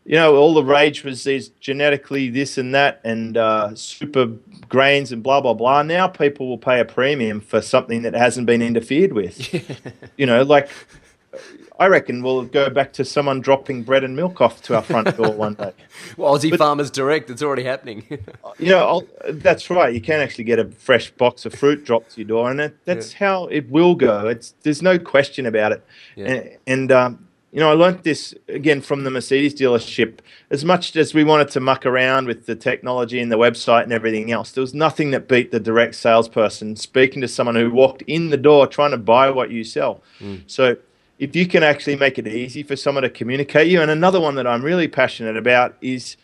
You 0.05 0.15
know, 0.15 0.37
all 0.37 0.55
the 0.55 0.65
rage 0.65 1.05
was 1.05 1.25
these 1.25 1.49
genetically 1.61 2.31
this 2.31 2.57
and 2.57 2.75
that 2.75 3.03
and 3.05 3.37
uh, 3.37 3.75
super 3.75 4.27
grains 4.69 5.13
and 5.13 5.23
blah, 5.23 5.43
blah, 5.43 5.53
blah. 5.53 5.83
Now 5.83 6.09
people 6.09 6.49
will 6.49 6.59
pay 6.59 6.81
a 6.81 6.85
premium 6.85 7.41
for 7.41 7.61
something 7.61 8.03
that 8.03 8.15
hasn't 8.15 8.47
been 8.47 8.63
interfered 8.63 9.13
with. 9.13 9.53
you 10.17 10.25
know, 10.25 10.43
like 10.43 10.71
I 11.79 11.87
reckon 11.87 12.23
we'll 12.23 12.45
go 12.45 12.71
back 12.71 12.93
to 12.95 13.05
someone 13.05 13.41
dropping 13.41 13.85
bread 13.85 14.03
and 14.03 14.17
milk 14.17 14.41
off 14.41 14.63
to 14.63 14.75
our 14.75 14.83
front 14.83 15.17
door 15.17 15.31
one 15.33 15.55
day. 15.55 15.73
well, 16.17 16.37
Aussie 16.37 16.51
but, 16.51 16.59
Farmers 16.59 16.91
Direct, 16.91 17.31
it's 17.31 17.43
already 17.43 17.63
happening. 17.63 18.05
you 18.59 18.71
know, 18.71 18.79
I'll, 18.79 19.07
that's 19.31 19.71
right. 19.71 19.95
You 19.95 20.01
can 20.01 20.21
actually 20.21 20.45
get 20.45 20.59
a 20.59 20.69
fresh 20.71 21.11
box 21.11 21.47
of 21.47 21.55
fruit 21.55 21.85
dropped 21.85 22.13
to 22.13 22.21
your 22.21 22.29
door, 22.29 22.51
and 22.51 22.59
that, 22.59 22.85
that's 22.85 23.13
yeah. 23.13 23.19
how 23.19 23.47
it 23.47 23.71
will 23.71 23.95
go. 23.95 24.27
It's 24.27 24.55
there's 24.63 24.83
no 24.83 24.99
question 24.99 25.47
about 25.47 25.73
it. 25.73 25.85
Yeah. 26.17 26.27
And, 26.27 26.59
and 26.67 26.93
um, 26.93 27.29
you 27.53 27.61
know, 27.61 27.71
I 27.71 27.75
learned 27.75 28.03
this 28.03 28.35
again 28.49 28.83
from 28.83 29.05
the 29.05 29.11
Mercedes 29.11 29.55
dealership. 29.55 30.19
As 30.51 30.65
much 30.65 30.95
as 30.97 31.15
we 31.15 31.25
wanted 31.25 31.49
to 31.51 31.61
muck 31.61 31.87
around 31.87 32.27
with 32.27 32.47
the 32.47 32.55
technology 32.55 33.21
and 33.21 33.33
the 33.33 33.39
website 33.39 33.85
and 33.85 33.93
everything 33.93 34.31
else, 34.31 34.53
there 34.53 34.61
was 34.61 34.75
nothing 34.75 35.13
that 35.13 35.29
beat 35.29 35.51
the 35.51 35.61
direct 35.61 35.95
salesperson 35.95 36.77
speaking 36.77 37.23
to 37.23 37.29
someone 37.29 37.55
who 37.55 37.71
walked 37.71 38.03
in 38.03 38.29
the 38.29 38.37
door 38.37 38.67
trying 38.67 38.91
to 38.91 38.99
buy 38.99 39.31
what 39.31 39.51
you 39.51 39.65
sell. 39.65 40.03
Mm. 40.21 40.43
So, 40.47 40.77
if 41.19 41.35
you 41.35 41.47
can 41.47 41.63
actually 41.63 41.97
make 41.97 42.19
it 42.19 42.27
easy 42.27 42.63
for 42.63 42.77
someone 42.77 43.03
to 43.03 43.11
communicate 43.11 43.69
you, 43.69 43.81
and 43.81 43.91
another 43.91 44.21
one 44.21 44.37
that 44.37 44.47
I'm 44.47 44.63
really 44.63 44.89
passionate 44.89 45.37
about 45.37 45.77
is 45.81 46.17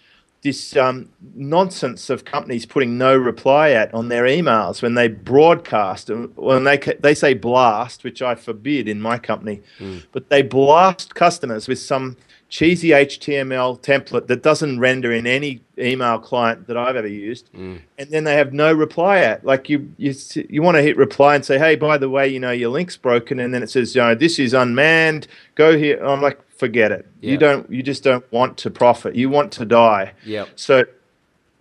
this 0.43 0.77
um, 0.77 1.09
nonsense 1.35 2.11
of 2.11 2.27
companies 2.27 2.67
putting 2.67 2.99
no 2.99 3.17
reply 3.17 3.71
at 3.71 3.93
on 3.95 4.09
their 4.09 4.25
emails 4.25 4.83
when 4.83 4.95
they 4.95 5.09
broadcast 5.09 6.11
when 6.37 6.65
they 6.65 6.77
they 7.01 7.15
say 7.15 7.35
blast, 7.35 8.05
which 8.05 8.23
I 8.23 8.35
forbid 8.35 8.87
in 8.87 9.01
my 9.01 9.19
company, 9.19 9.63
mm. 9.79 10.05
but 10.13 10.29
they 10.29 10.43
blast 10.43 11.15
customers 11.15 11.67
with 11.67 11.79
some 11.79 12.17
cheesy 12.49 12.91
HTML 12.91 13.81
template 13.81 14.27
that 14.29 14.43
doesn't 14.43 14.79
render 14.79 15.13
in 15.13 15.27
any 15.27 15.63
email 15.79 16.19
client 16.19 16.67
that 16.67 16.77
I've 16.77 16.97
ever 16.97 17.09
used, 17.09 17.53
mm. 17.53 17.81
and 17.99 18.11
then 18.11 18.25
they 18.25 18.37
have 18.37 18.53
no 18.53 18.73
reply 18.73 19.19
at. 19.19 19.45
Like 19.45 19.69
you, 19.69 19.93
you, 19.97 20.15
you 20.49 20.63
want 20.63 20.77
to 20.77 20.83
hit 20.83 20.97
reply 20.97 21.35
and 21.35 21.45
say, 21.45 21.59
"Hey, 21.59 21.77
by 21.77 21.99
the 21.99 22.09
way, 22.09 22.29
you 22.29 22.41
know 22.41 22.51
your 22.51 22.71
link's 22.71 22.97
broken," 22.97 23.41
and 23.41 23.53
then 23.53 23.63
it 23.63 23.71
says, 23.71 23.95
"You 23.95 24.03
know, 24.03 24.15
this 24.15 24.39
is 24.39 24.55
unmanned. 24.55 25.27
Go 25.55 25.77
here." 25.77 26.03
I'm 26.05 26.23
like, 26.23 26.41
forget 26.57 26.93
it. 26.93 27.07
You 27.21 27.37
don't. 27.37 27.71
You 27.71 27.83
just 27.83 28.03
don't 28.03 28.31
want 28.33 28.57
to 28.59 28.71
profit. 28.71 29.15
You 29.15 29.29
want 29.31 29.53
to 29.53 29.65
die. 29.65 30.13
Yeah. 30.25 30.47
So, 30.57 30.85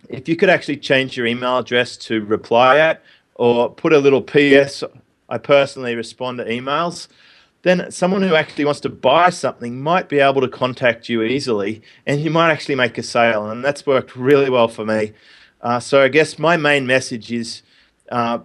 if 0.08 0.28
you 0.28 0.36
could 0.36 0.48
actually 0.48 0.76
change 0.76 1.16
your 1.16 1.26
email 1.26 1.58
address 1.58 1.96
to 1.98 2.24
reply 2.24 2.78
at, 2.78 3.02
or 3.34 3.70
put 3.70 3.92
a 3.92 3.98
little 3.98 4.22
PS, 4.22 4.84
I 5.28 5.38
personally 5.38 5.94
respond 5.94 6.38
to 6.38 6.44
emails 6.44 7.08
then 7.64 7.90
someone 7.90 8.22
who 8.22 8.34
actually 8.34 8.64
wants 8.64 8.80
to 8.80 8.90
buy 8.90 9.30
something 9.30 9.82
might 9.82 10.08
be 10.08 10.20
able 10.20 10.42
to 10.42 10.48
contact 10.48 11.08
you 11.08 11.22
easily 11.22 11.82
and 12.06 12.20
you 12.20 12.30
might 12.30 12.52
actually 12.52 12.74
make 12.74 12.96
a 12.98 13.02
sale. 13.02 13.50
And 13.50 13.64
that's 13.64 13.86
worked 13.86 14.14
really 14.14 14.50
well 14.50 14.68
for 14.68 14.84
me. 14.84 15.12
Uh, 15.62 15.80
so 15.80 16.02
I 16.02 16.08
guess 16.08 16.38
my 16.38 16.58
main 16.58 16.86
message 16.86 17.32
is, 17.32 17.62
uh, 18.10 18.38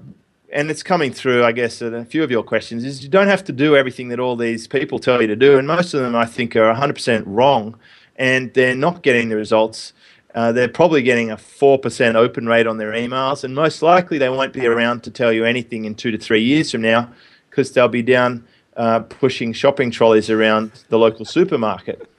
and 0.51 0.71
it's 0.71 0.82
coming 0.82 1.12
through, 1.12 1.43
I 1.43 1.51
guess, 1.51 1.82
in 1.82 1.93
a 1.93 2.05
few 2.05 2.23
of 2.23 2.32
your 2.32 2.43
questions, 2.43 2.86
is 2.86 3.03
you 3.03 3.10
don't 3.10 3.27
have 3.27 3.43
to 3.43 3.51
do 3.51 3.75
everything 3.75 4.08
that 4.08 4.19
all 4.21 4.38
these 4.38 4.67
people 4.67 4.97
tell 4.99 5.21
you 5.21 5.27
to 5.27 5.36
do. 5.36 5.58
And 5.58 5.67
most 5.67 5.93
of 5.93 6.01
them, 6.01 6.15
I 6.15 6.25
think, 6.25 6.55
are 6.55 6.73
100% 6.73 7.23
wrong 7.25 7.77
and 8.15 8.53
they're 8.53 8.75
not 8.75 9.03
getting 9.03 9.29
the 9.29 9.36
results. 9.36 9.93
Uh, 10.34 10.51
they're 10.51 10.67
probably 10.67 11.01
getting 11.01 11.29
a 11.32 11.38
4% 11.38 12.15
open 12.15 12.45
rate 12.45 12.67
on 12.67 12.77
their 12.77 12.91
emails, 12.91 13.43
and 13.43 13.55
most 13.55 13.82
likely 13.82 14.19
they 14.19 14.29
won't 14.29 14.53
be 14.53 14.67
around 14.67 15.01
to 15.03 15.10
tell 15.10 15.34
you 15.34 15.43
anything 15.43 15.86
in 15.86 15.95
two 15.95 16.12
to 16.12 16.17
three 16.17 16.43
years 16.43 16.71
from 16.71 16.82
now 16.82 17.12
because 17.49 17.71
they'll 17.71 17.88
be 17.88 18.03
down 18.03 18.45
uh, 18.80 19.02
pushing 19.02 19.52
shopping 19.52 19.92
trolleys 19.92 20.30
around 20.30 20.72
the 20.88 20.98
local 20.98 21.26
supermarket. 21.26 22.10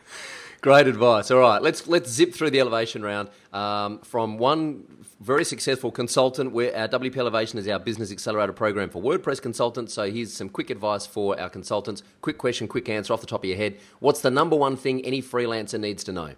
Great 0.61 0.87
advice. 0.87 1.31
All 1.31 1.41
right, 1.41 1.63
let's 1.63 1.89
let's 1.89 2.11
zip 2.11 2.35
through 2.35 2.51
the 2.51 2.61
elevation 2.61 3.03
round 3.03 3.31
um, 3.55 3.99
from 4.01 4.37
one 4.37 4.85
very 5.19 5.43
successful 5.43 5.91
consultant. 5.91 6.53
Where 6.53 6.77
our 6.77 6.87
WP 6.87 7.17
Elevation 7.17 7.59
is 7.59 7.67
our 7.67 7.79
business 7.79 8.13
accelerator 8.13 8.53
program 8.53 8.91
for 8.91 9.03
WordPress 9.03 9.41
consultants. 9.41 9.95
So 9.95 10.11
here's 10.11 10.35
some 10.35 10.51
quick 10.51 10.69
advice 10.69 11.07
for 11.07 11.41
our 11.41 11.49
consultants. 11.49 12.03
Quick 12.21 12.37
question, 12.37 12.69
quick 12.69 12.91
answer 12.91 13.15
off 13.15 13.23
the 13.23 13.27
top 13.27 13.43
of 13.43 13.49
your 13.49 13.57
head. 13.57 13.79
What's 14.01 14.21
the 14.21 14.31
number 14.31 14.55
one 14.55 14.77
thing 14.77 15.03
any 15.03 15.23
freelancer 15.23 15.81
needs 15.81 16.05
to 16.05 16.13
know? 16.13 16.35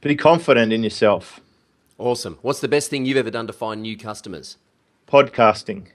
Be 0.00 0.16
confident 0.16 0.72
in 0.72 0.82
yourself. 0.82 1.40
Awesome. 1.96 2.38
What's 2.42 2.60
the 2.60 2.68
best 2.68 2.90
thing 2.90 3.06
you've 3.06 3.18
ever 3.18 3.30
done 3.30 3.46
to 3.46 3.52
find 3.52 3.82
new 3.82 3.96
customers? 3.96 4.56
Podcasting. 5.06 5.88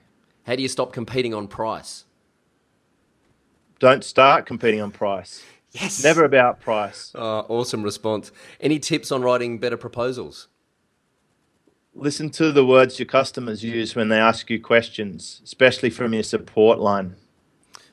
How 0.46 0.56
do 0.56 0.62
you 0.62 0.68
stop 0.68 0.94
competing 0.94 1.34
on 1.34 1.48
price? 1.48 2.05
Don't 3.78 4.04
start 4.04 4.46
competing 4.46 4.80
on 4.80 4.90
price. 4.90 5.44
Yes. 5.72 6.02
Never 6.02 6.24
about 6.24 6.60
price. 6.60 7.12
Uh, 7.14 7.40
awesome 7.40 7.82
response. 7.82 8.32
Any 8.60 8.78
tips 8.78 9.12
on 9.12 9.22
writing 9.22 9.58
better 9.58 9.76
proposals? 9.76 10.48
Listen 11.94 12.30
to 12.30 12.52
the 12.52 12.64
words 12.64 12.98
your 12.98 13.06
customers 13.06 13.62
use 13.62 13.94
when 13.94 14.08
they 14.08 14.18
ask 14.18 14.48
you 14.48 14.60
questions, 14.60 15.40
especially 15.44 15.90
from 15.90 16.14
your 16.14 16.22
support 16.22 16.78
line. 16.78 17.16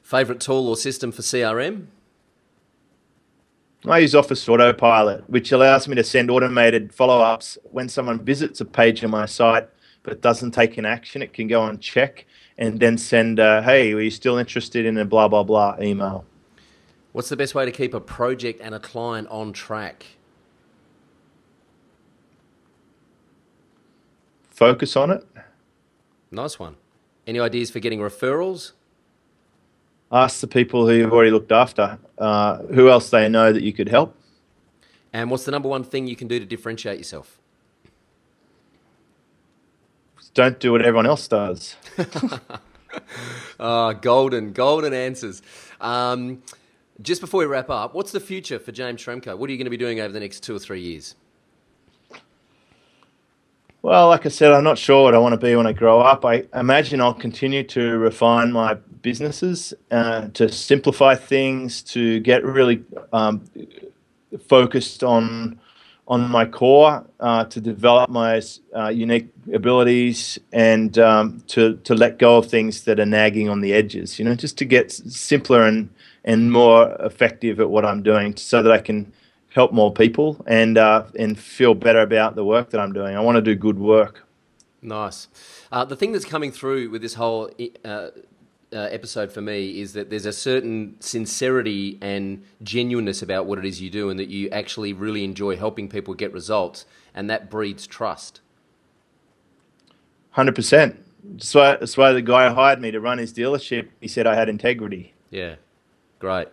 Favorite 0.01 0.39
tool 0.39 0.69
or 0.69 0.77
system 0.77 1.11
for 1.11 1.21
CRM? 1.21 1.87
I 3.85 3.99
use 3.99 4.15
Office 4.15 4.47
Autopilot, 4.47 5.29
which 5.29 5.51
allows 5.51 5.89
me 5.89 5.95
to 5.95 6.03
send 6.05 6.31
automated 6.31 6.93
follow 6.93 7.19
ups 7.19 7.57
when 7.63 7.89
someone 7.89 8.23
visits 8.23 8.61
a 8.61 8.65
page 8.65 9.03
on 9.03 9.11
my 9.11 9.25
site 9.25 9.67
but 10.03 10.21
doesn't 10.21 10.51
take 10.51 10.77
an 10.77 10.85
action. 10.85 11.21
It 11.21 11.33
can 11.33 11.47
go 11.47 11.61
on 11.61 11.79
check 11.79 12.25
and 12.57 12.79
then 12.79 12.97
send, 12.97 13.39
uh, 13.39 13.61
hey, 13.61 13.93
are 13.93 13.99
you 13.99 14.11
still 14.11 14.37
interested 14.37 14.85
in 14.85 14.97
a 14.97 15.05
blah, 15.05 15.27
blah, 15.27 15.43
blah 15.43 15.75
email? 15.81 16.25
What's 17.11 17.29
the 17.29 17.37
best 17.37 17.53
way 17.53 17.65
to 17.65 17.71
keep 17.71 17.93
a 17.93 17.99
project 17.99 18.59
and 18.61 18.73
a 18.73 18.79
client 18.79 19.27
on 19.29 19.53
track? 19.53 20.05
Focus 24.49 24.95
on 24.95 25.11
it. 25.11 25.25
Nice 26.31 26.57
one. 26.57 26.75
Any 27.25 27.39
ideas 27.39 27.69
for 27.69 27.79
getting 27.79 27.99
referrals? 27.99 28.71
Ask 30.11 30.41
the 30.41 30.47
people 30.47 30.87
who 30.87 30.93
you've 30.93 31.13
already 31.13 31.31
looked 31.31 31.51
after 31.51 31.97
uh, 32.17 32.57
who 32.63 32.89
else 32.89 33.09
they 33.09 33.27
know 33.29 33.51
that 33.51 33.63
you 33.63 33.73
could 33.73 33.89
help. 33.89 34.15
And 35.11 35.29
what's 35.29 35.45
the 35.45 35.51
number 35.51 35.69
one 35.69 35.83
thing 35.83 36.07
you 36.07 36.15
can 36.15 36.27
do 36.27 36.39
to 36.39 36.45
differentiate 36.45 36.97
yourself? 36.97 37.39
Don't 40.33 40.59
do 40.59 40.71
what 40.71 40.81
everyone 40.81 41.05
else 41.05 41.27
does. 41.27 41.75
oh, 43.59 43.93
golden, 44.01 44.53
golden 44.53 44.93
answers. 44.93 45.41
Um, 45.79 46.41
just 47.01 47.21
before 47.21 47.39
we 47.39 47.45
wrap 47.45 47.69
up, 47.69 47.93
what's 47.93 48.11
the 48.11 48.19
future 48.19 48.59
for 48.59 48.71
James 48.71 49.03
Schramko? 49.03 49.37
What 49.37 49.49
are 49.49 49.51
you 49.51 49.57
going 49.57 49.65
to 49.65 49.71
be 49.71 49.77
doing 49.77 49.99
over 49.99 50.13
the 50.13 50.19
next 50.19 50.41
two 50.41 50.55
or 50.55 50.59
three 50.59 50.81
years? 50.81 51.15
Well, 53.81 54.07
like 54.07 54.25
I 54.25 54.29
said, 54.29 54.53
I'm 54.53 54.63
not 54.63 54.77
sure 54.77 55.03
what 55.03 55.13
I 55.13 55.17
want 55.17 55.33
to 55.33 55.45
be 55.45 55.55
when 55.57 55.67
I 55.67 55.73
grow 55.73 55.99
up. 55.99 56.23
I 56.23 56.45
imagine 56.53 57.01
I'll 57.01 57.13
continue 57.13 57.63
to 57.63 57.97
refine 57.97 58.53
my 58.53 58.75
businesses, 58.75 59.73
uh, 59.91 60.29
to 60.35 60.47
simplify 60.49 61.15
things, 61.15 61.81
to 61.83 62.21
get 62.21 62.45
really 62.45 62.85
um, 63.11 63.43
focused 64.47 65.03
on 65.03 65.59
on 66.07 66.29
my 66.29 66.45
core 66.45 67.05
uh, 67.19 67.45
to 67.45 67.61
develop 67.61 68.09
my 68.09 68.41
uh, 68.75 68.89
unique 68.89 69.29
abilities 69.53 70.37
and 70.51 70.97
um, 70.99 71.41
to 71.47 71.77
to 71.77 71.95
let 71.95 72.19
go 72.19 72.37
of 72.37 72.47
things 72.47 72.83
that 72.83 72.99
are 72.99 73.05
nagging 73.05 73.49
on 73.49 73.61
the 73.61 73.73
edges. 73.73 74.19
You 74.19 74.25
know, 74.25 74.35
just 74.35 74.57
to 74.57 74.65
get 74.65 74.91
simpler 74.91 75.63
and 75.63 75.89
and 76.25 76.51
more 76.51 76.95
effective 76.99 77.59
at 77.59 77.69
what 77.69 77.85
I'm 77.85 78.03
doing, 78.03 78.35
so 78.35 78.61
that 78.61 78.71
I 78.71 78.79
can 78.79 79.13
help 79.49 79.71
more 79.71 79.93
people 79.93 80.43
and 80.47 80.77
uh, 80.77 81.05
and 81.17 81.39
feel 81.39 81.73
better 81.73 82.01
about 82.01 82.35
the 82.35 82.45
work 82.45 82.71
that 82.71 82.81
I'm 82.81 82.93
doing. 82.93 83.15
I 83.15 83.21
want 83.21 83.37
to 83.37 83.41
do 83.41 83.55
good 83.55 83.79
work. 83.79 84.25
Nice. 84.81 85.29
Uh, 85.71 85.85
the 85.85 85.95
thing 85.95 86.11
that's 86.11 86.25
coming 86.25 86.51
through 86.51 86.89
with 86.89 87.01
this 87.01 87.13
whole 87.13 87.49
uh, 88.73 88.89
episode 88.91 89.31
for 89.31 89.41
me 89.41 89.79
is 89.79 89.93
that 89.93 90.09
there's 90.09 90.25
a 90.25 90.33
certain 90.33 90.95
sincerity 90.99 91.97
and 92.01 92.43
genuineness 92.61 93.21
about 93.21 93.45
what 93.45 93.59
it 93.59 93.65
is 93.65 93.81
you 93.81 93.89
do, 93.89 94.09
and 94.09 94.19
that 94.19 94.29
you 94.29 94.49
actually 94.49 94.93
really 94.93 95.23
enjoy 95.23 95.55
helping 95.55 95.87
people 95.87 96.13
get 96.13 96.33
results, 96.33 96.85
and 97.13 97.29
that 97.29 97.49
breeds 97.49 97.85
trust. 97.87 98.41
Hundred 100.31 100.55
percent. 100.55 101.05
That's 101.23 101.53
why, 101.55 101.75
that's 101.77 101.95
why 101.95 102.11
the 102.11 102.21
guy 102.21 102.51
hired 102.53 102.81
me 102.81 102.91
to 102.91 102.99
run 102.99 103.17
his 103.17 103.33
dealership. 103.33 103.89
He 104.01 104.07
said 104.07 104.27
I 104.27 104.35
had 104.35 104.49
integrity. 104.49 105.13
Yeah, 105.29 105.55
great. 106.19 106.49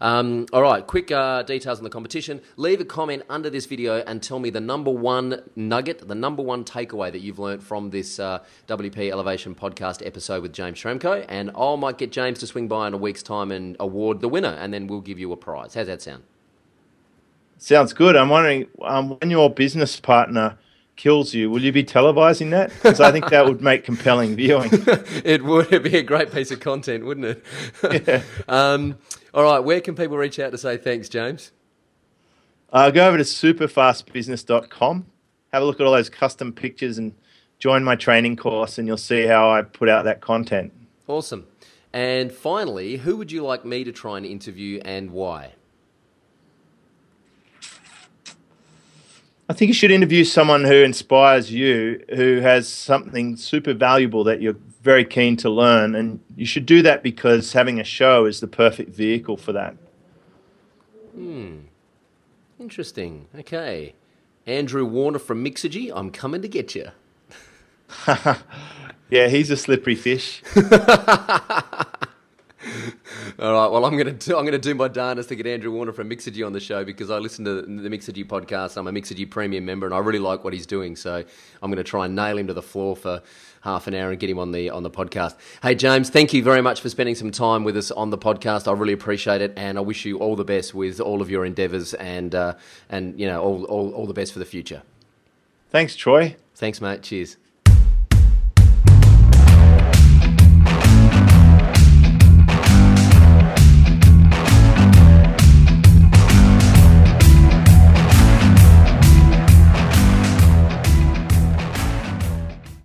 Um, 0.00 0.46
all 0.52 0.62
right, 0.62 0.86
quick 0.86 1.10
uh, 1.10 1.42
details 1.42 1.78
on 1.78 1.84
the 1.84 1.90
competition. 1.90 2.40
Leave 2.56 2.80
a 2.80 2.84
comment 2.84 3.22
under 3.28 3.50
this 3.50 3.66
video 3.66 4.02
and 4.06 4.22
tell 4.22 4.38
me 4.38 4.50
the 4.50 4.60
number 4.60 4.90
one 4.90 5.42
nugget, 5.56 6.06
the 6.06 6.14
number 6.14 6.42
one 6.42 6.64
takeaway 6.64 7.10
that 7.12 7.20
you've 7.20 7.38
learned 7.38 7.62
from 7.62 7.90
this 7.90 8.18
uh, 8.18 8.40
WP 8.68 9.10
Elevation 9.10 9.54
podcast 9.54 10.04
episode 10.06 10.42
with 10.42 10.52
James 10.52 10.78
Schramko. 10.78 11.24
And 11.28 11.50
I 11.56 11.76
might 11.76 11.98
get 11.98 12.12
James 12.12 12.38
to 12.40 12.46
swing 12.46 12.68
by 12.68 12.86
in 12.86 12.94
a 12.94 12.98
week's 12.98 13.22
time 13.22 13.50
and 13.50 13.76
award 13.80 14.20
the 14.20 14.28
winner, 14.28 14.56
and 14.60 14.72
then 14.72 14.86
we'll 14.86 15.00
give 15.00 15.18
you 15.18 15.32
a 15.32 15.36
prize. 15.36 15.74
How's 15.74 15.86
that 15.86 16.02
sound? 16.02 16.24
Sounds 17.58 17.92
good. 17.92 18.16
I'm 18.16 18.28
wondering 18.28 18.66
um, 18.82 19.10
when 19.20 19.30
your 19.30 19.48
business 19.48 19.98
partner 20.00 20.58
kills 20.96 21.34
you, 21.34 21.50
will 21.50 21.62
you 21.62 21.72
be 21.72 21.84
televising 21.84 22.50
that? 22.50 22.70
Because 22.70 23.00
I 23.00 23.10
think 23.10 23.30
that 23.30 23.46
would 23.46 23.60
make 23.60 23.84
compelling 23.84 24.36
viewing. 24.36 24.70
it 25.24 25.44
would. 25.44 25.66
It'd 25.66 25.82
be 25.82 25.96
a 25.98 26.02
great 26.02 26.32
piece 26.32 26.50
of 26.50 26.60
content, 26.60 27.04
wouldn't 27.04 27.26
it? 27.26 27.44
yeah. 28.06 28.22
Um, 28.48 28.98
all 29.34 29.42
right, 29.42 29.58
where 29.58 29.80
can 29.80 29.94
people 29.96 30.16
reach 30.16 30.38
out 30.38 30.52
to 30.52 30.58
say 30.58 30.76
thanks, 30.76 31.08
James? 31.08 31.50
Uh, 32.72 32.90
go 32.90 33.06
over 33.06 33.18
to 33.18 33.24
superfastbusiness.com, 33.24 35.06
have 35.52 35.62
a 35.62 35.66
look 35.66 35.80
at 35.80 35.86
all 35.86 35.92
those 35.92 36.08
custom 36.08 36.52
pictures, 36.52 36.98
and 36.98 37.14
join 37.58 37.82
my 37.84 37.96
training 37.96 38.36
course, 38.36 38.78
and 38.78 38.86
you'll 38.86 38.96
see 38.96 39.26
how 39.26 39.50
I 39.50 39.62
put 39.62 39.88
out 39.88 40.04
that 40.04 40.20
content. 40.20 40.72
Awesome. 41.08 41.46
And 41.92 42.32
finally, 42.32 42.96
who 42.96 43.16
would 43.16 43.30
you 43.30 43.44
like 43.44 43.64
me 43.64 43.84
to 43.84 43.92
try 43.92 44.16
and 44.16 44.26
interview 44.26 44.80
and 44.84 45.10
why? 45.10 45.54
I 49.48 49.52
think 49.52 49.68
you 49.68 49.74
should 49.74 49.90
interview 49.90 50.24
someone 50.24 50.64
who 50.64 50.74
inspires 50.74 51.52
you, 51.52 52.02
who 52.14 52.40
has 52.40 52.66
something 52.66 53.36
super 53.36 53.74
valuable 53.74 54.24
that 54.24 54.40
you're 54.40 54.56
very 54.82 55.04
keen 55.04 55.36
to 55.38 55.50
learn. 55.50 55.94
And 55.94 56.20
you 56.34 56.46
should 56.46 56.64
do 56.64 56.80
that 56.82 57.02
because 57.02 57.52
having 57.52 57.78
a 57.78 57.84
show 57.84 58.24
is 58.24 58.40
the 58.40 58.46
perfect 58.46 58.94
vehicle 58.94 59.36
for 59.36 59.52
that. 59.52 59.76
Hmm. 61.14 61.58
Interesting. 62.58 63.26
Okay. 63.38 63.94
Andrew 64.46 64.84
Warner 64.86 65.18
from 65.18 65.44
Mixergy, 65.44 65.90
I'm 65.94 66.10
coming 66.10 66.40
to 66.42 66.48
get 66.48 66.74
you. 66.74 66.88
yeah, 69.10 69.28
he's 69.28 69.50
a 69.50 69.56
slippery 69.56 69.94
fish. 69.94 70.42
All 73.38 73.52
right. 73.52 73.70
Well, 73.70 73.84
I'm 73.84 73.96
going 73.96 74.06
to 74.06 74.12
do, 74.12 74.36
I'm 74.36 74.46
to 74.46 74.58
do 74.58 74.74
my 74.74 74.88
darndest 74.88 75.28
to 75.30 75.36
get 75.36 75.46
Andrew 75.46 75.72
Warner 75.72 75.92
from 75.92 76.08
Mixergy 76.08 76.44
on 76.44 76.52
the 76.52 76.60
show 76.60 76.84
because 76.84 77.10
I 77.10 77.18
listen 77.18 77.44
to 77.44 77.62
the 77.62 77.88
Mixergy 77.88 78.24
podcast. 78.26 78.76
I'm 78.76 78.86
a 78.86 78.92
Mixergy 78.92 79.28
premium 79.28 79.64
member, 79.64 79.86
and 79.86 79.94
I 79.94 79.98
really 79.98 80.18
like 80.18 80.44
what 80.44 80.52
he's 80.52 80.66
doing. 80.66 80.96
So 80.96 81.24
I'm 81.62 81.70
going 81.70 81.82
to 81.82 81.84
try 81.84 82.06
and 82.06 82.14
nail 82.14 82.38
him 82.38 82.46
to 82.48 82.54
the 82.54 82.62
floor 82.62 82.96
for 82.96 83.22
half 83.62 83.86
an 83.86 83.94
hour 83.94 84.10
and 84.10 84.20
get 84.20 84.28
him 84.28 84.38
on 84.38 84.52
the 84.52 84.70
on 84.70 84.82
the 84.82 84.90
podcast. 84.90 85.36
Hey, 85.62 85.74
James, 85.74 86.10
thank 86.10 86.32
you 86.32 86.42
very 86.42 86.60
much 86.60 86.80
for 86.80 86.88
spending 86.88 87.14
some 87.14 87.30
time 87.30 87.64
with 87.64 87.76
us 87.76 87.90
on 87.90 88.10
the 88.10 88.18
podcast. 88.18 88.68
I 88.68 88.72
really 88.72 88.92
appreciate 88.92 89.40
it, 89.40 89.52
and 89.56 89.78
I 89.78 89.80
wish 89.80 90.04
you 90.04 90.18
all 90.18 90.36
the 90.36 90.44
best 90.44 90.74
with 90.74 91.00
all 91.00 91.22
of 91.22 91.30
your 91.30 91.44
endeavours 91.44 91.94
and 91.94 92.34
uh, 92.34 92.54
and 92.88 93.18
you 93.18 93.26
know 93.26 93.42
all, 93.42 93.64
all 93.64 93.92
all 93.92 94.06
the 94.06 94.14
best 94.14 94.32
for 94.32 94.38
the 94.38 94.44
future. 94.44 94.82
Thanks, 95.70 95.96
Troy. 95.96 96.36
Thanks, 96.54 96.80
mate. 96.80 97.02
Cheers. 97.02 97.36